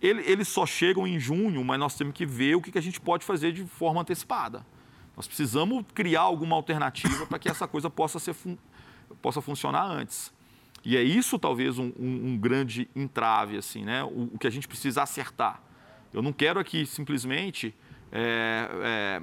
Ele- 0.00 0.22
eles 0.22 0.48
só 0.48 0.66
chegam 0.66 1.06
em 1.06 1.18
junho, 1.20 1.62
mas 1.64 1.78
nós 1.78 1.94
temos 1.96 2.12
que 2.14 2.26
ver 2.26 2.56
o 2.56 2.60
que 2.62 2.72
que 2.72 2.78
a 2.78 2.82
gente 2.82 3.00
pode 3.00 3.24
fazer 3.24 3.52
de 3.52 3.64
forma 3.64 4.00
antecipada. 4.00 4.66
Nós 5.16 5.26
precisamos 5.26 5.84
criar 5.94 6.22
alguma 6.22 6.56
alternativa 6.56 7.26
para 7.26 7.38
que 7.38 7.48
essa 7.48 7.68
coisa 7.68 7.90
possa, 7.90 8.18
ser 8.18 8.32
fun- 8.32 8.56
possa 9.20 9.40
funcionar 9.40 9.84
antes. 9.84 10.32
E 10.84 10.96
é 10.96 11.02
isso 11.02 11.38
talvez 11.38 11.78
um, 11.78 11.92
um- 11.98 12.28
um 12.32 12.38
grande 12.38 12.88
entrave, 12.96 13.56
assim, 13.56 13.84
né? 13.84 14.02
O, 14.02 14.30
o 14.34 14.38
que 14.38 14.46
a 14.46 14.50
gente 14.50 14.66
precisa 14.66 15.02
acertar. 15.02 15.62
Eu 16.12 16.22
não 16.22 16.32
quero 16.32 16.58
aqui 16.58 16.84
simplesmente 16.86 17.74
é, 18.10 18.68
é, 18.82 19.22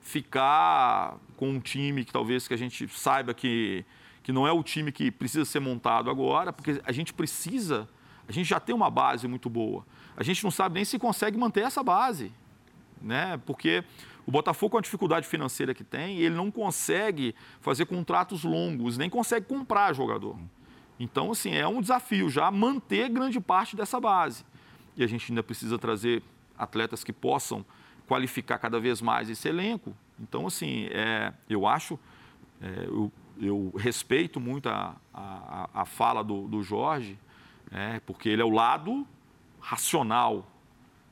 ficar 0.00 1.16
com 1.36 1.48
um 1.50 1.60
time 1.60 2.04
que 2.04 2.12
talvez 2.12 2.46
que 2.46 2.54
a 2.54 2.56
gente 2.56 2.86
saiba 2.88 3.32
que, 3.32 3.84
que 4.22 4.32
não 4.32 4.46
é 4.46 4.52
o 4.52 4.62
time 4.62 4.92
que 4.92 5.10
precisa 5.10 5.44
ser 5.44 5.60
montado 5.60 6.10
agora, 6.10 6.52
porque 6.52 6.80
a 6.84 6.92
gente 6.92 7.12
precisa, 7.14 7.88
a 8.28 8.32
gente 8.32 8.46
já 8.48 8.60
tem 8.60 8.74
uma 8.74 8.90
base 8.90 9.26
muito 9.26 9.48
boa. 9.48 9.84
A 10.16 10.22
gente 10.22 10.42
não 10.44 10.50
sabe 10.50 10.74
nem 10.74 10.84
se 10.84 10.98
consegue 10.98 11.36
manter 11.38 11.60
essa 11.62 11.82
base, 11.82 12.32
né? 13.00 13.40
Porque 13.46 13.82
o 14.26 14.30
Botafogo, 14.30 14.72
com 14.72 14.78
a 14.78 14.80
dificuldade 14.80 15.26
financeira 15.26 15.74
que 15.74 15.84
tem, 15.84 16.18
ele 16.18 16.34
não 16.34 16.50
consegue 16.50 17.34
fazer 17.60 17.86
contratos 17.86 18.42
longos, 18.42 18.96
nem 18.96 19.10
consegue 19.10 19.46
comprar 19.46 19.92
jogador. 19.92 20.38
Então, 20.98 21.30
assim, 21.32 21.54
é 21.54 21.66
um 21.66 21.80
desafio 21.80 22.30
já 22.30 22.50
manter 22.50 23.08
grande 23.08 23.40
parte 23.40 23.76
dessa 23.76 24.00
base. 24.00 24.44
E 24.96 25.04
a 25.04 25.06
gente 25.06 25.30
ainda 25.30 25.42
precisa 25.42 25.78
trazer 25.78 26.22
atletas 26.56 27.02
que 27.02 27.12
possam 27.12 27.64
qualificar 28.06 28.58
cada 28.58 28.78
vez 28.78 29.02
mais 29.02 29.28
esse 29.28 29.48
elenco. 29.48 29.94
Então, 30.18 30.46
assim, 30.46 30.86
é, 30.90 31.32
eu 31.48 31.66
acho, 31.66 31.98
é, 32.62 32.84
eu, 32.86 33.12
eu, 33.40 33.72
respeito 33.76 34.38
muito 34.38 34.68
a, 34.68 34.94
a, 35.12 35.68
a 35.74 35.84
fala 35.84 36.22
do, 36.22 36.46
do 36.46 36.62
Jorge, 36.62 37.18
é, 37.70 38.00
porque 38.06 38.28
ele 38.28 38.40
é 38.40 38.44
o 38.44 38.50
lado 38.50 39.06
racional, 39.60 40.46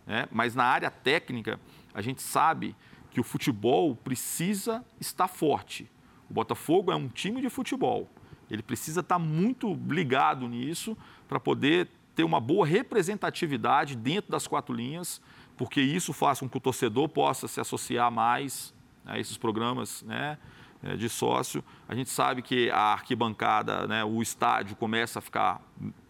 né? 0.07 0.29
mas 0.31 0.55
na 0.55 0.65
área 0.65 0.91
técnica, 0.91 1.59
a 1.93 2.01
gente 2.01 2.23
sabe 2.23 2.77
que 3.13 3.21
o 3.21 3.25
futebol 3.25 3.95
precisa 3.95 4.85
estar 5.01 5.29
forte. 5.29 5.91
O 6.31 6.33
Botafogo 6.33 6.91
é 6.91 6.97
um 6.97 7.09
time 7.09 7.41
de 7.43 7.51
futebol. 7.51 8.09
Ele 8.51 8.63
precisa 8.63 9.01
estar 9.01 9.19
muito 9.19 9.79
ligado 9.89 10.49
nisso 10.49 10.97
para 11.29 11.39
poder 11.39 11.89
ter 12.15 12.25
uma 12.25 12.41
boa 12.41 12.67
representatividade 12.67 13.97
dentro 13.97 14.31
das 14.31 14.47
quatro 14.47 14.75
linhas, 14.75 15.21
porque 15.57 15.81
isso 15.81 16.13
faz 16.13 16.41
com 16.41 16.49
que 16.49 16.57
o 16.57 16.61
torcedor 16.61 17.09
possa 17.09 17.49
se 17.49 17.61
associar 17.61 18.11
mais 18.11 18.75
a 19.05 19.19
esses 19.19 19.37
programas 19.37 20.03
né, 20.03 20.39
é, 20.83 20.97
de 20.97 21.09
sócio. 21.09 21.63
A 21.89 21.95
gente 21.95 22.11
sabe 22.11 22.43
que 22.43 22.71
a 22.71 22.93
arquibancada, 22.93 23.87
né, 23.87 24.05
o 24.05 24.23
estádio 24.23 24.77
começa 24.77 25.19
a 25.19 25.23
ficar 25.23 25.61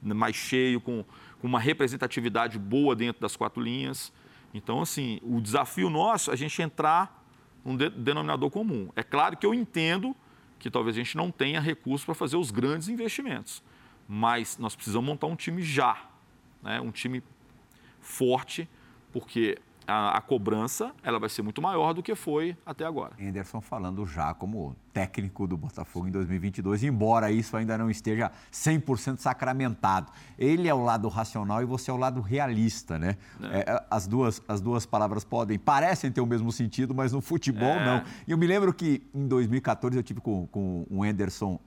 mais 0.01 0.35
cheio, 0.35 0.81
com, 0.81 1.05
com 1.41 1.47
uma 1.47 1.61
representatividade 1.61 2.59
boa 2.59 2.95
dentro 2.95 3.21
das 3.21 3.37
quatro 3.37 3.63
linhas. 3.63 4.13
Então, 4.55 4.81
assim, 4.81 5.19
o 5.23 5.41
desafio 5.41 5.89
nosso 5.89 6.31
é 6.31 6.35
a 6.35 6.37
gente 6.37 6.61
entrar 6.61 7.23
num 7.65 7.77
denominador 7.77 8.51
comum. 8.51 8.91
É 8.95 9.03
claro 9.03 9.37
que 9.37 9.47
eu 9.47 9.55
entendo 9.55 10.15
que 10.59 10.71
talvez 10.71 10.97
a 10.97 10.99
gente 11.01 11.17
não 11.17 11.31
tenha 11.31 11.61
recursos 11.61 12.05
para 12.05 12.15
fazer 12.15 12.37
os 12.37 12.51
grandes 12.51 12.89
investimentos, 12.89 13.63
mas 14.07 14.59
nós 14.59 14.77
precisamos 14.77 15.07
montar 15.07 15.27
um 15.27 15.37
time 15.37 15.63
já, 15.63 16.09
né? 16.63 16.81
um 16.81 16.91
time 16.91 17.23
forte, 18.01 18.69
porque 19.13 19.59
a, 19.87 20.19
a, 20.19 20.21
cobrança 20.21 20.93
ela 21.03 21.19
vai 21.19 21.29
ser 21.29 21.43
muito 21.43 21.61
maior 21.61 21.93
do 21.93 22.03
que 22.03 22.15
foi 22.15 22.57
até 22.65 22.85
agora. 22.85 23.13
Anderson 23.21 23.61
falando 23.61 24.07
já 24.07 24.33
como 24.35 24.77
técnico 24.93 25.47
do 25.47 25.57
Botafogo 25.57 26.09
em 26.09 26.11
2022, 26.11 26.85
embora 26.85 27.31
isso 27.31 27.57
ainda 27.57 27.77
não 27.79 27.91
esteja 27.91 28.31
100% 28.53 29.19
sacramentado. 29.19 30.13
Ele 30.39 30.69
é 30.69 30.75
o 30.75 30.83
lado 30.83 31.09
racional 31.09 31.63
e 31.63 31.65
você 31.65 31.91
é 31.91 31.95
o 31.95 31.97
lado 31.97 32.21
realista, 32.21 32.99
né? 32.99 33.17
É. 33.43 33.61
É, 33.61 33.85
as, 33.91 34.07
duas, 34.07 34.43
as 34.47 34.61
duas 34.61 34.85
palavras 34.87 35.25
podem, 35.25 35.59
parecem 35.59 36.11
ter 36.11 36.21
o 36.21 36.27
mesmo 36.27 36.53
sentido, 36.53 36.95
mas 36.95 37.13
no 37.13 37.21
futebol 37.21 37.69
é. 37.69 37.85
não. 37.85 38.05
E 38.27 38.33
eu 38.33 38.39
me 38.39 38.47
lembro 38.47 38.73
que 38.73 39.03
em 39.15 39.27
2014 39.27 39.97
eu 39.97 40.03
tive 40.03 40.21
com, 40.21 40.47
com 40.47 40.87
o 40.91 41.03
Anderson 41.03 41.59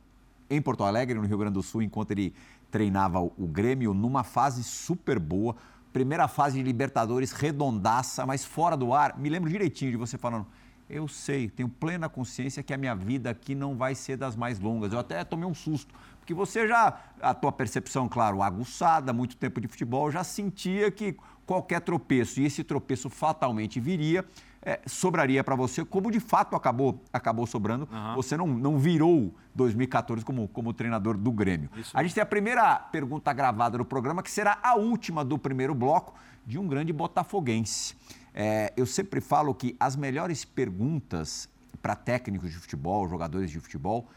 em 0.49 0.61
Porto 0.61 0.83
Alegre, 0.83 1.17
no 1.19 1.25
Rio 1.25 1.37
Grande 1.37 1.55
do 1.55 1.63
Sul, 1.63 1.81
enquanto 1.81 2.11
ele 2.11 2.33
treinava 2.69 3.19
o 3.19 3.47
Grêmio, 3.47 3.93
numa 3.93 4.23
fase 4.23 4.63
super 4.63 5.17
boa 5.17 5.55
primeira 5.95 6.27
fase 6.27 6.57
de 6.57 6.61
Libertadores 6.61 7.31
redondaça, 7.31 8.25
mas 8.25 8.43
fora 8.43 8.75
do 8.75 8.93
ar. 8.93 9.17
Me 9.17 9.29
lembro 9.29 9.49
direitinho 9.49 9.91
de 9.91 9.95
você 9.95 10.17
falando. 10.17 10.45
Eu 10.89 11.07
sei, 11.07 11.49
tenho 11.49 11.69
plena 11.69 12.09
consciência 12.09 12.61
que 12.61 12.73
a 12.73 12.77
minha 12.77 12.93
vida 12.93 13.29
aqui 13.29 13.55
não 13.55 13.77
vai 13.77 13.95
ser 13.95 14.17
das 14.17 14.35
mais 14.35 14.59
longas. 14.59 14.91
Eu 14.91 14.99
até 14.99 15.23
tomei 15.23 15.47
um 15.47 15.53
susto, 15.53 15.95
porque 16.19 16.33
você 16.33 16.67
já, 16.67 16.99
a 17.21 17.33
tua 17.33 17.49
percepção, 17.49 18.09
claro, 18.09 18.41
aguçada, 18.41 19.13
muito 19.13 19.37
tempo 19.37 19.61
de 19.61 19.69
futebol, 19.69 20.11
já 20.11 20.21
sentia 20.21 20.91
que 20.91 21.15
qualquer 21.45 21.79
tropeço, 21.79 22.41
e 22.41 22.45
esse 22.45 22.61
tropeço 22.61 23.09
fatalmente 23.09 23.79
viria, 23.79 24.25
é, 24.65 24.81
sobraria 24.87 25.43
para 25.43 25.55
você, 25.55 25.85
como 25.85 26.09
de 26.09 26.19
fato 26.19 26.55
acabou, 26.55 26.99
acabou 27.13 27.45
sobrando. 27.45 27.87
Uhum. 27.91 28.15
Você 28.15 28.35
não, 28.35 28.47
não 28.47 28.79
virou 28.79 29.33
2014 29.53 30.25
como, 30.25 30.47
como 30.47 30.73
treinador 30.73 31.15
do 31.15 31.31
Grêmio. 31.31 31.69
Isso. 31.77 31.91
A 31.93 32.01
gente 32.01 32.15
tem 32.15 32.23
a 32.23 32.25
primeira 32.25 32.75
pergunta 32.75 33.31
gravada 33.31 33.77
no 33.77 33.85
programa, 33.85 34.23
que 34.23 34.31
será 34.31 34.57
a 34.63 34.75
última 34.75 35.23
do 35.23 35.37
primeiro 35.37 35.75
bloco, 35.75 36.15
de 36.45 36.57
um 36.57 36.67
grande 36.67 36.91
botafoguense. 36.91 37.95
É, 38.33 38.73
eu 38.75 38.85
sempre 38.87 39.21
falo 39.21 39.53
que 39.53 39.75
as 39.79 39.95
melhores 39.95 40.43
perguntas 40.43 41.47
para 41.81 41.95
técnicos 41.95 42.51
de 42.51 42.57
futebol, 42.57 43.07
jogadores 43.07 43.51
de 43.51 43.59
futebol, 43.59 44.07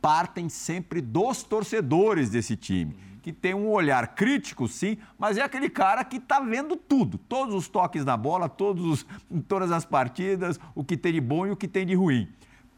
partem 0.00 0.48
sempre 0.48 1.00
dos 1.00 1.42
torcedores 1.42 2.30
desse 2.30 2.56
time 2.56 2.96
que 3.28 3.32
tem 3.32 3.52
um 3.52 3.68
olhar 3.68 4.14
crítico, 4.14 4.66
sim, 4.66 4.96
mas 5.18 5.36
é 5.36 5.42
aquele 5.42 5.68
cara 5.68 6.02
que 6.02 6.16
está 6.16 6.40
vendo 6.40 6.76
tudo, 6.76 7.18
todos 7.18 7.54
os 7.54 7.68
toques 7.68 8.02
na 8.02 8.16
bola, 8.16 8.48
todos 8.48 8.82
os, 8.86 9.06
todas 9.46 9.70
as 9.70 9.84
partidas, 9.84 10.58
o 10.74 10.82
que 10.82 10.96
tem 10.96 11.12
de 11.12 11.20
bom 11.20 11.46
e 11.46 11.50
o 11.50 11.56
que 11.56 11.68
tem 11.68 11.84
de 11.84 11.94
ruim. 11.94 12.26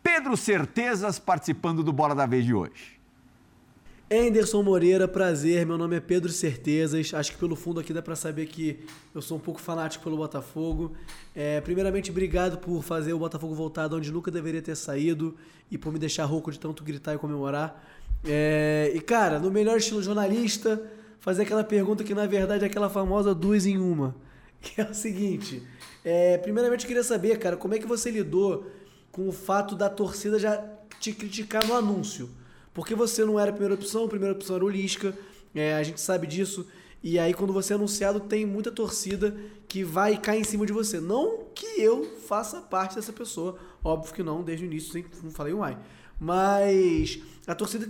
Pedro 0.02 0.36
Certezas 0.36 1.20
participando 1.20 1.84
do 1.84 1.92
Bola 1.92 2.16
da 2.16 2.26
Vez 2.26 2.44
de 2.44 2.52
hoje. 2.52 2.98
Anderson 4.10 4.60
Moreira, 4.64 5.06
prazer. 5.06 5.64
Meu 5.64 5.78
nome 5.78 5.94
é 5.94 6.00
Pedro 6.00 6.32
Certezas. 6.32 7.14
Acho 7.14 7.30
que 7.30 7.38
pelo 7.38 7.54
fundo 7.54 7.78
aqui 7.78 7.92
dá 7.92 8.02
para 8.02 8.16
saber 8.16 8.46
que 8.46 8.80
eu 9.14 9.22
sou 9.22 9.36
um 9.36 9.40
pouco 9.40 9.60
fanático 9.60 10.02
pelo 10.02 10.16
Botafogo. 10.16 10.96
É, 11.32 11.60
primeiramente, 11.60 12.10
obrigado 12.10 12.58
por 12.58 12.82
fazer 12.82 13.12
o 13.12 13.20
Botafogo 13.20 13.54
voltar 13.54 13.86
de 13.86 13.94
onde 13.94 14.10
nunca 14.10 14.32
deveria 14.32 14.60
ter 14.60 14.74
saído 14.74 15.36
e 15.70 15.78
por 15.78 15.92
me 15.92 15.98
deixar 16.00 16.24
rouco 16.24 16.50
de 16.50 16.58
tanto 16.58 16.82
gritar 16.82 17.14
e 17.14 17.18
comemorar. 17.18 17.80
É, 18.24 18.92
e, 18.94 19.00
cara, 19.00 19.38
no 19.38 19.50
melhor 19.50 19.78
estilo 19.78 20.02
jornalista, 20.02 20.82
fazer 21.20 21.42
aquela 21.42 21.64
pergunta 21.64 22.04
que, 22.04 22.14
na 22.14 22.26
verdade, 22.26 22.64
é 22.64 22.66
aquela 22.66 22.90
famosa 22.90 23.34
duas 23.34 23.66
em 23.66 23.78
uma. 23.78 24.14
Que 24.62 24.78
é 24.78 24.84
o 24.84 24.92
seguinte: 24.92 25.62
é, 26.04 26.36
primeiramente, 26.36 26.84
eu 26.84 26.88
queria 26.88 27.02
saber, 27.02 27.38
cara, 27.38 27.56
como 27.56 27.74
é 27.74 27.78
que 27.78 27.86
você 27.86 28.10
lidou 28.10 28.66
com 29.10 29.26
o 29.26 29.32
fato 29.32 29.74
da 29.74 29.88
torcida 29.88 30.38
já 30.38 30.62
te 31.00 31.12
criticar 31.12 31.66
no 31.66 31.74
anúncio? 31.74 32.28
Porque 32.74 32.94
você 32.94 33.24
não 33.24 33.40
era 33.40 33.48
a 33.48 33.54
primeira 33.54 33.74
opção, 33.74 34.04
a 34.04 34.08
primeira 34.08 34.34
opção 34.34 34.56
era 34.56 34.64
o 34.64 34.68
Lisca, 34.68 35.16
é, 35.54 35.74
a 35.74 35.82
gente 35.82 35.98
sabe 35.98 36.26
disso. 36.26 36.66
E 37.02 37.18
aí, 37.18 37.32
quando 37.32 37.54
você 37.54 37.72
é 37.72 37.76
anunciado, 37.76 38.20
tem 38.20 38.44
muita 38.44 38.70
torcida 38.70 39.34
que 39.66 39.82
vai 39.82 40.18
cair 40.18 40.40
em 40.40 40.44
cima 40.44 40.66
de 40.66 40.72
você. 40.74 41.00
Não 41.00 41.46
que 41.54 41.80
eu 41.80 42.04
faça 42.28 42.60
parte 42.60 42.96
dessa 42.96 43.14
pessoa, 43.14 43.58
óbvio 43.82 44.12
que 44.12 44.22
não, 44.22 44.42
desde 44.42 44.66
o 44.66 44.66
início, 44.66 45.02
não 45.22 45.30
falei 45.30 45.54
um 45.54 45.62
ai. 45.62 45.78
Mas 46.20 47.18
a 47.46 47.54
torcida. 47.54 47.88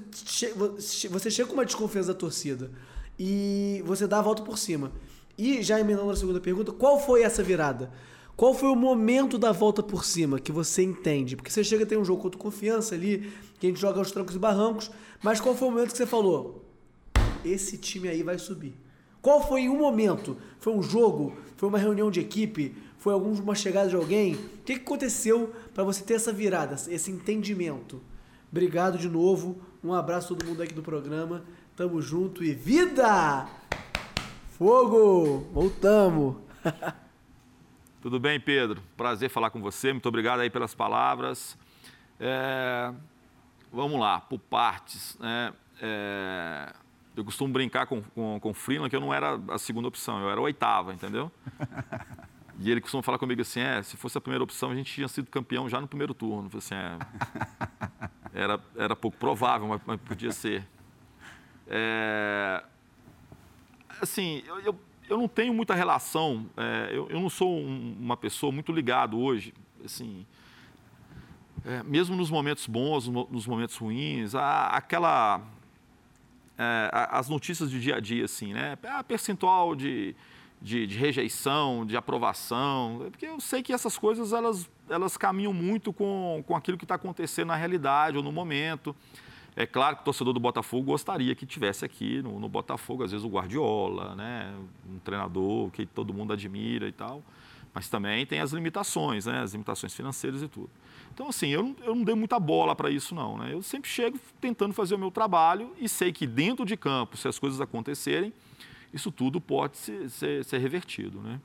Você 1.11 1.31
chega 1.31 1.49
com 1.49 1.55
uma 1.55 1.67
desconfiança 1.67 2.15
da 2.15 2.19
torcida 2.19 2.71
e 3.19 3.83
você 3.85 4.07
dá 4.07 4.21
a 4.21 4.23
volta 4.23 4.43
por 4.43 4.57
cima. 4.57 4.93
E 5.37 5.63
já 5.63 5.81
emendando 5.81 6.11
a 6.11 6.17
segunda 6.17 6.41
pergunta, 6.41 6.71
qual 6.73 7.01
foi 7.01 7.23
essa 7.23 7.43
virada? 7.43 7.91
Qual 8.37 8.55
foi 8.55 8.71
o 8.71 8.77
momento 8.77 9.37
da 9.37 9.53
volta 9.53 9.83
por 9.83 10.05
cima 10.05 10.39
que 10.39 10.53
você 10.53 10.83
entende? 10.83 11.37
Porque 11.37 11.51
você 11.51 11.63
chega 11.63 11.85
a 11.85 11.87
ter 11.87 11.99
um 11.99 12.05
jogo 12.05 12.23
contra 12.23 12.39
confiança 12.39 12.95
ali, 12.95 13.31
que 13.59 13.67
a 13.67 13.71
gente 13.71 13.81
joga 13.81 13.99
aos 13.99 14.11
trancos 14.11 14.35
e 14.35 14.39
barrancos, 14.39 14.91
mas 15.23 15.41
qual 15.41 15.55
foi 15.55 15.69
o 15.69 15.71
momento 15.71 15.91
que 15.93 15.99
você 15.99 16.07
falou? 16.07 16.65
Esse 17.45 17.77
time 17.77 18.09
aí 18.09 18.23
vai 18.23 18.39
subir. 18.39 18.75
Qual 19.21 19.47
foi 19.47 19.69
um 19.69 19.77
momento? 19.77 20.39
Foi 20.59 20.73
um 20.73 20.83
jogo? 20.83 21.37
Foi 21.57 21.69
uma 21.69 21.79
reunião 21.79 22.11
de 22.11 22.21
equipe? 22.21 22.75
Foi 22.97 23.13
alguma 23.13 23.55
chegada 23.55 23.91
de 23.91 23.97
alguém? 23.97 24.35
O 24.35 24.63
que 24.65 24.73
aconteceu 24.75 25.53
para 25.75 25.85
você 25.85 26.03
ter 26.03 26.15
essa 26.15 26.33
virada, 26.33 26.77
esse 26.89 27.11
entendimento? 27.11 28.01
Obrigado 28.51 28.99
de 28.99 29.09
novo. 29.09 29.63
Um 29.83 29.95
abraço 29.95 30.35
a 30.35 30.37
todo 30.37 30.47
mundo 30.47 30.61
aqui 30.61 30.75
do 30.75 30.83
programa. 30.83 31.45
Tamo 31.77 32.03
junto 32.03 32.43
e 32.43 32.53
vida! 32.53 33.47
Fogo! 34.59 35.49
Voltamos! 35.53 36.37
Tudo 38.03 38.19
bem, 38.19 38.41
Pedro? 38.41 38.83
Prazer 38.97 39.31
falar 39.31 39.51
com 39.51 39.61
você. 39.61 39.93
Muito 39.93 40.09
obrigado 40.09 40.41
aí 40.41 40.51
pelas 40.51 40.75
palavras. 40.75 41.57
É... 42.19 42.93
Vamos 43.73 44.01
lá, 44.01 44.21
por 44.21 44.41
partes. 44.41 45.17
Né? 45.21 45.53
É... 45.81 46.73
Eu 47.17 47.25
costumo 47.25 47.53
brincar 47.53 47.87
com, 47.87 48.03
com, 48.03 48.41
com 48.41 48.51
o 48.51 48.55
Freeland 48.55 48.91
que 48.91 48.97
eu 48.97 49.01
não 49.01 49.15
era 49.15 49.41
a 49.49 49.59
segunda 49.59 49.87
opção, 49.87 50.21
eu 50.21 50.29
era 50.29 50.41
a 50.41 50.43
oitava, 50.43 50.93
entendeu? 50.93 51.31
E 52.59 52.71
ele 52.71 52.81
costuma 52.81 53.03
falar 53.03 53.19
comigo 53.19 53.41
assim, 53.41 53.61
é, 53.61 53.83
se 53.83 53.97
fosse 53.97 54.19
a 54.19 54.21
primeira 54.21 54.45
opção, 54.45 54.71
a 54.71 54.75
gente 54.75 54.93
tinha 54.93 55.09
sido 55.09 55.31
campeão 55.31 55.69
já 55.69 55.81
no 55.81 55.89
primeiro 55.89 56.13
turno. 56.13 56.51
Assim, 56.55 56.75
é, 56.75 56.99
era, 58.35 58.61
era 58.77 58.97
pouco 58.97 59.17
provável, 59.17 59.69
mas, 59.69 59.81
mas 59.85 60.01
podia 60.01 60.33
ser. 60.33 60.67
É, 61.67 62.63
assim, 64.01 64.43
eu, 64.47 64.61
eu, 64.61 64.81
eu, 65.09 65.19
não 65.19 65.29
tenho 65.29 65.55
muita 65.55 65.75
relação, 65.75 66.47
é, 66.57 66.91
eu, 66.91 67.09
eu, 67.11 67.21
não 67.21 67.31
sou 67.31 67.59
um, 67.59 67.97
uma 67.99 68.17
pessoa 68.17 68.51
muito 68.51 68.73
ligado 68.73 69.19
hoje, 69.19 69.55
assim, 69.85 70.27
é, 71.65 71.83
mesmo 71.83 72.17
nos 72.17 72.31
momentos 72.31 72.67
bons, 72.67 73.07
nos 73.07 73.47
momentos 73.47 73.77
ruins, 73.77 74.35
a, 74.35 74.69
aquela, 74.69 75.41
é, 76.59 76.91
as 76.93 77.29
notícias 77.29 77.71
de 77.71 77.81
dia 77.81 77.97
a 77.97 78.01
dia, 78.01 78.25
assim, 78.25 78.53
né, 78.53 78.77
a 78.85 79.05
percentual 79.05 79.77
de 79.77 80.15
de, 80.61 80.87
de, 80.87 80.99
rejeição, 80.99 81.87
de 81.87 81.97
aprovação, 81.97 83.07
porque 83.11 83.27
eu 83.27 83.41
sei 83.41 83.63
que 83.63 83.73
essas 83.73 83.97
coisas 83.97 84.33
elas, 84.33 84.69
elas 84.89 85.17
caminham 85.17 85.53
muito 85.53 85.93
com, 85.93 86.45
com 86.47 86.55
aquilo 86.55 86.77
que 86.77 86.85
está 86.85 86.97
acontecendo 86.97 87.49
na 87.49 87.57
realidade 87.57 88.17
ou 88.17 88.23
no 88.23 88.31
momento. 88.31 88.95
É 89.57 89.67
claro 89.67 89.97
que 89.97 90.03
o 90.03 90.05
torcedor 90.05 90.33
do 90.33 90.41
Botafogo 90.41 90.85
gostaria 90.85 91.35
que 91.35 91.45
tivesse 91.45 91.85
aqui 91.85 92.23
no, 92.23 92.39
no 92.39 92.49
Botafogo, 92.49 93.03
às 93.03 93.11
vezes 93.11 93.25
o 93.25 93.29
Guardiola, 93.29 94.15
né? 94.15 94.55
um 94.89 94.99
treinador 94.99 95.71
que 95.71 95.85
todo 95.87 96.15
mundo 96.15 96.33
admira 96.33 96.87
e 96.87 96.93
tal. 96.93 97.23
Mas 97.73 97.89
também 97.89 98.27
tem 98.27 98.41
as 98.41 98.53
limitações, 98.53 99.27
né? 99.27 99.41
as 99.41 99.53
limitações 99.53 99.95
financeiras 99.95 100.43
e 100.43 100.49
tudo. 100.49 100.71
Então, 101.13 101.29
assim, 101.29 101.49
eu 101.49 101.63
não, 101.63 101.77
eu 101.85 101.95
não 101.95 102.05
dei 102.05 102.15
muita 102.15 102.39
bola 102.39 102.75
para 102.75 102.91
isso, 102.91 103.15
não. 103.15 103.39
Né? 103.39 103.53
Eu 103.53 103.63
sempre 103.63 103.91
chego 103.91 104.19
tentando 104.41 104.73
fazer 104.73 104.95
o 104.95 104.99
meu 104.99 105.11
trabalho 105.11 105.73
e 105.79 105.89
sei 105.89 106.13
que 106.13 106.27
dentro 106.27 106.65
de 106.65 106.77
campo, 106.77 107.17
se 107.17 107.29
as 107.29 107.39
coisas 107.39 107.61
acontecerem, 107.61 108.33
isso 108.93 109.11
tudo 109.11 109.41
pode 109.41 109.77
ser, 109.77 110.11
ser, 110.11 110.45
ser 110.45 110.59
revertido. 110.59 111.21
Né? 111.21 111.41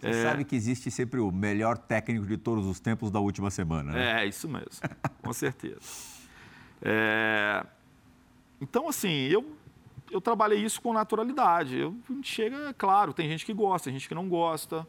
Você 0.00 0.08
é... 0.08 0.22
sabe 0.22 0.44
que 0.44 0.56
existe 0.56 0.90
sempre 0.90 1.20
o 1.20 1.30
melhor 1.30 1.76
técnico 1.76 2.26
de 2.26 2.36
todos 2.36 2.66
os 2.66 2.80
tempos 2.80 3.10
da 3.10 3.20
última 3.20 3.50
semana, 3.50 3.92
né? 3.92 4.22
É, 4.22 4.26
isso 4.26 4.48
mesmo, 4.48 4.68
com 5.22 5.32
certeza. 5.32 5.80
É... 6.82 7.64
Então, 8.60 8.88
assim, 8.88 9.26
eu, 9.28 9.56
eu 10.10 10.20
trabalhei 10.20 10.62
isso 10.62 10.80
com 10.80 10.92
naturalidade. 10.92 11.78
Eu, 11.78 11.96
chega, 12.22 12.74
claro, 12.74 13.12
tem 13.12 13.28
gente 13.28 13.44
que 13.44 13.52
gosta, 13.52 13.86
tem 13.86 13.98
gente 13.98 14.08
que 14.08 14.14
não 14.14 14.28
gosta. 14.28 14.86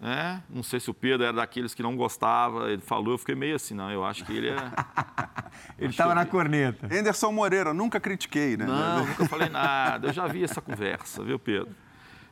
Né? 0.00 0.42
Não 0.48 0.62
sei 0.62 0.78
se 0.78 0.88
o 0.90 0.94
Pedro 0.94 1.24
era 1.24 1.32
daqueles 1.32 1.74
que 1.74 1.82
não 1.82 1.96
gostava, 1.96 2.70
ele 2.70 2.80
falou, 2.80 3.14
eu 3.14 3.18
fiquei 3.18 3.34
meio 3.34 3.56
assim, 3.56 3.74
não, 3.74 3.90
eu 3.90 4.04
acho 4.04 4.24
que 4.24 4.32
ele 4.32 4.50
é... 4.50 4.54
ele 5.76 5.90
estava 5.90 6.14
na 6.14 6.24
corneta. 6.24 6.86
Anderson 6.86 7.32
Moreira, 7.32 7.74
nunca 7.74 7.98
critiquei, 7.98 8.56
né? 8.56 8.64
Não, 8.64 9.06
nunca 9.06 9.26
falei 9.26 9.48
nada, 9.48 10.08
eu 10.08 10.12
já 10.12 10.26
vi 10.28 10.44
essa 10.44 10.60
conversa, 10.60 11.24
viu, 11.24 11.38
Pedro? 11.38 11.74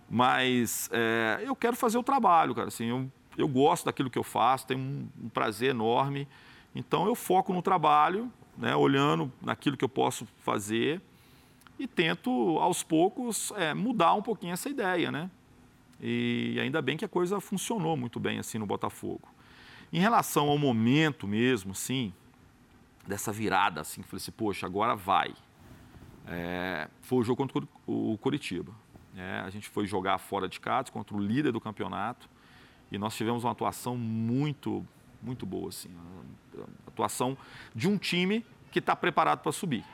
Mas 0.09 0.89
é, 0.93 1.41
eu 1.43 1.57
quero 1.57 1.75
fazer 1.75 1.99
o 1.99 2.05
trabalho, 2.05 2.55
cara, 2.55 2.69
assim, 2.69 2.87
eu, 2.87 3.11
eu 3.37 3.49
gosto 3.49 3.87
daquilo 3.87 4.09
que 4.09 4.19
eu 4.19 4.23
faço, 4.23 4.69
tenho 4.69 4.79
um, 4.79 5.09
um 5.25 5.29
prazer 5.29 5.71
enorme, 5.71 6.29
então 6.73 7.07
eu 7.07 7.17
foco 7.17 7.53
no 7.53 7.63
trabalho, 7.63 8.31
né, 8.57 8.77
olhando 8.77 9.33
naquilo 9.43 9.77
que 9.77 9.85
eu 9.85 9.89
posso 9.89 10.25
fazer 10.39 11.01
e 11.79 11.87
tento, 11.87 12.31
aos 12.61 12.83
poucos, 12.85 13.53
é, 13.57 13.75
mudar 13.75 14.15
um 14.15 14.23
pouquinho 14.23 14.53
essa 14.53 14.69
ideia, 14.69 15.11
né? 15.11 15.29
E 16.01 16.59
ainda 16.61 16.83
bem 16.83 16.97
que 16.97 17.05
a 17.05 17.09
coisa 17.09 17.41
funcionou 17.41 17.97
muito 17.97 18.21
bem 18.21 18.39
assim 18.39 18.59
no 18.59 18.67
Botafogo. 18.67 19.29
Em 19.93 20.01
relação 20.01 20.49
ao 20.49 20.59
momento 20.59 21.27
mesmo, 21.27 21.73
assim, 21.73 22.13
dessa 23.07 23.33
virada, 23.33 23.81
assim, 23.81 24.03
que 24.03 24.09
falei 24.09 24.21
assim, 24.21 24.33
poxa, 24.33 24.67
agora 24.67 24.95
vai. 24.95 25.33
É, 26.27 26.89
foi 27.03 27.19
o 27.19 27.23
jogo 27.23 27.37
contra 27.37 27.69
o 27.87 28.19
Curitiba. 28.19 28.73
É, 29.17 29.41
a 29.41 29.51
gente 29.51 29.69
foi 29.69 29.87
jogar 29.87 30.19
fora 30.19 30.49
de 30.49 30.61
casa 30.61 30.91
contra 30.91 31.17
o 31.17 31.21
líder 31.21 31.53
do 31.53 31.61
campeonato 31.61 32.29
e 32.91 32.99
nós 32.99 33.17
tivemos 33.17 33.45
uma 33.45 33.53
atuação 33.53 33.97
muito, 33.97 34.87
muito 35.23 35.47
boa, 35.47 35.71
assim, 35.71 35.89
atuação 36.87 37.37
de 37.75 37.89
um 37.89 37.97
time 37.97 38.45
que 38.71 38.79
está 38.79 38.95
preparado 38.95 39.41
para 39.41 39.53
subir. 39.53 39.85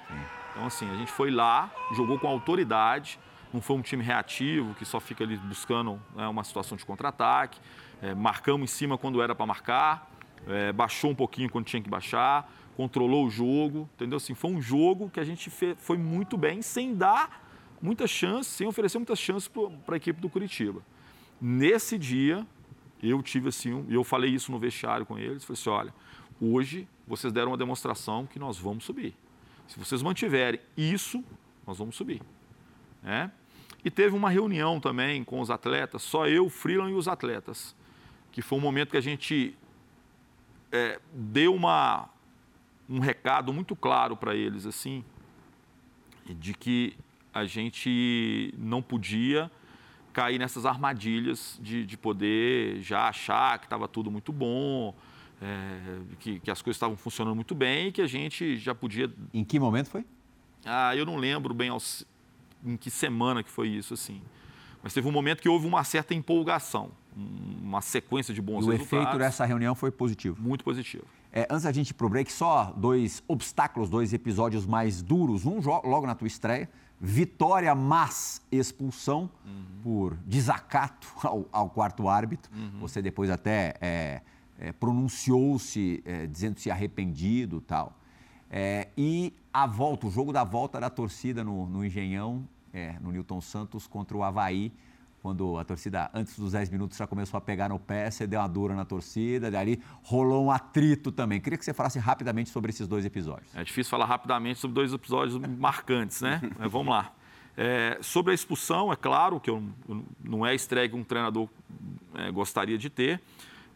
Então, 0.50 0.66
assim, 0.66 0.90
a 0.90 0.96
gente 0.96 1.12
foi 1.12 1.30
lá, 1.30 1.72
jogou 1.94 2.18
com 2.18 2.26
autoridade, 2.26 3.18
não 3.52 3.60
foi 3.60 3.76
um 3.76 3.82
time 3.82 4.02
reativo 4.02 4.74
que 4.74 4.84
só 4.84 4.98
fica 4.98 5.22
ali 5.24 5.36
buscando 5.36 6.00
né, 6.14 6.26
uma 6.26 6.44
situação 6.44 6.76
de 6.76 6.84
contra-ataque. 6.84 7.60
É, 8.00 8.14
marcamos 8.14 8.70
em 8.70 8.74
cima 8.74 8.96
quando 8.98 9.22
era 9.22 9.34
para 9.34 9.46
marcar, 9.46 10.10
é, 10.46 10.72
baixou 10.72 11.10
um 11.10 11.14
pouquinho 11.14 11.50
quando 11.50 11.66
tinha 11.66 11.82
que 11.82 11.90
baixar, 11.90 12.50
controlou 12.76 13.26
o 13.26 13.30
jogo, 13.30 13.88
entendeu? 13.94 14.16
Assim, 14.16 14.34
foi 14.34 14.50
um 14.50 14.60
jogo 14.60 15.10
que 15.10 15.20
a 15.20 15.24
gente 15.24 15.50
fez, 15.50 15.76
foi 15.78 15.98
muito 15.98 16.36
bem, 16.36 16.62
sem 16.62 16.94
dar 16.94 17.46
muitas 17.80 18.10
chances, 18.10 18.52
sem 18.52 18.66
oferecer 18.66 18.98
muitas 18.98 19.18
chances 19.18 19.48
para 19.48 19.94
a 19.94 19.96
equipe 19.96 20.20
do 20.20 20.28
Curitiba. 20.28 20.82
Nesse 21.40 21.98
dia, 21.98 22.46
eu 23.02 23.22
tive 23.22 23.48
assim, 23.48 23.84
eu 23.88 24.04
falei 24.04 24.30
isso 24.30 24.50
no 24.52 24.58
vestiário 24.58 25.04
com 25.04 25.18
eles, 25.18 25.44
falei 25.44 25.60
assim, 25.60 25.70
olha, 25.70 25.94
hoje 26.40 26.88
vocês 27.06 27.32
deram 27.32 27.50
uma 27.50 27.58
demonstração 27.58 28.26
que 28.26 28.38
nós 28.38 28.58
vamos 28.58 28.84
subir. 28.84 29.14
Se 29.66 29.78
vocês 29.78 30.02
mantiverem 30.02 30.60
isso, 30.76 31.22
nós 31.66 31.78
vamos 31.78 31.96
subir. 31.96 32.22
É? 33.04 33.30
E 33.84 33.90
teve 33.90 34.14
uma 34.14 34.30
reunião 34.30 34.78
também 34.78 35.24
com 35.24 35.40
os 35.40 35.50
atletas, 35.50 36.02
só 36.02 36.26
eu, 36.26 36.48
Freeland 36.48 36.92
e 36.92 36.94
os 36.94 37.08
atletas, 37.08 37.74
que 38.30 38.40
foi 38.40 38.58
um 38.58 38.60
momento 38.60 38.90
que 38.90 38.96
a 38.96 39.02
gente 39.02 39.56
é, 40.70 41.00
deu 41.12 41.54
uma, 41.54 42.08
um 42.88 43.00
recado 43.00 43.52
muito 43.52 43.74
claro 43.74 44.16
para 44.16 44.34
eles, 44.34 44.66
assim, 44.66 45.04
de 46.26 46.54
que 46.54 46.96
a 47.34 47.44
gente 47.44 48.54
não 48.56 48.80
podia 48.80 49.50
cair 50.12 50.38
nessas 50.38 50.66
armadilhas 50.66 51.58
de, 51.60 51.84
de 51.86 51.96
poder 51.96 52.80
já 52.82 53.08
achar 53.08 53.58
que 53.58 53.66
estava 53.66 53.88
tudo 53.88 54.10
muito 54.10 54.32
bom, 54.32 54.94
é, 55.40 55.98
que, 56.20 56.38
que, 56.38 56.50
as 56.50 56.62
coisas 56.62 56.76
estavam 56.76 56.96
funcionando 56.96 57.34
muito 57.34 57.54
bem 57.54 57.88
e 57.88 57.92
que 57.92 58.02
a 58.02 58.06
gente 58.06 58.56
já 58.56 58.74
podia. 58.74 59.12
Em 59.32 59.42
que 59.42 59.58
momento 59.58 59.90
foi? 59.90 60.04
Ah, 60.64 60.94
eu 60.94 61.04
não 61.04 61.16
lembro 61.16 61.52
bem 61.52 61.68
ao, 61.68 61.78
em 62.64 62.76
que 62.76 62.90
semana 62.90 63.42
que 63.42 63.50
foi 63.50 63.68
isso, 63.68 63.94
assim. 63.94 64.20
Mas 64.82 64.92
teve 64.92 65.06
um 65.06 65.12
momento 65.12 65.40
que 65.40 65.48
houve 65.48 65.66
uma 65.66 65.84
certa 65.84 66.12
empolgação, 66.12 66.90
uma 67.16 67.80
sequência 67.80 68.34
de 68.34 68.42
bons 68.42 68.66
e 68.66 68.70
resultados. 68.70 68.92
o 68.92 68.96
efeito 68.96 69.18
dessa 69.18 69.44
reunião 69.44 69.74
foi 69.74 69.90
positivo? 69.90 70.40
Muito 70.40 70.64
positivo. 70.64 71.04
É, 71.32 71.46
antes 71.48 71.62
da 71.62 71.72
gente 71.72 71.90
ir 71.90 71.94
para 71.94 72.06
o 72.06 72.10
break, 72.10 72.32
só 72.32 72.72
dois 72.76 73.22
obstáculos, 73.28 73.88
dois 73.88 74.12
episódios 74.12 74.66
mais 74.66 75.00
duros. 75.00 75.46
Um 75.46 75.60
logo 75.60 76.06
na 76.06 76.14
tua 76.14 76.26
estreia, 76.26 76.68
vitória, 77.00 77.74
mas 77.74 78.42
expulsão 78.50 79.30
uhum. 79.44 79.64
por 79.82 80.16
desacato 80.26 81.08
ao, 81.22 81.46
ao 81.52 81.70
quarto 81.70 82.08
árbitro. 82.08 82.50
Uhum. 82.54 82.80
Você 82.80 83.00
depois 83.00 83.30
até 83.30 83.74
é, 83.80 84.20
é, 84.58 84.72
pronunciou-se 84.72 86.02
é, 86.04 86.26
dizendo-se 86.26 86.70
arrependido 86.70 87.60
tal. 87.60 87.96
É, 88.50 88.88
e 88.96 89.32
a 89.52 89.66
volta, 89.66 90.06
o 90.06 90.10
jogo 90.10 90.32
da 90.32 90.44
volta 90.44 90.78
da 90.78 90.90
torcida 90.90 91.42
no, 91.42 91.66
no 91.66 91.84
Engenhão, 91.84 92.46
é, 92.72 92.96
no 93.00 93.10
Newton 93.10 93.40
Santos 93.40 93.86
contra 93.86 94.16
o 94.16 94.22
Havaí, 94.22 94.72
quando 95.22 95.56
a 95.56 95.64
torcida, 95.64 96.10
antes 96.12 96.36
dos 96.36 96.52
10 96.52 96.70
minutos, 96.70 96.98
já 96.98 97.06
começou 97.06 97.38
a 97.38 97.40
pegar 97.40 97.68
no 97.68 97.78
pé, 97.78 98.10
você 98.10 98.26
deu 98.26 98.40
uma 98.40 98.48
dura 98.48 98.74
na 98.74 98.84
torcida, 98.84 99.50
dali 99.52 99.80
rolou 100.02 100.46
um 100.46 100.50
atrito 100.50 101.12
também. 101.12 101.40
Queria 101.40 101.56
que 101.56 101.64
você 101.64 101.72
falasse 101.72 101.98
rapidamente 102.00 102.50
sobre 102.50 102.70
esses 102.70 102.88
dois 102.88 103.04
episódios. 103.04 103.54
É 103.54 103.62
difícil 103.62 103.88
falar 103.88 104.06
rapidamente 104.06 104.58
sobre 104.58 104.74
dois 104.74 104.92
episódios 104.92 105.38
marcantes, 105.58 106.20
né? 106.20 106.40
Mas 106.58 106.70
vamos 106.70 106.92
lá. 106.92 107.12
É, 107.56 107.98
sobre 108.00 108.32
a 108.32 108.34
expulsão, 108.34 108.92
é 108.92 108.96
claro 108.96 109.38
que 109.38 109.48
eu, 109.48 109.62
não 110.24 110.44
é 110.44 110.54
estreia 110.54 110.88
que 110.88 110.96
um 110.96 111.04
treinador 111.04 111.48
é, 112.14 112.30
gostaria 112.32 112.78
de 112.78 112.88
ter, 112.90 113.20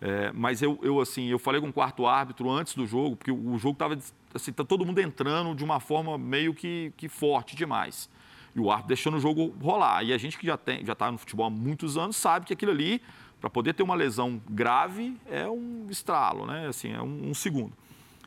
é, 0.01 0.31
mas 0.33 0.61
eu, 0.61 0.79
eu, 0.83 1.01
assim, 1.01 1.27
eu 1.27 1.39
falei 1.39 1.61
com 1.61 1.69
o 1.69 1.73
quarto 1.73 2.07
árbitro 2.07 2.51
antes 2.51 2.75
do 2.75 2.87
jogo, 2.87 3.17
porque 3.17 3.31
o, 3.31 3.59
jogo 3.59 3.73
estava 3.73 3.99
assim, 4.35 4.53
tá 4.53 4.65
todo 4.65 4.85
mundo 4.85 4.99
entrando 4.99 5.55
de 5.55 5.65
uma 5.65 5.81
forma 5.81 6.19
meio 6.19 6.53
que, 6.55 6.93
que 6.97 7.09
forte 7.09 7.57
demais. 7.57 8.09
E 8.57 8.61
o 8.61 8.71
árbitro 8.71 8.89
deixando 8.89 9.19
o 9.19 9.21
jogo 9.21 9.55
rolar. 9.63 10.03
E 10.03 10.13
a 10.13 10.19
gente 10.19 10.37
que 10.37 10.47
já 10.47 10.57
tem, 10.57 10.85
já 10.85 10.95
está 10.95 11.13
no 11.13 11.19
futebol 11.19 11.47
há 11.47 11.51
muitos 11.51 11.97
anos 11.97 12.17
sabe 12.17 12.47
que 12.47 12.53
aquilo 12.55 12.73
ali, 12.73 13.01
para 13.41 13.49
poder 13.49 13.75
ter 13.75 13.83
uma 13.83 13.95
lesão 13.95 14.43
grave, 14.49 15.17
é 15.31 15.47
um 15.47 15.87
estralo, 15.91 16.47
né? 16.47 16.67
Assim, 16.67 16.93
é 16.93 17.01
um, 17.01 17.29
um 17.31 17.35
segundo. 17.35 17.73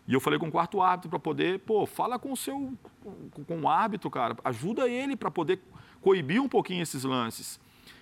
E 0.07 0.13
eu 0.13 0.21
falei 0.21 0.39
com 0.39 0.47
o 0.47 0.51
quarto 0.51 0.81
árbitro 0.81 1.09
para 1.09 1.19
poder, 1.19 1.59
pô, 1.59 1.85
fala 1.85 2.17
com 2.17 2.31
o 2.31 2.37
seu, 2.37 2.73
com, 3.33 3.43
com 3.43 3.61
o 3.61 3.67
árbitro, 3.67 4.09
cara, 4.09 4.37
ajuda 4.45 4.87
ele 4.87 5.15
para 5.15 5.29
poder 5.29 5.59
coibir 6.01 6.41
um 6.41 6.47
pouquinho 6.47 6.81
esses 6.81 7.03
lances. 7.03 7.59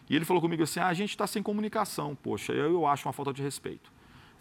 E 0.09 0.15
ele 0.15 0.25
falou 0.25 0.41
comigo 0.41 0.63
assim: 0.63 0.80
ah, 0.80 0.88
a 0.88 0.93
gente 0.93 1.09
está 1.09 1.25
sem 1.25 1.41
comunicação, 1.41 2.15
poxa, 2.15 2.53
eu, 2.53 2.73
eu 2.73 2.86
acho 2.86 3.07
uma 3.07 3.13
falta 3.13 3.34
de 3.34 3.41
respeito 3.41 3.91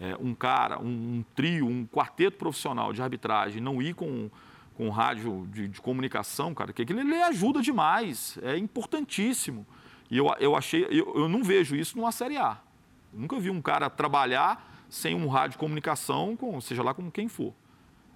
é, 0.00 0.16
um 0.20 0.34
cara, 0.34 0.78
um, 0.80 0.86
um, 0.86 1.24
trio, 1.34 1.66
um 1.66 1.86
quarteto 1.86 2.36
profissional 2.36 2.92
de 2.92 3.02
arbitragem 3.02 3.60
não 3.62 3.80
ir 3.80 3.94
com, 3.94 4.30
com 4.76 4.88
rádio 4.90 5.46
de, 5.50 5.68
de 5.68 5.80
comunicação, 5.80 6.54
cara, 6.54 6.72
que 6.72 6.82
aquilo 6.82 7.00
ele 7.00 7.14
ajuda 7.22 7.60
demais, 7.62 8.38
é 8.42 8.56
importantíssimo. 8.56 9.66
E 10.10 10.18
eu, 10.18 10.26
eu 10.38 10.54
achei, 10.54 10.84
eu, 10.84 11.12
eu 11.16 11.28
não 11.28 11.42
vejo 11.42 11.74
isso 11.74 11.96
numa 11.96 12.12
Série 12.12 12.36
A. 12.36 12.58
Eu 13.12 13.20
nunca 13.20 13.38
vi 13.40 13.50
um 13.50 13.60
cara 13.60 13.88
trabalhar 13.88 14.84
sem 14.88 15.14
um 15.14 15.26
rádio 15.28 15.52
de 15.52 15.58
comunicação, 15.58 16.36
com, 16.36 16.60
seja 16.60 16.82
lá 16.82 16.94
com 16.94 17.10
quem 17.10 17.28
for. 17.28 17.54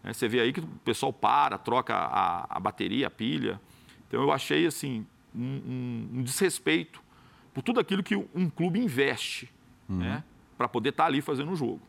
É, 0.04 0.12
você 0.12 0.28
vê 0.28 0.40
aí 0.40 0.52
que 0.52 0.60
o 0.60 0.66
pessoal 0.84 1.12
para, 1.12 1.58
troca 1.58 1.94
a, 1.94 2.46
a 2.48 2.60
bateria, 2.60 3.06
a 3.06 3.10
pilha. 3.10 3.60
Então 4.06 4.22
eu 4.22 4.30
achei 4.30 4.66
assim 4.66 5.06
um, 5.34 5.42
um, 5.42 6.08
um 6.18 6.22
desrespeito 6.22 7.02
por 7.52 7.62
tudo 7.62 7.80
aquilo 7.80 8.02
que 8.02 8.14
um 8.16 8.48
clube 8.48 8.78
investe. 8.78 9.52
Uhum. 9.88 9.96
Né? 9.96 10.22
para 10.60 10.68
poder 10.68 10.90
estar 10.90 11.04
tá 11.04 11.08
ali 11.08 11.22
fazendo 11.22 11.52
o 11.52 11.56
jogo. 11.56 11.80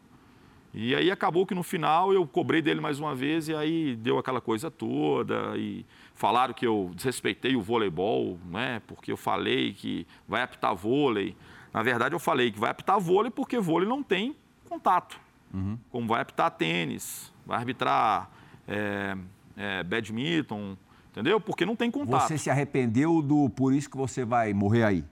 E 0.73 0.95
aí 0.95 1.11
acabou 1.11 1.45
que 1.45 1.53
no 1.53 1.63
final 1.63 2.13
eu 2.13 2.25
cobrei 2.25 2.61
dele 2.61 2.79
mais 2.79 2.99
uma 2.99 3.13
vez 3.13 3.49
e 3.49 3.55
aí 3.55 3.95
deu 3.95 4.17
aquela 4.17 4.39
coisa 4.39 4.71
toda 4.71 5.57
e 5.57 5.85
falaram 6.15 6.53
que 6.53 6.65
eu 6.65 6.91
desrespeitei 6.95 7.55
o 7.55 7.61
voleibol, 7.61 8.39
né? 8.45 8.81
Porque 8.87 9.11
eu 9.11 9.17
falei 9.17 9.73
que 9.73 10.07
vai 10.27 10.41
apitar 10.41 10.73
vôlei. 10.73 11.35
Na 11.73 11.83
verdade 11.83 12.15
eu 12.15 12.19
falei 12.19 12.51
que 12.51 12.59
vai 12.59 12.69
apitar 12.69 12.99
vôlei 12.99 13.29
porque 13.29 13.59
vôlei 13.59 13.87
não 13.87 14.01
tem 14.01 14.35
contato. 14.69 15.19
Uhum. 15.53 15.77
Como 15.89 16.07
vai 16.07 16.21
apitar 16.21 16.49
tênis, 16.51 17.33
vai 17.45 17.57
arbitrar 17.57 18.31
é, 18.65 19.17
é, 19.57 19.83
badminton, 19.83 20.77
entendeu? 21.11 21.41
Porque 21.41 21.65
não 21.65 21.75
tem 21.75 21.91
contato. 21.91 22.27
Você 22.27 22.37
se 22.37 22.49
arrependeu 22.49 23.21
do 23.21 23.49
por 23.49 23.73
isso 23.73 23.89
que 23.89 23.97
você 23.97 24.23
vai 24.23 24.53
morrer 24.53 24.83
aí? 24.85 25.03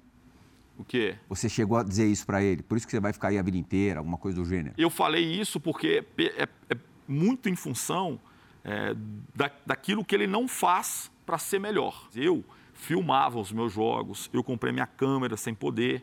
O 0.80 0.84
quê? 0.86 1.18
Você 1.28 1.50
chegou 1.50 1.78
a 1.78 1.84
dizer 1.84 2.08
isso 2.08 2.26
para 2.26 2.42
ele? 2.42 2.64
Por 2.64 2.78
isso 2.78 2.88
que 2.88 2.92
você 2.92 3.02
vai 3.02 3.12
ficar 3.12 3.28
aí 3.28 3.38
a 3.38 3.42
vida 3.44 3.58
inteira, 3.58 4.00
alguma 4.00 4.18
coisa 4.18 4.42
do 4.42 4.46
gênero? 4.46 4.74
Eu 4.78 4.90
falei 4.90 5.22
isso 5.22 5.60
porque 5.60 6.06
é, 6.18 6.44
é, 6.70 6.78
muito 7.06 7.50
em 7.50 7.56
função 7.56 8.18
é, 8.64 8.96
da, 9.36 9.52
daquilo 9.66 10.06
que 10.06 10.16
ele 10.16 10.26
não 10.26 10.48
faz 10.48 11.12
para 11.26 11.38
ser 11.38 11.60
melhor. 11.60 12.08
Eu 12.16 12.46
filmava 12.74 13.38
os 13.38 13.52
meus 13.52 13.74
jogos, 13.74 14.30
eu 14.32 14.42
comprei 14.42 14.72
minha 14.72 14.88
câmera 14.88 15.36
sem 15.36 15.54
poder, 15.54 16.02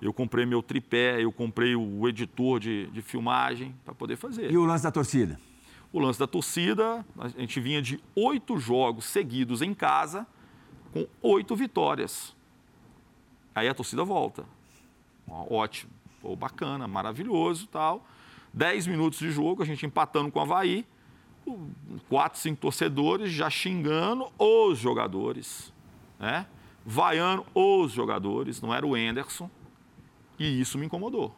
eu 0.00 0.12
comprei 0.12 0.46
meu 0.46 0.62
tripé, 0.62 1.20
eu 1.20 1.32
comprei 1.32 1.74
o 1.74 2.08
editor 2.08 2.60
de, 2.60 2.86
de 2.92 3.02
filmagem 3.02 3.74
para 3.84 3.92
poder 3.92 4.14
fazer. 4.14 4.52
E 4.52 4.56
o 4.56 4.64
lance 4.64 4.84
da 4.84 4.92
torcida? 4.92 5.40
O 5.92 5.98
lance 5.98 6.20
da 6.20 6.28
torcida, 6.28 7.04
a 7.18 7.28
gente 7.28 7.58
vinha 7.58 7.82
de 7.82 8.00
oito 8.14 8.56
jogos 8.56 9.04
seguidos 9.04 9.62
em 9.62 9.74
casa, 9.74 10.24
com 10.92 11.08
oito 11.20 11.56
vitórias. 11.56 12.36
Aí 13.54 13.68
a 13.68 13.74
torcida 13.74 14.04
volta. 14.04 14.44
Ótimo, 15.28 15.90
Pô, 16.20 16.36
bacana, 16.36 16.86
maravilhoso 16.86 17.66
tal. 17.66 18.06
Dez 18.52 18.86
minutos 18.86 19.18
de 19.18 19.30
jogo, 19.30 19.62
a 19.62 19.66
gente 19.66 19.84
empatando 19.86 20.30
com 20.30 20.38
o 20.38 20.42
Havaí, 20.42 20.86
quatro, 22.08 22.38
cinco 22.38 22.60
torcedores 22.60 23.32
já 23.32 23.50
xingando 23.50 24.30
os 24.38 24.78
jogadores, 24.78 25.72
né? 26.18 26.46
vaiando 26.84 27.44
os 27.54 27.92
jogadores, 27.92 28.60
não 28.60 28.74
era 28.74 28.86
o 28.86 28.96
Enderson. 28.96 29.50
E 30.38 30.60
isso 30.60 30.78
me 30.78 30.86
incomodou. 30.86 31.34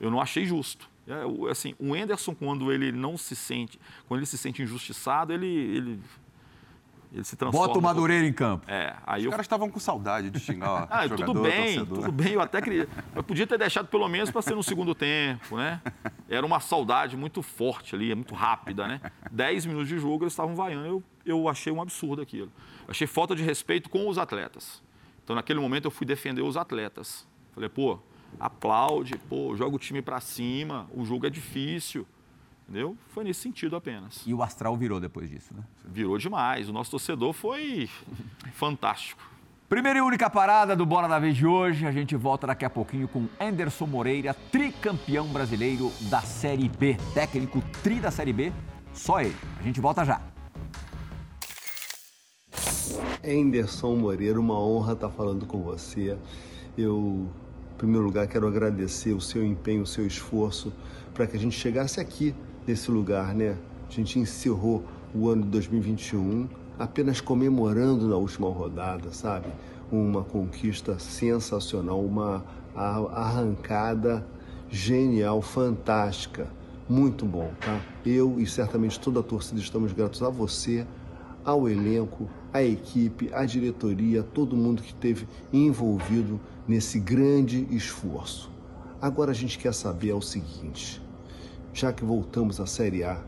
Eu 0.00 0.10
não 0.10 0.20
achei 0.20 0.44
justo. 0.46 0.88
É, 1.06 1.50
assim, 1.50 1.74
o 1.78 1.96
Enderson, 1.96 2.34
quando 2.34 2.72
ele 2.72 2.92
não 2.92 3.16
se 3.16 3.34
sente, 3.34 3.78
quando 4.06 4.20
ele 4.20 4.26
se 4.26 4.38
sente 4.38 4.62
injustiçado, 4.62 5.32
ele, 5.32 5.46
ele, 5.46 6.00
ele 7.12 7.24
se 7.24 7.36
transforma. 7.36 7.66
Bota 7.66 7.78
o 7.78 7.82
Madureira 7.82 8.26
em 8.26 8.32
campo. 8.32 8.64
É, 8.68 8.94
aí 9.06 9.20
Os 9.20 9.24
eu... 9.24 9.30
caras 9.30 9.44
estavam 9.44 9.68
com 9.68 9.80
saudade 9.80 10.30
de 10.30 10.38
xingar 10.38 10.86
ah, 10.90 11.06
jogador, 11.06 11.32
tudo 11.32 11.42
bem, 11.42 11.76
torcedor. 11.76 11.98
tudo 11.98 12.12
bem. 12.12 12.32
Eu 12.32 12.40
até 12.40 12.62
queria, 12.62 12.88
eu 13.14 13.22
podia 13.22 13.46
ter 13.46 13.58
deixado 13.58 13.88
pelo 13.88 14.08
menos 14.08 14.30
para 14.30 14.42
ser 14.42 14.54
no 14.54 14.62
segundo 14.62 14.94
tempo, 14.94 15.56
né? 15.56 15.80
Era 16.28 16.46
uma 16.46 16.60
saudade 16.60 17.16
muito 17.16 17.42
forte 17.42 17.94
ali, 17.94 18.14
muito 18.14 18.34
rápida, 18.34 18.86
né? 18.86 19.00
Dez 19.30 19.66
minutos 19.66 19.88
de 19.88 19.98
jogo 19.98 20.24
eles 20.24 20.32
estavam 20.32 20.54
vaiando. 20.54 20.86
Eu, 20.86 21.02
eu 21.24 21.48
achei 21.48 21.72
um 21.72 21.82
absurdo 21.82 22.22
aquilo. 22.22 22.52
Eu 22.86 22.90
achei 22.90 23.06
falta 23.06 23.34
de 23.34 23.42
respeito 23.42 23.90
com 23.90 24.08
os 24.08 24.16
atletas. 24.16 24.82
Então, 25.24 25.34
naquele 25.34 25.60
momento, 25.60 25.86
eu 25.86 25.90
fui 25.90 26.06
defender 26.06 26.42
os 26.42 26.56
atletas. 26.56 27.26
Falei, 27.52 27.68
pô, 27.68 27.98
aplaude, 28.38 29.18
pô, 29.28 29.54
joga 29.56 29.74
o 29.74 29.78
time 29.78 30.00
para 30.00 30.20
cima, 30.20 30.88
o 30.94 31.04
jogo 31.04 31.26
é 31.26 31.30
difícil. 31.30 32.06
Entendeu? 32.70 32.96
Foi 33.08 33.24
nesse 33.24 33.40
sentido 33.40 33.74
apenas. 33.74 34.22
E 34.24 34.32
o 34.32 34.44
astral 34.44 34.76
virou 34.76 35.00
depois 35.00 35.28
disso, 35.28 35.52
né? 35.52 35.64
Virou 35.84 36.16
demais. 36.16 36.68
O 36.68 36.72
nosso 36.72 36.92
torcedor 36.92 37.32
foi 37.32 37.90
fantástico. 38.52 39.20
Primeira 39.68 39.98
e 39.98 40.02
única 40.02 40.30
parada 40.30 40.76
do 40.76 40.86
Bola 40.86 41.08
da 41.08 41.18
Vez 41.18 41.36
de 41.36 41.44
hoje. 41.44 41.84
A 41.84 41.90
gente 41.90 42.14
volta 42.14 42.46
daqui 42.46 42.64
a 42.64 42.70
pouquinho 42.70 43.08
com 43.08 43.26
Anderson 43.40 43.86
Moreira, 43.86 44.32
tricampeão 44.52 45.26
brasileiro 45.26 45.90
da 46.02 46.20
Série 46.20 46.68
B. 46.68 46.96
Técnico 47.12 47.60
tri 47.82 47.98
da 47.98 48.12
Série 48.12 48.32
B, 48.32 48.52
só 48.94 49.20
ele. 49.20 49.34
A 49.58 49.62
gente 49.64 49.80
volta 49.80 50.04
já. 50.04 50.22
Anderson 53.24 53.96
Moreira, 53.96 54.38
uma 54.38 54.60
honra 54.60 54.92
estar 54.92 55.10
falando 55.10 55.44
com 55.44 55.60
você. 55.60 56.16
Eu 56.78 57.28
primeiro 57.76 58.04
lugar, 58.04 58.28
quero 58.28 58.46
agradecer 58.46 59.12
o 59.12 59.20
seu 59.20 59.44
empenho, 59.44 59.82
o 59.82 59.86
seu 59.86 60.06
esforço 60.06 60.72
para 61.14 61.26
que 61.26 61.36
a 61.36 61.40
gente 61.40 61.58
chegasse 61.58 61.98
aqui 61.98 62.32
nesse 62.66 62.90
lugar, 62.90 63.34
né? 63.34 63.56
A 63.88 63.92
gente 63.92 64.18
encerrou 64.18 64.84
o 65.14 65.28
ano 65.28 65.42
de 65.42 65.48
2021 65.48 66.48
apenas 66.78 67.20
comemorando 67.20 68.08
na 68.08 68.16
última 68.16 68.48
rodada, 68.48 69.12
sabe? 69.12 69.48
Uma 69.90 70.22
conquista 70.22 70.98
sensacional, 70.98 72.00
uma 72.00 72.44
arrancada 72.74 74.26
genial, 74.70 75.42
fantástica. 75.42 76.48
Muito 76.88 77.26
bom, 77.26 77.50
tá? 77.60 77.80
Eu 78.04 78.40
e 78.40 78.46
certamente 78.46 78.98
toda 78.98 79.20
a 79.20 79.22
torcida 79.22 79.60
estamos 79.60 79.92
gratos 79.92 80.22
a 80.22 80.28
você, 80.28 80.86
ao 81.44 81.68
elenco, 81.68 82.28
à 82.52 82.62
equipe, 82.62 83.30
à 83.32 83.44
diretoria, 83.44 84.22
todo 84.22 84.56
mundo 84.56 84.82
que 84.82 84.88
esteve 84.88 85.26
envolvido 85.52 86.40
nesse 86.66 86.98
grande 86.98 87.66
esforço. 87.70 88.50
Agora 89.00 89.30
a 89.30 89.34
gente 89.34 89.58
quer 89.58 89.72
saber 89.72 90.10
é 90.10 90.14
o 90.14 90.20
seguinte, 90.20 91.00
já 91.72 91.92
que 91.92 92.04
voltamos 92.04 92.60
à 92.60 92.66
Série 92.66 93.04
A, 93.04 93.20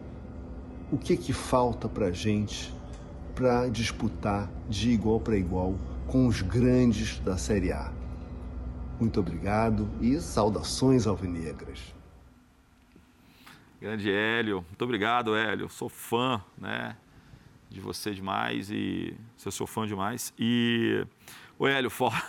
o 0.90 0.98
que 0.98 1.16
que 1.16 1.32
falta 1.32 1.88
para 1.88 2.06
a 2.06 2.12
gente 2.12 2.72
para 3.34 3.68
disputar 3.68 4.50
de 4.68 4.90
igual 4.90 5.18
para 5.20 5.36
igual 5.36 5.74
com 6.06 6.26
os 6.26 6.42
grandes 6.42 7.18
da 7.20 7.36
Série 7.36 7.72
A? 7.72 7.92
Muito 9.00 9.18
obrigado 9.18 9.88
e 10.00 10.20
saudações 10.20 11.06
alvinegras. 11.06 11.94
Grande 13.80 14.10
Hélio, 14.10 14.64
muito 14.68 14.82
obrigado, 14.82 15.34
Hélio. 15.34 15.68
Sou 15.68 15.88
fã, 15.88 16.40
né, 16.56 16.96
de 17.68 17.80
você 17.80 18.12
demais 18.12 18.70
e 18.70 19.16
eu 19.44 19.50
sou 19.50 19.66
fã 19.66 19.86
demais. 19.86 20.32
E 20.38 21.04
o 21.58 21.66
Hélio, 21.66 21.90
fora 21.90 22.22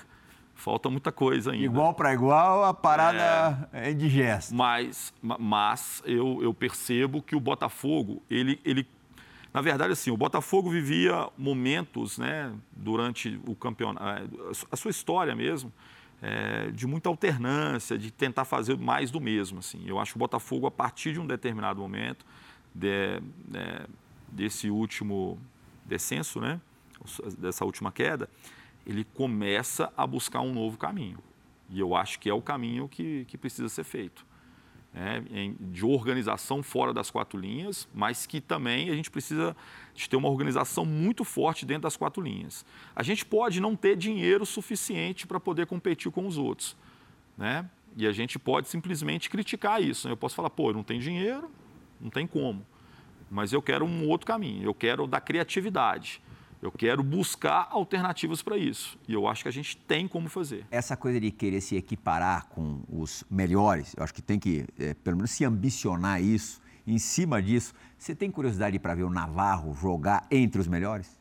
falta 0.55 0.89
muita 0.89 1.11
coisa 1.11 1.51
ainda. 1.51 1.65
Igual 1.65 1.93
para 1.93 2.13
igual, 2.13 2.63
a 2.63 2.73
parada 2.73 3.69
é, 3.73 3.89
é 3.89 3.91
indigesta. 3.91 4.53
Mas, 4.53 5.13
mas 5.21 6.01
eu, 6.05 6.39
eu 6.41 6.53
percebo 6.53 7.21
que 7.21 7.35
o 7.35 7.39
Botafogo, 7.39 8.21
ele, 8.29 8.59
ele 8.63 8.87
na 9.53 9.61
verdade, 9.61 9.93
assim, 9.93 10.09
o 10.09 10.17
Botafogo 10.17 10.69
vivia 10.69 11.29
momentos, 11.37 12.17
né, 12.17 12.51
durante 12.71 13.39
o 13.45 13.55
campeonato, 13.55 14.09
é, 14.09 14.51
a 14.71 14.75
sua 14.75 14.89
história 14.89 15.35
mesmo, 15.35 15.71
é, 16.21 16.71
de 16.71 16.87
muita 16.87 17.09
alternância, 17.09 17.97
de 17.97 18.09
tentar 18.09 18.45
fazer 18.45 18.77
mais 18.77 19.11
do 19.11 19.21
mesmo. 19.21 19.59
Assim. 19.59 19.83
Eu 19.85 19.99
acho 19.99 20.13
que 20.13 20.17
o 20.17 20.19
Botafogo, 20.19 20.65
a 20.65 20.71
partir 20.71 21.13
de 21.13 21.19
um 21.19 21.27
determinado 21.27 21.79
momento, 21.79 22.25
de, 22.73 23.19
de, 23.45 23.87
desse 24.27 24.69
último 24.69 25.37
descenso, 25.85 26.39
né, 26.39 26.59
dessa 27.37 27.63
última 27.65 27.91
queda, 27.91 28.27
ele 28.85 29.03
começa 29.03 29.91
a 29.95 30.05
buscar 30.05 30.41
um 30.41 30.53
novo 30.53 30.77
caminho. 30.77 31.19
E 31.69 31.79
eu 31.79 31.95
acho 31.95 32.19
que 32.19 32.29
é 32.29 32.33
o 32.33 32.41
caminho 32.41 32.87
que, 32.87 33.25
que 33.25 33.37
precisa 33.37 33.69
ser 33.69 33.83
feito. 33.83 34.25
É, 34.95 35.23
de 35.59 35.83
organização 35.83 36.61
fora 36.61 36.93
das 36.93 37.09
quatro 37.09 37.39
linhas, 37.39 37.87
mas 37.95 38.27
que 38.27 38.39
também 38.39 38.91
a 38.91 38.95
gente 38.95 39.09
precisa 39.09 39.55
de 39.95 40.07
ter 40.07 40.15
uma 40.15 40.29
organização 40.29 40.85
muito 40.85 41.23
forte 41.23 41.65
dentro 41.65 41.83
das 41.83 41.97
quatro 41.97 42.21
linhas. 42.21 42.63
A 42.95 43.01
gente 43.01 43.25
pode 43.25 43.59
não 43.59 43.75
ter 43.75 43.95
dinheiro 43.97 44.45
suficiente 44.45 45.25
para 45.25 45.39
poder 45.39 45.65
competir 45.65 46.11
com 46.11 46.27
os 46.27 46.37
outros. 46.37 46.77
Né? 47.35 47.67
E 47.97 48.05
a 48.05 48.11
gente 48.11 48.37
pode 48.37 48.67
simplesmente 48.67 49.31
criticar 49.31 49.81
isso. 49.81 50.07
Eu 50.07 50.15
posso 50.15 50.35
falar, 50.35 50.51
pô, 50.51 50.69
eu 50.69 50.73
não 50.75 50.83
tenho 50.83 51.01
dinheiro, 51.01 51.49
não 51.99 52.11
tem 52.11 52.27
como. 52.27 52.63
Mas 53.31 53.51
eu 53.51 53.63
quero 53.63 53.85
um 53.85 54.07
outro 54.07 54.27
caminho, 54.27 54.63
eu 54.63 54.75
quero 54.75 55.07
da 55.07 55.19
criatividade. 55.19 56.21
Eu 56.63 56.71
quero 56.71 57.03
buscar 57.03 57.67
alternativas 57.71 58.41
para 58.41 58.57
isso. 58.57 58.97
E 59.05 59.13
eu 59.13 59.27
acho 59.27 59.43
que 59.43 59.49
a 59.49 59.51
gente 59.51 59.75
tem 59.75 60.07
como 60.07 60.29
fazer. 60.29 60.65
Essa 60.71 60.95
coisa 60.95 61.19
de 61.19 61.29
querer 61.29 61.59
se 61.59 61.75
equiparar 61.75 62.47
com 62.47 62.81
os 62.87 63.25
melhores, 63.29 63.93
eu 63.97 64.01
acho 64.01 64.13
que 64.13 64.21
tem 64.21 64.39
que, 64.39 64.65
é, 64.79 64.93
pelo 64.93 65.17
menos, 65.17 65.31
se 65.31 65.43
ambicionar 65.43 66.21
isso. 66.23 66.61
Em 66.87 66.97
cima 66.97 67.41
disso, 67.41 67.73
você 67.97 68.15
tem 68.15 68.31
curiosidade 68.31 68.79
para 68.79 68.95
ver 68.95 69.03
o 69.03 69.09
Navarro 69.09 69.75
jogar 69.75 70.25
entre 70.31 70.61
os 70.61 70.65
melhores? 70.65 71.19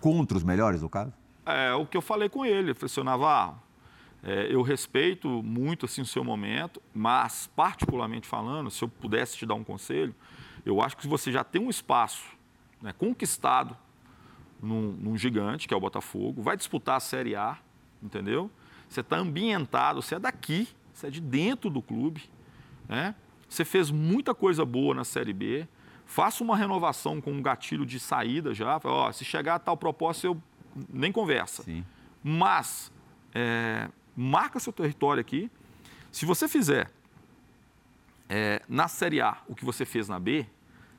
Contra 0.00 0.38
os 0.38 0.42
melhores, 0.42 0.80
no 0.80 0.88
caso? 0.88 1.12
É 1.44 1.74
o 1.74 1.84
que 1.84 1.94
eu 1.94 2.02
falei 2.02 2.30
com 2.30 2.46
ele. 2.46 2.70
Eu 2.70 2.74
falei, 2.74 2.88
seu 2.88 3.04
Navarro, 3.04 3.62
é, 4.22 4.46
eu 4.50 4.62
respeito 4.62 5.28
muito 5.42 5.84
assim, 5.84 6.00
o 6.00 6.06
seu 6.06 6.24
momento, 6.24 6.80
mas, 6.94 7.50
particularmente 7.54 8.26
falando, 8.26 8.70
se 8.70 8.82
eu 8.82 8.88
pudesse 8.88 9.36
te 9.36 9.44
dar 9.44 9.56
um 9.56 9.64
conselho, 9.64 10.14
eu 10.64 10.80
acho 10.80 10.96
que 10.96 11.06
você 11.06 11.30
já 11.30 11.44
tem 11.44 11.60
um 11.60 11.68
espaço 11.68 12.24
né, 12.80 12.94
conquistado 12.94 13.76
num, 14.62 14.92
num 14.92 15.16
gigante, 15.16 15.66
que 15.66 15.74
é 15.74 15.76
o 15.76 15.80
Botafogo, 15.80 16.42
vai 16.42 16.56
disputar 16.56 16.96
a 16.96 17.00
Série 17.00 17.34
A, 17.34 17.58
entendeu? 18.02 18.50
Você 18.88 19.00
está 19.00 19.16
ambientado, 19.16 20.02
você 20.02 20.16
é 20.16 20.18
daqui, 20.18 20.68
você 20.92 21.06
é 21.06 21.10
de 21.10 21.20
dentro 21.20 21.70
do 21.70 21.80
clube, 21.80 22.28
né? 22.88 23.14
Você 23.48 23.64
fez 23.64 23.90
muita 23.90 24.34
coisa 24.34 24.64
boa 24.64 24.94
na 24.94 25.04
Série 25.04 25.32
B. 25.32 25.66
Faça 26.06 26.42
uma 26.42 26.56
renovação 26.56 27.20
com 27.20 27.32
um 27.32 27.42
gatilho 27.42 27.84
de 27.84 27.98
saída 27.98 28.54
já. 28.54 28.80
Ó, 28.84 29.10
se 29.10 29.24
chegar 29.24 29.56
a 29.56 29.58
tal 29.58 29.76
proposta, 29.76 30.26
eu 30.26 30.40
nem 30.88 31.10
conversa. 31.10 31.64
Sim. 31.64 31.84
Mas 32.22 32.92
é, 33.34 33.88
marca 34.16 34.60
seu 34.60 34.72
território 34.72 35.20
aqui. 35.20 35.50
Se 36.12 36.24
você 36.24 36.48
fizer 36.48 36.90
é, 38.28 38.62
na 38.68 38.86
Série 38.86 39.20
A 39.20 39.38
o 39.48 39.54
que 39.54 39.64
você 39.64 39.84
fez 39.84 40.08
na 40.08 40.18
B, 40.18 40.46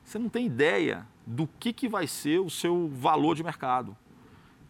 você 0.04 0.20
não 0.20 0.30
tem 0.30 0.46
ideia 0.46 1.08
do 1.26 1.48
que, 1.60 1.72
que 1.72 1.88
vai 1.88 2.08
ser 2.08 2.40
o 2.40 2.50
seu 2.50 2.90
valor 2.90 3.36
de 3.36 3.44
mercado. 3.44 3.96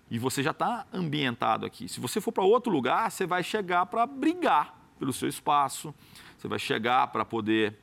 E 0.10 0.20
você 0.20 0.44
já 0.44 0.52
está 0.52 0.86
ambientado 0.92 1.66
aqui. 1.66 1.88
Se 1.88 2.00
você 2.00 2.20
for 2.20 2.32
para 2.32 2.44
outro 2.44 2.72
lugar, 2.72 3.10
você 3.10 3.26
vai 3.26 3.44
chegar 3.44 3.86
para 3.86 4.06
brigar 4.06 4.78
pelo 5.00 5.14
seu 5.14 5.30
espaço, 5.30 5.94
você 6.38 6.48
vai 6.48 6.60
chegar 6.60 7.08
para 7.08 7.24
poder 7.24 7.78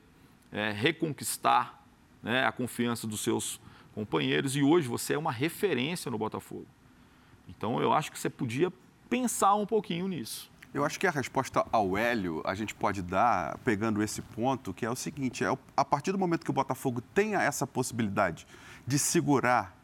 é, 0.51 0.71
reconquistar 0.71 1.83
né, 2.21 2.45
a 2.45 2.51
confiança 2.51 3.07
dos 3.07 3.21
seus 3.21 3.59
companheiros. 3.93 4.55
E 4.55 4.61
hoje 4.61 4.87
você 4.87 5.13
é 5.13 5.17
uma 5.17 5.31
referência 5.31 6.11
no 6.11 6.17
Botafogo. 6.17 6.67
Então 7.47 7.81
eu 7.81 7.91
acho 7.91 8.11
que 8.11 8.19
você 8.19 8.29
podia 8.29 8.71
pensar 9.09 9.55
um 9.55 9.65
pouquinho 9.65 10.07
nisso. 10.07 10.51
Eu 10.73 10.85
acho 10.85 10.99
que 10.99 11.07
a 11.07 11.11
resposta 11.11 11.65
ao 11.71 11.97
Hélio 11.97 12.43
a 12.45 12.53
gente 12.53 12.75
pode 12.75 13.01
dar 13.01 13.57
pegando 13.59 14.03
esse 14.03 14.21
ponto, 14.21 14.73
que 14.73 14.85
é 14.85 14.89
o 14.89 14.95
seguinte: 14.95 15.43
é 15.43 15.57
a 15.75 15.85
partir 15.85 16.11
do 16.11 16.17
momento 16.17 16.43
que 16.43 16.51
o 16.51 16.53
Botafogo 16.53 17.01
tenha 17.01 17.41
essa 17.41 17.65
possibilidade 17.65 18.45
de 18.85 18.99
segurar 18.99 19.75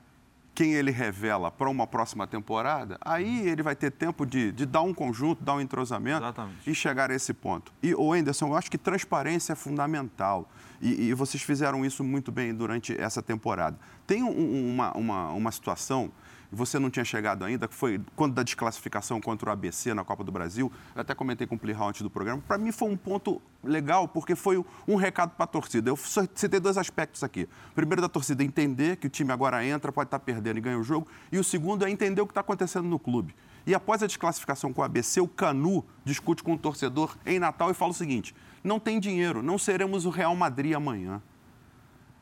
quem 0.55 0.73
ele 0.73 0.89
revela 0.89 1.51
para 1.51 1.69
uma 1.69 1.85
próxima 1.85 2.25
temporada, 2.25 2.97
aí 3.01 3.45
ele 3.45 3.61
vai 3.61 3.75
ter 3.75 3.91
tempo 3.91 4.25
de, 4.25 4.53
de 4.53 4.65
dar 4.65 4.81
um 4.81 4.93
conjunto, 4.93 5.43
dar 5.43 5.55
um 5.55 5.61
entrosamento 5.61 6.23
Exatamente. 6.23 6.69
e 6.69 6.73
chegar 6.73 7.11
a 7.11 7.13
esse 7.13 7.33
ponto. 7.33 7.73
E, 7.83 7.93
o 7.93 8.13
Anderson, 8.13 8.47
eu 8.47 8.55
acho 8.55 8.71
que 8.71 8.77
transparência 8.77 9.51
é 9.51 9.55
fundamental. 9.55 10.49
E, 10.81 11.09
e 11.09 11.13
vocês 11.13 11.43
fizeram 11.43 11.85
isso 11.85 12.03
muito 12.05 12.31
bem 12.31 12.55
durante 12.55 12.99
essa 12.99 13.21
temporada. 13.21 13.77
Tem 14.07 14.23
um, 14.23 14.71
uma, 14.71 14.95
uma, 14.95 15.29
uma 15.31 15.51
situação 15.51 16.09
você 16.55 16.79
não 16.79 16.89
tinha 16.89 17.05
chegado 17.05 17.43
ainda, 17.43 17.67
que 17.67 17.75
foi 17.75 18.01
quando 18.15 18.33
da 18.33 18.43
desclassificação 18.43 19.19
contra 19.19 19.49
o 19.49 19.51
ABC 19.51 19.93
na 19.93 20.03
Copa 20.03 20.23
do 20.23 20.31
Brasil. 20.31 20.71
Eu 20.95 21.01
até 21.01 21.13
comentei 21.13 21.45
com 21.45 21.55
o 21.55 21.59
Plihal 21.59 21.89
antes 21.89 22.01
do 22.01 22.09
programa. 22.09 22.41
Para 22.47 22.57
mim 22.57 22.71
foi 22.71 22.89
um 22.89 22.97
ponto 22.97 23.41
legal, 23.63 24.07
porque 24.07 24.35
foi 24.35 24.63
um 24.87 24.95
recado 24.95 25.31
para 25.31 25.43
a 25.43 25.47
torcida. 25.47 25.89
Eu 25.89 25.97
citei 25.97 26.59
dois 26.59 26.77
aspectos 26.77 27.23
aqui. 27.23 27.47
Primeiro 27.75 28.01
da 28.01 28.09
torcida 28.09 28.43
entender 28.43 28.95
que 28.95 29.07
o 29.07 29.09
time 29.09 29.31
agora 29.31 29.65
entra, 29.65 29.91
pode 29.91 30.07
estar 30.07 30.19
tá 30.19 30.25
perdendo 30.25 30.57
e 30.57 30.61
ganha 30.61 30.79
o 30.79 30.83
jogo. 30.83 31.07
E 31.31 31.37
o 31.37 31.43
segundo 31.43 31.85
é 31.85 31.89
entender 31.89 32.21
o 32.21 32.25
que 32.25 32.31
está 32.31 32.41
acontecendo 32.41 32.87
no 32.87 32.97
clube. 32.97 33.35
E 33.67 33.73
após 33.73 34.03
a 34.03 34.07
desclassificação 34.07 34.71
com 34.71 34.81
o 34.81 34.83
ABC, 34.83 35.19
o 35.19 35.27
Canu 35.27 35.83
discute 36.03 36.43
com 36.43 36.53
o 36.53 36.57
torcedor 36.57 37.17
em 37.25 37.39
Natal 37.39 37.71
e 37.71 37.73
fala 37.73 37.91
o 37.91 37.95
seguinte: 37.95 38.35
não 38.63 38.79
tem 38.79 38.99
dinheiro, 38.99 39.41
não 39.41 39.57
seremos 39.57 40.05
o 40.05 40.09
Real 40.09 40.35
Madrid 40.35 40.73
amanhã. 40.73 41.21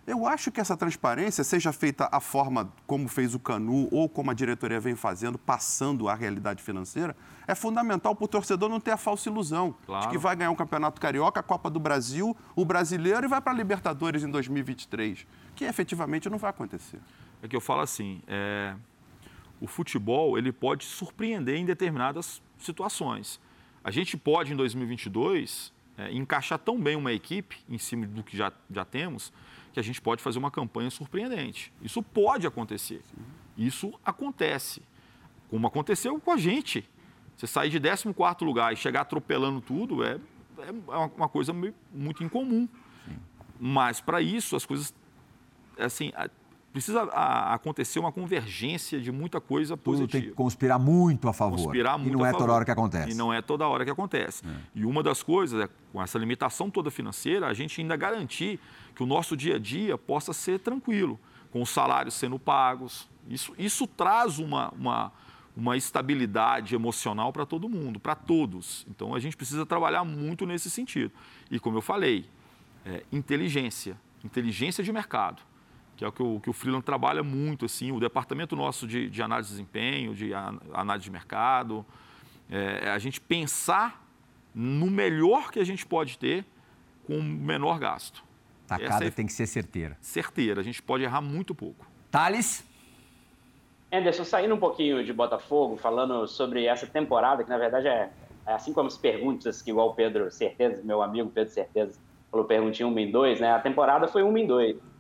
Eu 0.06 0.28
acho 0.28 0.52
que 0.52 0.60
essa 0.60 0.76
transparência, 0.76 1.46
seja 1.46 1.72
feita 1.72 2.10
a 2.12 2.20
forma 2.20 2.72
como 2.86 3.08
fez 3.08 3.34
o 3.34 3.40
Canu 3.40 3.88
ou 3.90 4.10
como 4.10 4.32
a 4.32 4.34
diretoria 4.34 4.78
vem 4.78 4.96
fazendo, 4.96 5.38
passando 5.38 6.10
a 6.10 6.14
realidade 6.14 6.62
financeira, 6.62 7.16
é 7.48 7.56
fundamental 7.56 8.14
para 8.14 8.26
o 8.26 8.28
torcedor 8.28 8.68
não 8.68 8.82
ter 8.82 8.92
a 8.92 8.98
falsa 8.98 9.30
ilusão 9.30 9.74
claro. 9.86 10.06
de 10.06 10.12
que 10.12 10.18
vai 10.18 10.36
ganhar 10.36 10.52
um 10.52 10.56
Campeonato 10.56 11.00
Carioca, 11.00 11.40
a 11.40 11.44
Copa 11.44 11.70
do 11.70 11.80
Brasil, 11.80 12.36
o 12.54 12.66
Brasileiro 12.66 13.26
e 13.26 13.30
vai 13.30 13.40
para 13.40 13.54
a 13.54 13.56
Libertadores 13.56 14.24
em 14.24 14.30
2023, 14.30 15.26
que 15.56 15.64
efetivamente 15.64 16.30
não 16.30 16.38
vai 16.38 16.50
acontecer. 16.50 17.00
É 17.42 17.48
que 17.48 17.56
eu 17.56 17.62
falo 17.62 17.82
assim, 17.82 18.22
é... 18.28 18.76
o 19.62 19.68
futebol 19.68 20.38
ele 20.38 20.52
pode 20.52 20.84
surpreender 20.84 21.56
em 21.56 21.66
determinadas 21.66 22.42
situações. 22.58 23.40
A 23.82 23.92
gente 23.92 24.18
pode, 24.18 24.52
em 24.52 24.56
2022, 24.56 25.74
é, 25.98 26.12
encaixar 26.12 26.58
tão 26.58 26.80
bem 26.80 26.96
uma 26.96 27.12
equipe 27.12 27.58
em 27.70 27.78
cima 27.78 28.08
do 28.08 28.24
que 28.24 28.36
já, 28.36 28.52
já 28.72 28.86
temos, 28.86 29.32
que 29.74 29.80
a 29.80 29.84
gente 29.84 30.00
pode 30.00 30.22
fazer 30.22 30.38
uma 30.38 30.52
campanha 30.52 30.90
surpreendente. 30.92 31.74
Isso 31.82 32.02
pode 32.02 32.46
acontecer. 32.46 33.02
Isso 33.58 33.92
acontece. 34.06 34.82
Como 35.50 35.66
aconteceu 35.66 36.20
com 36.20 36.32
a 36.32 36.38
gente. 36.38 36.88
Você 37.36 37.48
sair 37.48 37.70
de 37.70 37.80
14 37.80 38.46
lugar 38.46 38.72
e 38.72 38.76
chegar 38.76 39.02
atropelando 39.02 39.60
tudo 39.60 40.04
é, 40.04 40.20
é 40.60 40.98
uma 41.18 41.28
coisa 41.28 41.52
muito 41.92 42.24
incomum. 42.24 42.70
Mas, 43.60 44.00
para 44.00 44.22
isso, 44.22 44.56
as 44.56 44.66
coisas. 44.66 44.94
Assim, 45.78 46.12
precisa 46.74 47.04
acontecer 47.04 48.00
uma 48.00 48.12
convergência 48.12 49.00
de 49.00 49.12
muita 49.12 49.40
coisa 49.40 49.78
Tudo 49.78 49.84
positiva. 49.84 50.12
tem 50.12 50.22
que 50.24 50.32
conspirar 50.32 50.80
muito 50.80 51.30
a 51.30 51.34
favor. 51.34 51.58
Conspirar 51.58 52.00
muito 52.00 52.12
e 52.12 52.18
não 52.18 52.26
é 52.26 52.32
toda 52.32 52.52
hora 52.52 52.66
que 52.66 52.72
acontece. 52.72 53.12
E 53.12 53.14
não 53.14 53.32
é 53.32 53.42
toda 53.44 53.68
hora 53.68 53.86
que 53.86 53.92
acontece. 53.92 54.44
É. 54.44 54.50
E 54.74 54.84
uma 54.84 55.04
das 55.04 55.22
coisas 55.22 55.64
é, 55.64 55.70
com 55.92 56.02
essa 56.02 56.18
limitação 56.18 56.72
toda 56.72 56.90
financeira, 56.90 57.46
a 57.46 57.54
gente 57.54 57.80
ainda 57.80 57.96
garantir 57.96 58.60
que 58.96 59.04
o 59.04 59.06
nosso 59.06 59.38
dia 59.38 59.58
a 59.58 59.60
dia 59.60 60.00
possa 60.00 60.34
ser 60.34 60.60
tranquilo, 60.60 61.20
com 61.52 61.62
os 61.62 61.70
salários 61.70 62.16
sendo 62.16 62.40
pagos. 62.40 63.08
Isso, 63.30 63.54
isso 63.56 63.86
traz 63.86 64.40
uma, 64.40 64.70
uma, 64.72 65.12
uma 65.56 65.78
estabilidade 65.78 66.74
emocional 66.74 67.32
para 67.32 67.46
todo 67.46 67.70
mundo, 67.70 68.00
para 68.00 68.16
todos. 68.16 68.84
Então 68.90 69.14
a 69.14 69.20
gente 69.20 69.38
precisa 69.38 69.64
trabalhar 69.64 70.04
muito 70.04 70.44
nesse 70.44 70.72
sentido. 70.72 71.12
E 71.52 71.60
como 71.60 71.78
eu 71.78 71.84
falei, 71.84 72.26
é, 72.84 73.04
inteligência, 73.12 73.96
inteligência 74.24 74.84
de 74.84 74.92
mercado 74.92 75.53
que 75.96 76.04
é 76.04 76.08
o 76.08 76.12
que 76.12 76.24
o, 76.24 76.40
que 76.40 76.50
o 76.50 76.54
Freeland 76.54 76.84
trabalha 76.84 77.24
muito, 77.24 77.66
assim, 77.66 77.92
o 77.92 78.00
departamento 78.00 78.56
nosso 78.56 78.88
de, 78.88 79.10
de 79.10 79.22
análise 79.22 79.50
de 79.50 79.56
desempenho, 79.56 80.14
de 80.14 80.34
análise 80.74 81.06
de 81.06 81.12
mercado, 81.12 81.86
é, 82.50 82.86
é, 82.86 82.90
a 82.90 83.00
gente 83.00 83.22
pensar 83.22 84.04
no 84.54 84.90
melhor 84.90 85.52
que 85.52 85.60
a 85.60 85.64
gente 85.64 85.86
pode 85.86 86.18
ter 86.18 86.46
com 87.06 87.18
o 87.18 87.24
menor 87.24 87.80
gasto. 87.80 88.24
Tacada 88.68 89.06
é 89.06 89.12
tem 89.12 89.26
que 89.26 89.34
ser 89.34 89.46
certeira. 89.46 89.98
Certeira, 90.02 90.62
a 90.62 90.64
gente 90.64 90.82
pode 90.82 91.04
errar 91.04 91.22
muito 91.22 91.54
pouco. 91.54 91.86
Thales? 92.10 92.66
Anderson, 93.92 94.24
saindo 94.24 94.56
um 94.56 94.60
pouquinho 94.60 95.04
de 95.04 95.14
Botafogo, 95.14 95.78
falando 95.78 96.28
sobre 96.28 96.66
essa 96.66 96.88
temporada, 96.88 97.44
que 97.44 97.50
na 97.50 97.58
verdade 97.58 97.88
é, 97.88 98.10
é 98.48 98.54
assim 98.54 98.74
como 98.74 98.88
as 98.88 98.98
perguntas 98.98 99.62
que 99.62 99.70
igual 99.70 99.90
o 99.90 99.94
Pedro 99.94 100.32
Certeza, 100.32 100.82
meu 100.84 101.04
amigo 101.04 101.30
Pedro 101.30 101.54
Certeza, 101.54 102.00
falou 102.32 102.46
perguntinha 102.46 102.88
1 102.88 103.00
em 103.00 103.12
2, 103.12 103.40
né? 103.40 103.52
A 103.52 103.60
temporada 103.60 104.08
foi 104.08 104.24
1 104.24 104.38
em 104.38 104.48
2 104.48 104.93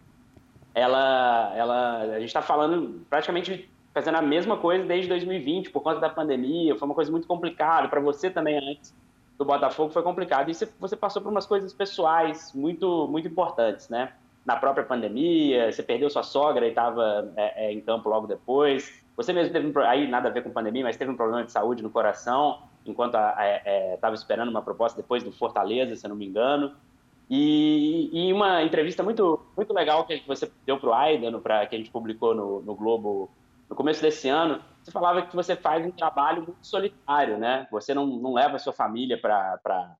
ela, 0.73 1.53
ela, 1.55 1.97
a 2.01 2.19
gente 2.19 2.29
está 2.29 2.41
falando 2.41 3.05
praticamente 3.09 3.69
fazendo 3.93 4.15
a 4.15 4.21
mesma 4.21 4.57
coisa 4.57 4.83
desde 4.85 5.07
2020 5.07 5.69
por 5.69 5.81
conta 5.81 5.99
da 5.99 6.09
pandemia. 6.09 6.75
Foi 6.75 6.87
uma 6.87 6.95
coisa 6.95 7.11
muito 7.11 7.27
complicada 7.27 7.87
para 7.87 7.99
você 7.99 8.29
também 8.29 8.57
antes 8.57 8.93
do 9.37 9.45
Botafogo 9.45 9.91
foi 9.91 10.03
complicado 10.03 10.49
e 10.49 10.53
você 10.53 10.95
passou 10.95 11.21
por 11.21 11.31
umas 11.31 11.45
coisas 11.45 11.73
pessoais 11.73 12.53
muito 12.53 13.07
muito 13.07 13.27
importantes, 13.27 13.89
né? 13.89 14.13
Na 14.45 14.55
própria 14.57 14.83
pandemia, 14.83 15.71
você 15.71 15.81
perdeu 15.81 16.09
sua 16.09 16.23
sogra 16.23 16.65
e 16.65 16.69
estava 16.69 17.31
é, 17.35 17.67
é, 17.67 17.71
em 17.71 17.79
campo 17.79 18.09
logo 18.09 18.27
depois. 18.27 19.01
Você 19.15 19.31
mesmo 19.31 19.53
teve 19.53 19.67
um, 19.67 19.81
aí 19.81 20.07
nada 20.07 20.27
a 20.27 20.31
ver 20.31 20.43
com 20.43 20.51
pandemia, 20.51 20.83
mas 20.83 20.97
teve 20.97 21.09
um 21.09 21.15
problema 21.15 21.45
de 21.45 21.51
saúde 21.51 21.81
no 21.81 21.89
coração 21.89 22.61
enquanto 22.85 23.15
estava 23.15 23.41
é, 23.41 24.13
esperando 24.13 24.49
uma 24.49 24.61
proposta 24.61 25.01
depois 25.01 25.23
do 25.23 25.31
Fortaleza, 25.31 25.95
se 25.95 26.05
eu 26.05 26.09
não 26.09 26.15
me 26.15 26.25
engano. 26.27 26.73
E, 27.29 28.09
e, 28.11 28.33
uma 28.33 28.63
entrevista 28.63 29.01
muito, 29.01 29.39
muito 29.55 29.73
legal 29.73 30.05
que 30.05 30.21
você 30.27 30.51
deu 30.65 30.79
para 30.79 30.89
o 30.89 30.93
Aidan, 30.93 31.39
pra, 31.39 31.65
que 31.65 31.75
a 31.75 31.77
gente 31.77 31.89
publicou 31.89 32.35
no, 32.35 32.61
no, 32.61 32.75
Globo 32.75 33.31
no 33.69 33.75
começo 33.75 34.01
desse 34.01 34.27
ano, 34.29 34.61
você 34.83 34.91
falava 34.91 35.21
que 35.21 35.35
você 35.35 35.55
faz 35.55 35.85
um 35.85 35.91
trabalho 35.91 36.43
muito 36.43 36.65
solitário, 36.65 37.37
né? 37.37 37.67
Você 37.71 37.93
não, 37.93 38.05
não 38.05 38.33
leva 38.33 38.57
a 38.57 38.59
sua 38.59 38.73
família 38.73 39.19
para 39.19 39.97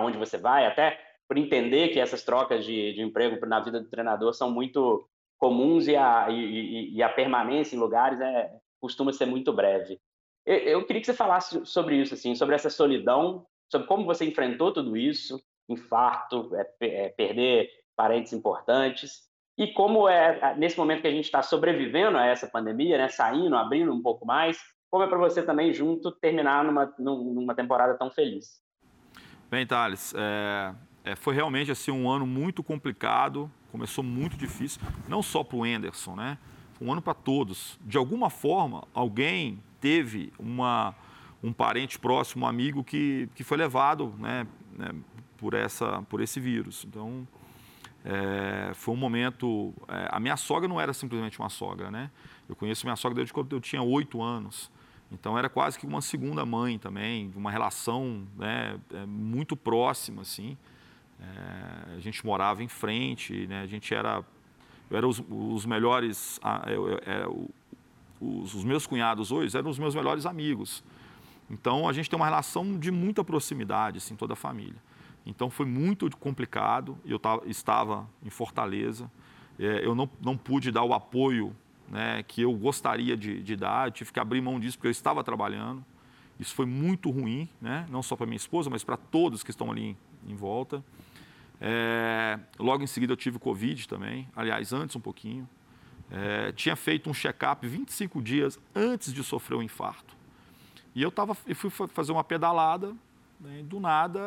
onde 0.00 0.18
você 0.18 0.38
vai, 0.38 0.66
até 0.66 0.98
por 1.28 1.36
entender 1.36 1.88
que 1.88 2.00
essas 2.00 2.24
trocas 2.24 2.64
de, 2.64 2.94
de 2.94 3.02
emprego 3.02 3.44
na 3.46 3.60
vida 3.60 3.80
do 3.80 3.88
treinador 3.88 4.32
são 4.32 4.50
muito 4.50 5.08
comuns 5.38 5.86
e 5.86 5.96
a, 5.96 6.28
e, 6.30 6.94
e 6.94 7.02
a 7.02 7.08
permanência 7.08 7.76
em 7.76 7.78
lugares 7.78 8.20
é, 8.20 8.50
costuma 8.80 9.12
ser 9.12 9.26
muito 9.26 9.52
breve. 9.52 10.00
Eu, 10.44 10.56
eu 10.56 10.86
queria 10.86 11.00
que 11.00 11.06
você 11.06 11.14
falasse 11.14 11.64
sobre 11.66 11.96
isso, 11.96 12.14
assim, 12.14 12.34
sobre 12.34 12.54
essa 12.54 12.70
solidão, 12.70 13.46
sobre 13.70 13.86
como 13.86 14.04
você 14.04 14.24
enfrentou 14.24 14.72
tudo 14.72 14.96
isso, 14.96 15.40
infarto, 15.68 16.50
é, 16.54 16.66
é 16.80 17.08
perder 17.10 17.68
parentes 17.96 18.32
importantes. 18.32 19.26
E 19.58 19.68
como 19.68 20.08
é 20.08 20.54
nesse 20.56 20.76
momento 20.76 21.00
que 21.00 21.08
a 21.08 21.12
gente 21.12 21.24
está 21.24 21.42
sobrevivendo 21.42 22.18
a 22.18 22.26
essa 22.26 22.46
pandemia, 22.46 22.98
né, 22.98 23.08
saindo, 23.08 23.56
abrindo 23.56 23.92
um 23.92 24.02
pouco 24.02 24.26
mais, 24.26 24.58
como 24.90 25.02
é 25.02 25.06
para 25.06 25.18
você 25.18 25.42
também 25.42 25.72
junto 25.72 26.12
terminar 26.12 26.64
numa, 26.64 26.92
numa 26.98 27.54
temporada 27.54 27.94
tão 27.94 28.10
feliz? 28.10 28.60
Bem, 29.50 29.66
Thales, 29.66 30.14
é, 30.16 30.74
é, 31.04 31.16
foi 31.16 31.34
realmente 31.34 31.70
assim 31.70 31.90
um 31.90 32.10
ano 32.10 32.26
muito 32.26 32.62
complicado, 32.62 33.50
começou 33.72 34.04
muito 34.04 34.36
difícil, 34.36 34.80
não 35.08 35.22
só 35.22 35.42
para 35.42 35.56
o 35.56 35.64
Anderson, 35.64 36.14
né? 36.16 36.38
Um 36.80 36.92
ano 36.92 37.00
para 37.00 37.14
todos. 37.14 37.78
De 37.80 37.96
alguma 37.96 38.28
forma, 38.28 38.84
alguém 38.92 39.62
teve 39.80 40.32
uma, 40.38 40.94
um 41.42 41.52
parente 41.52 41.98
próximo, 41.98 42.44
um 42.44 42.48
amigo 42.48 42.84
que, 42.84 43.28
que 43.34 43.42
foi 43.44 43.56
levado 43.56 44.12
né, 44.18 44.46
né 44.72 44.90
por, 45.36 45.54
essa, 45.54 46.02
por 46.08 46.20
esse 46.20 46.40
vírus. 46.40 46.84
Então, 46.88 47.26
é, 48.04 48.72
foi 48.74 48.94
um 48.94 48.96
momento. 48.96 49.74
É, 49.88 50.08
a 50.10 50.20
minha 50.20 50.36
sogra 50.36 50.68
não 50.68 50.80
era 50.80 50.92
simplesmente 50.92 51.38
uma 51.38 51.48
sogra, 51.48 51.90
né? 51.90 52.10
Eu 52.48 52.54
conheço 52.54 52.86
minha 52.86 52.96
sogra 52.96 53.16
desde 53.16 53.32
quando 53.32 53.54
eu 53.54 53.60
tinha 53.60 53.82
oito 53.82 54.22
anos. 54.22 54.70
Então, 55.10 55.38
era 55.38 55.48
quase 55.48 55.78
que 55.78 55.86
uma 55.86 56.00
segunda 56.00 56.44
mãe 56.44 56.78
também, 56.78 57.32
uma 57.36 57.50
relação 57.50 58.26
né, 58.36 58.78
é, 58.92 59.06
muito 59.06 59.56
próxima, 59.56 60.22
assim. 60.22 60.56
É, 61.20 61.96
a 61.96 62.00
gente 62.00 62.24
morava 62.24 62.62
em 62.62 62.68
frente, 62.68 63.46
né? 63.46 63.62
A 63.62 63.66
gente 63.66 63.94
era. 63.94 64.24
Eu 64.90 64.96
era 64.96 65.06
os, 65.06 65.22
os 65.28 65.66
melhores. 65.66 66.38
Eu, 66.66 66.88
eu, 66.88 66.98
eu, 66.98 67.50
os, 68.20 68.54
os 68.54 68.64
meus 68.64 68.86
cunhados 68.86 69.32
hoje 69.32 69.56
eram 69.56 69.70
os 69.70 69.78
meus 69.78 69.94
melhores 69.94 70.26
amigos. 70.26 70.82
Então, 71.50 71.88
a 71.88 71.92
gente 71.92 72.10
tem 72.10 72.16
uma 72.16 72.26
relação 72.26 72.78
de 72.78 72.90
muita 72.90 73.22
proximidade, 73.24 73.98
assim, 73.98 74.16
toda 74.16 74.32
a 74.32 74.36
família. 74.36 74.80
Então 75.26 75.50
foi 75.50 75.66
muito 75.66 76.08
complicado. 76.16 76.96
Eu 77.04 77.20
estava 77.44 78.08
em 78.24 78.30
Fortaleza. 78.30 79.10
É, 79.58 79.84
eu 79.84 79.94
não, 79.94 80.08
não 80.22 80.36
pude 80.36 80.70
dar 80.70 80.84
o 80.84 80.94
apoio 80.94 81.54
né, 81.88 82.22
que 82.22 82.42
eu 82.42 82.52
gostaria 82.52 83.16
de, 83.16 83.42
de, 83.42 83.56
dar. 83.56 83.88
Eu 83.88 83.92
tive 83.92 84.12
que 84.12 84.20
abrir 84.20 84.40
mão 84.40 84.60
disso 84.60 84.78
porque 84.78 84.86
eu 84.86 84.92
estava 84.92 85.24
trabalhando. 85.24 85.84
Isso 86.38 86.54
foi 86.54 86.66
muito 86.66 87.10
ruim, 87.10 87.48
né? 87.60 87.86
não 87.90 88.02
só 88.02 88.14
para 88.14 88.26
minha 88.26 88.36
esposa, 88.36 88.70
mas 88.70 88.84
para 88.84 88.96
todos 88.96 89.42
que 89.42 89.50
estão 89.50 89.70
ali 89.70 89.96
em, 90.24 90.32
em 90.32 90.36
volta. 90.36 90.84
É, 91.60 92.38
logo 92.58 92.84
em 92.84 92.86
seguida 92.86 93.14
eu 93.14 93.16
tive 93.16 93.38
Covid 93.38 93.88
também, 93.88 94.28
aliás, 94.36 94.72
antes 94.72 94.94
um 94.94 95.00
pouquinho. 95.00 95.48
É, 96.10 96.52
tinha 96.52 96.76
feito 96.76 97.10
um 97.10 97.14
check-up 97.14 97.66
25 97.66 98.22
dias 98.22 98.60
antes 98.74 99.12
de 99.12 99.24
sofrer 99.24 99.56
o 99.56 99.58
um 99.58 99.62
infarto. 99.62 100.14
E 100.94 101.02
eu, 101.02 101.10
tava, 101.10 101.36
eu 101.46 101.56
fui 101.56 101.70
fazer 101.70 102.12
uma 102.12 102.22
pedalada, 102.22 102.94
né, 103.40 103.62
do 103.62 103.80
nada 103.80 104.20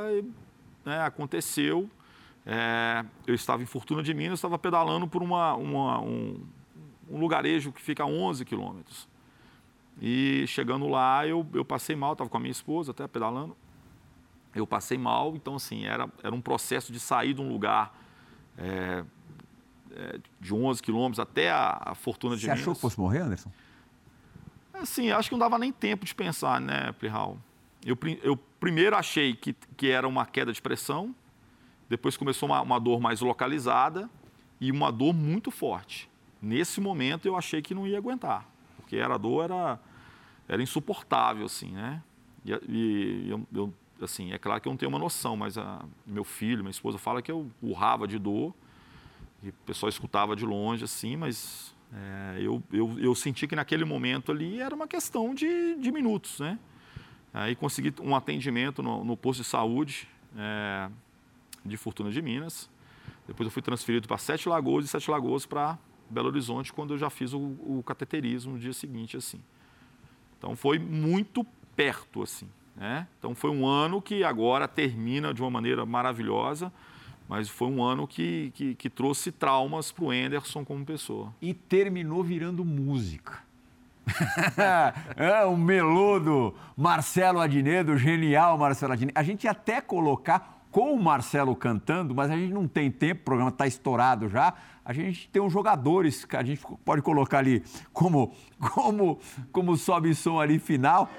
né, 0.86 1.02
aconteceu. 1.02 1.90
é, 2.46 3.06
eu 3.28 3.36
estava 3.36 3.62
em 3.62 3.66
Fortuna 3.66 4.02
de 4.02 4.14
Minas, 4.14 4.40
estava 4.40 4.58
pedalando 4.58 5.08
por 5.08 5.22
uma, 5.22 5.54
uma, 5.56 6.02
um, 6.02 6.42
um, 7.10 7.20
lugarejo 7.20 7.72
que 7.72 7.82
fica 7.82 8.04
a 8.04 8.08
11 8.08 8.46
quilômetros. 8.46 9.08
E 10.02 10.46
chegando 10.48 10.88
lá, 10.88 11.28
eu, 11.28 11.46
eu 11.54 11.66
passei 11.66 11.96
mal, 11.96 12.14
estava 12.14 12.30
com 12.30 12.38
a 12.38 12.40
minha 12.40 12.52
esposa 12.52 12.92
até 12.92 13.08
pedalando. 13.08 13.56
Eu 14.56 14.66
passei 14.66 14.98
mal, 14.98 15.36
então 15.36 15.56
assim, 15.56 15.86
era, 15.86 16.10
era 16.24 16.34
um 16.34 16.42
processo 16.42 16.92
de 16.92 17.00
sair 17.00 17.34
de 17.34 17.42
um 17.42 17.50
lugar 17.50 17.96
é, 18.58 19.04
é, 19.92 20.20
de 20.40 20.54
11 20.54 20.82
quilômetros 20.82 21.20
até 21.20 21.52
a, 21.52 21.82
a 21.86 21.96
Fortuna 21.96 22.36
de 22.36 22.42
Você 22.42 22.48
Minas. 22.48 22.60
Você 22.60 22.64
achou 22.64 22.76
que 22.76 22.82
fosse 22.82 23.00
morrer, 23.00 23.20
Anderson? 23.22 23.52
Assim, 24.74 25.12
acho 25.12 25.30
que 25.30 25.36
não 25.36 25.40
dava 25.40 25.60
nem 25.60 25.72
tempo 25.72 26.06
de 26.06 26.16
pensar, 26.16 26.60
né, 26.62 26.94
Plihal? 26.94 27.38
Eu, 27.86 27.98
eu 28.24 28.40
primeiro 28.60 28.96
achei 28.96 29.36
que, 29.36 29.54
que 29.76 29.90
era 29.90 30.08
uma 30.08 30.26
queda 30.26 30.52
de 30.52 30.62
pressão, 30.62 31.16
depois 31.90 32.18
começou 32.18 32.50
uma, 32.50 32.62
uma 32.62 32.80
dor 32.80 33.00
mais 33.00 33.22
localizada 33.22 34.10
e 34.60 34.72
uma 34.72 34.92
dor 34.92 35.14
muito 35.14 35.50
forte. 35.50 36.10
Nesse 36.42 36.80
momento 36.80 37.26
eu 37.26 37.36
achei 37.36 37.62
que 37.62 37.74
não 37.74 37.88
ia 37.88 37.98
aguentar, 37.98 38.48
porque 38.78 38.96
era 38.96 39.16
a 39.16 39.18
dor 39.18 39.46
era, 39.46 39.80
era 40.48 40.62
insuportável, 40.62 41.46
assim, 41.46 41.72
né? 41.72 42.02
E, 42.46 42.52
e 42.68 43.30
eu, 43.30 43.48
eu, 43.54 43.74
assim, 44.02 44.32
é 44.32 44.38
claro 44.38 44.62
que 44.62 44.68
eu 44.68 44.72
não 44.72 44.78
tenho 44.78 44.90
uma 44.90 45.00
noção, 45.00 45.36
mas 45.36 45.58
a, 45.58 45.84
meu 46.06 46.24
filho, 46.24 46.60
minha 46.60 46.72
esposa 46.72 46.98
fala 46.98 47.22
que 47.22 47.32
eu 47.32 47.50
urrava 47.62 48.08
de 48.08 48.18
dor 48.18 48.54
e 49.42 49.50
o 49.50 49.54
pessoal 49.66 49.90
escutava 49.90 50.36
de 50.36 50.46
longe, 50.46 50.84
assim, 50.84 51.16
mas 51.18 51.76
é, 51.94 52.38
eu, 52.42 52.62
eu, 52.72 53.00
eu 53.00 53.16
senti 53.16 53.48
que 53.48 53.56
naquele 53.56 53.84
momento 53.84 54.32
ali 54.32 54.60
era 54.60 54.76
uma 54.76 54.88
questão 54.88 55.34
de, 55.34 55.76
de 55.76 55.92
minutos, 55.92 56.40
né? 56.40 56.60
Aí 57.34 57.56
consegui 57.56 57.94
um 58.02 58.16
atendimento 58.16 58.82
no, 58.82 59.04
no 59.04 59.16
posto 59.16 59.42
de 59.42 59.48
saúde 59.48 60.08
é, 60.38 60.90
de 61.64 61.78
Fortuna 61.78 62.12
de 62.12 62.22
Minas. 62.22 62.70
Depois 63.28 63.46
eu 63.46 63.52
fui 63.52 63.62
transferido 63.62 64.08
para 64.08 64.18
Sete 64.18 64.50
Lagoas 64.50 64.86
e 64.86 64.88
Sete 64.88 65.10
Lagoas 65.12 65.46
para 65.46 65.78
Belo 66.10 66.28
Horizonte, 66.28 66.74
quando 66.74 66.94
eu 66.94 66.98
já 66.98 67.10
fiz 67.10 67.34
o, 67.34 67.40
o 67.40 67.84
cateterismo 67.86 68.54
no 68.54 68.60
dia 68.60 68.74
seguinte, 68.74 69.16
assim. 69.16 69.40
Então 70.38 70.56
foi 70.56 70.80
muito 70.80 71.46
perto, 71.76 72.24
assim. 72.24 72.50
Né? 72.76 73.08
Então 73.20 73.36
foi 73.36 73.52
um 73.52 73.68
ano 73.68 74.02
que 74.02 74.24
agora 74.24 74.68
termina 74.68 75.34
de 75.34 75.42
uma 75.42 75.52
maneira 75.52 75.86
maravilhosa, 75.86 76.74
mas 77.28 77.48
foi 77.48 77.68
um 77.68 77.84
ano 77.84 78.08
que, 78.08 78.52
que, 78.56 78.74
que 78.74 78.90
trouxe 78.90 79.32
traumas 79.32 79.92
para 79.92 80.06
o 80.06 80.10
Anderson 80.10 80.66
como 80.66 80.84
pessoa. 80.84 81.34
E 81.40 81.54
terminou 81.54 82.24
virando 82.24 82.66
música. 82.66 83.44
É 85.16 85.46
o 85.46 85.56
meludo 85.56 86.56
Marcelo 86.76 87.40
Adnedo, 87.40 87.98
genial 87.98 88.58
Marcelo 88.58 88.94
Adnedo. 88.94 89.18
A 89.18 89.24
gente 89.24 89.44
ia 89.44 89.52
até 89.52 89.82
colocar 89.82 90.60
com 90.72 90.94
o 90.94 91.02
Marcelo 91.02 91.56
cantando, 91.56 92.14
mas 92.14 92.30
a 92.30 92.36
gente 92.36 92.54
não 92.54 92.68
tem 92.68 92.92
tempo, 92.92 93.22
o 93.22 93.26
programa 93.26 93.50
está 93.50 93.66
estourado 93.66 94.30
já. 94.30 94.54
A 94.86 94.94
gente 94.94 95.30
tem 95.30 95.42
uns 95.42 95.54
jogadores 95.54 96.26
que 96.26 96.36
a 96.36 96.44
gente 96.44 96.62
pode 96.84 97.02
colocar 97.02 97.40
ali 97.40 97.64
como, 97.94 98.34
como, 98.74 99.20
como 99.52 99.78
sobe 99.78 100.14
som 100.16 100.40
ali 100.40 100.60
final. 100.60 101.10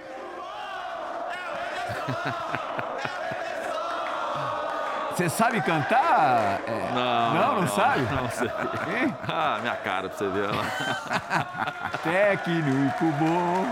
Você 5.20 5.28
sabe 5.28 5.60
cantar? 5.60 6.62
É... 6.66 6.92
Não, 6.94 7.34
não, 7.34 7.54
não, 7.54 7.60
não, 7.60 7.68
sabe? 7.68 8.00
Não 8.10 8.30
sei. 8.30 8.46
Hein? 8.48 9.14
Ah, 9.28 9.58
minha 9.60 9.76
cara 9.76 10.08
pra 10.08 10.16
você 10.16 10.28
ver 10.30 10.46
lá. 10.46 11.92
Técnico 12.02 13.04
bom. 13.18 13.66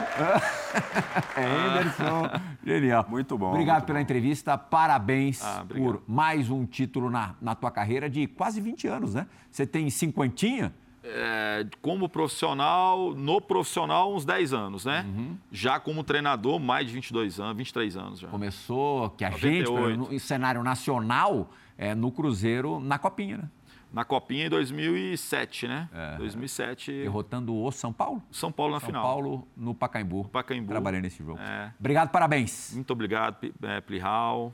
É 1.34 1.44
Anderson. 1.46 2.30
Genial. 2.62 3.06
Muito 3.08 3.38
bom. 3.38 3.48
Obrigado 3.48 3.76
muito 3.76 3.86
pela 3.86 3.98
bom. 3.98 4.02
entrevista. 4.02 4.58
Parabéns 4.58 5.42
ah, 5.42 5.64
por 5.66 6.02
mais 6.06 6.50
um 6.50 6.66
título 6.66 7.08
na, 7.08 7.34
na 7.40 7.54
tua 7.54 7.70
carreira 7.70 8.10
de 8.10 8.26
quase 8.26 8.60
20 8.60 8.86
anos, 8.86 9.14
né? 9.14 9.26
Você 9.50 9.66
tem 9.66 9.88
cinquentinha? 9.88 10.74
É, 11.10 11.66
como 11.80 12.08
profissional, 12.08 13.14
no 13.14 13.40
profissional, 13.40 14.14
uns 14.14 14.24
10 14.24 14.52
anos, 14.52 14.84
né? 14.84 15.04
Uhum. 15.08 15.36
Já 15.50 15.80
como 15.80 16.04
treinador, 16.04 16.60
mais 16.60 16.86
de 16.86 16.92
22 16.92 17.40
anos, 17.40 17.56
23 17.56 17.96
anos 17.96 18.20
já. 18.20 18.28
Começou, 18.28 19.10
que 19.10 19.24
a 19.24 19.30
98. 19.30 19.88
gente, 19.88 20.12
no 20.12 20.20
cenário 20.20 20.62
nacional, 20.62 21.50
é, 21.76 21.94
no 21.94 22.12
Cruzeiro, 22.12 22.78
na 22.80 22.98
Copinha, 22.98 23.38
né? 23.38 23.48
Na 23.90 24.04
Copinha 24.04 24.46
em 24.46 24.50
2007, 24.50 25.66
né? 25.66 25.88
É. 25.94 26.16
2007. 26.18 26.92
Derrotando 26.92 27.56
o 27.56 27.72
São 27.72 27.90
Paulo? 27.90 28.22
São 28.30 28.52
Paulo 28.52 28.74
na 28.74 28.80
São 28.80 28.86
final. 28.88 29.02
São 29.02 29.10
Paulo 29.10 29.48
no 29.56 29.74
Pacaembu. 29.74 30.28
Pacaembu. 30.28 30.68
Trabalhei 30.68 31.00
nesse 31.00 31.24
jogo. 31.24 31.40
É. 31.40 31.72
Obrigado, 31.80 32.10
parabéns. 32.10 32.72
Muito 32.74 32.92
obrigado, 32.92 33.38
é, 33.62 33.80
Plihal. 33.80 34.52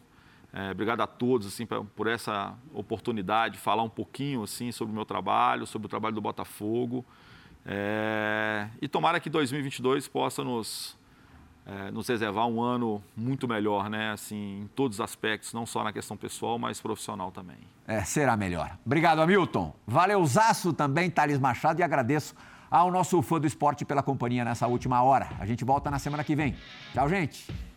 É, 0.57 0.71
obrigado 0.71 1.01
a 1.01 1.07
todos 1.07 1.49
assim, 1.49 1.67
pra, 1.67 1.83
por 1.83 2.07
essa 2.07 2.55
oportunidade 2.73 3.55
de 3.55 3.61
falar 3.61 3.83
um 3.83 3.89
pouquinho 3.89 4.45
assim, 4.45 4.71
sobre 4.71 4.93
o 4.93 4.95
meu 4.95 5.05
trabalho, 5.05 5.67
sobre 5.67 5.87
o 5.87 5.89
trabalho 5.89 6.15
do 6.15 6.21
Botafogo. 6.21 7.05
É, 7.67 8.69
e 8.81 8.87
tomara 8.87 9.19
que 9.19 9.29
2022 9.29 10.07
possa 10.07 10.45
nos, 10.45 10.97
é, 11.67 11.91
nos 11.91 12.07
reservar 12.07 12.47
um 12.47 12.63
ano 12.63 13.03
muito 13.17 13.49
melhor, 13.49 13.91
né? 13.91 14.13
Assim, 14.13 14.61
em 14.61 14.67
todos 14.77 14.99
os 14.99 15.01
aspectos, 15.01 15.53
não 15.53 15.67
só 15.67 15.83
na 15.83 15.93
questão 15.93 16.17
pessoal, 16.17 16.57
mas 16.57 16.81
profissional 16.81 17.33
também. 17.33 17.59
É, 17.85 18.05
será 18.05 18.37
melhor. 18.37 18.79
Obrigado, 18.87 19.23
Hamilton. 19.23 19.75
Valeuzaço 19.85 20.73
também, 20.73 21.11
Thales 21.11 21.41
Machado, 21.41 21.81
e 21.81 21.83
agradeço 21.83 22.33
ao 22.71 22.93
nosso 22.93 23.21
fã 23.23 23.41
do 23.41 23.47
esporte 23.47 23.85
pela 23.85 24.05
companhia 24.05 24.45
nessa 24.45 24.69
última 24.69 25.03
hora. 25.03 25.31
A 25.41 25.47
gente 25.47 25.65
volta 25.65 25.91
na 25.91 25.99
semana 25.99 26.23
que 26.23 26.37
vem. 26.37 26.55
Tchau, 26.93 27.09
gente. 27.09 27.74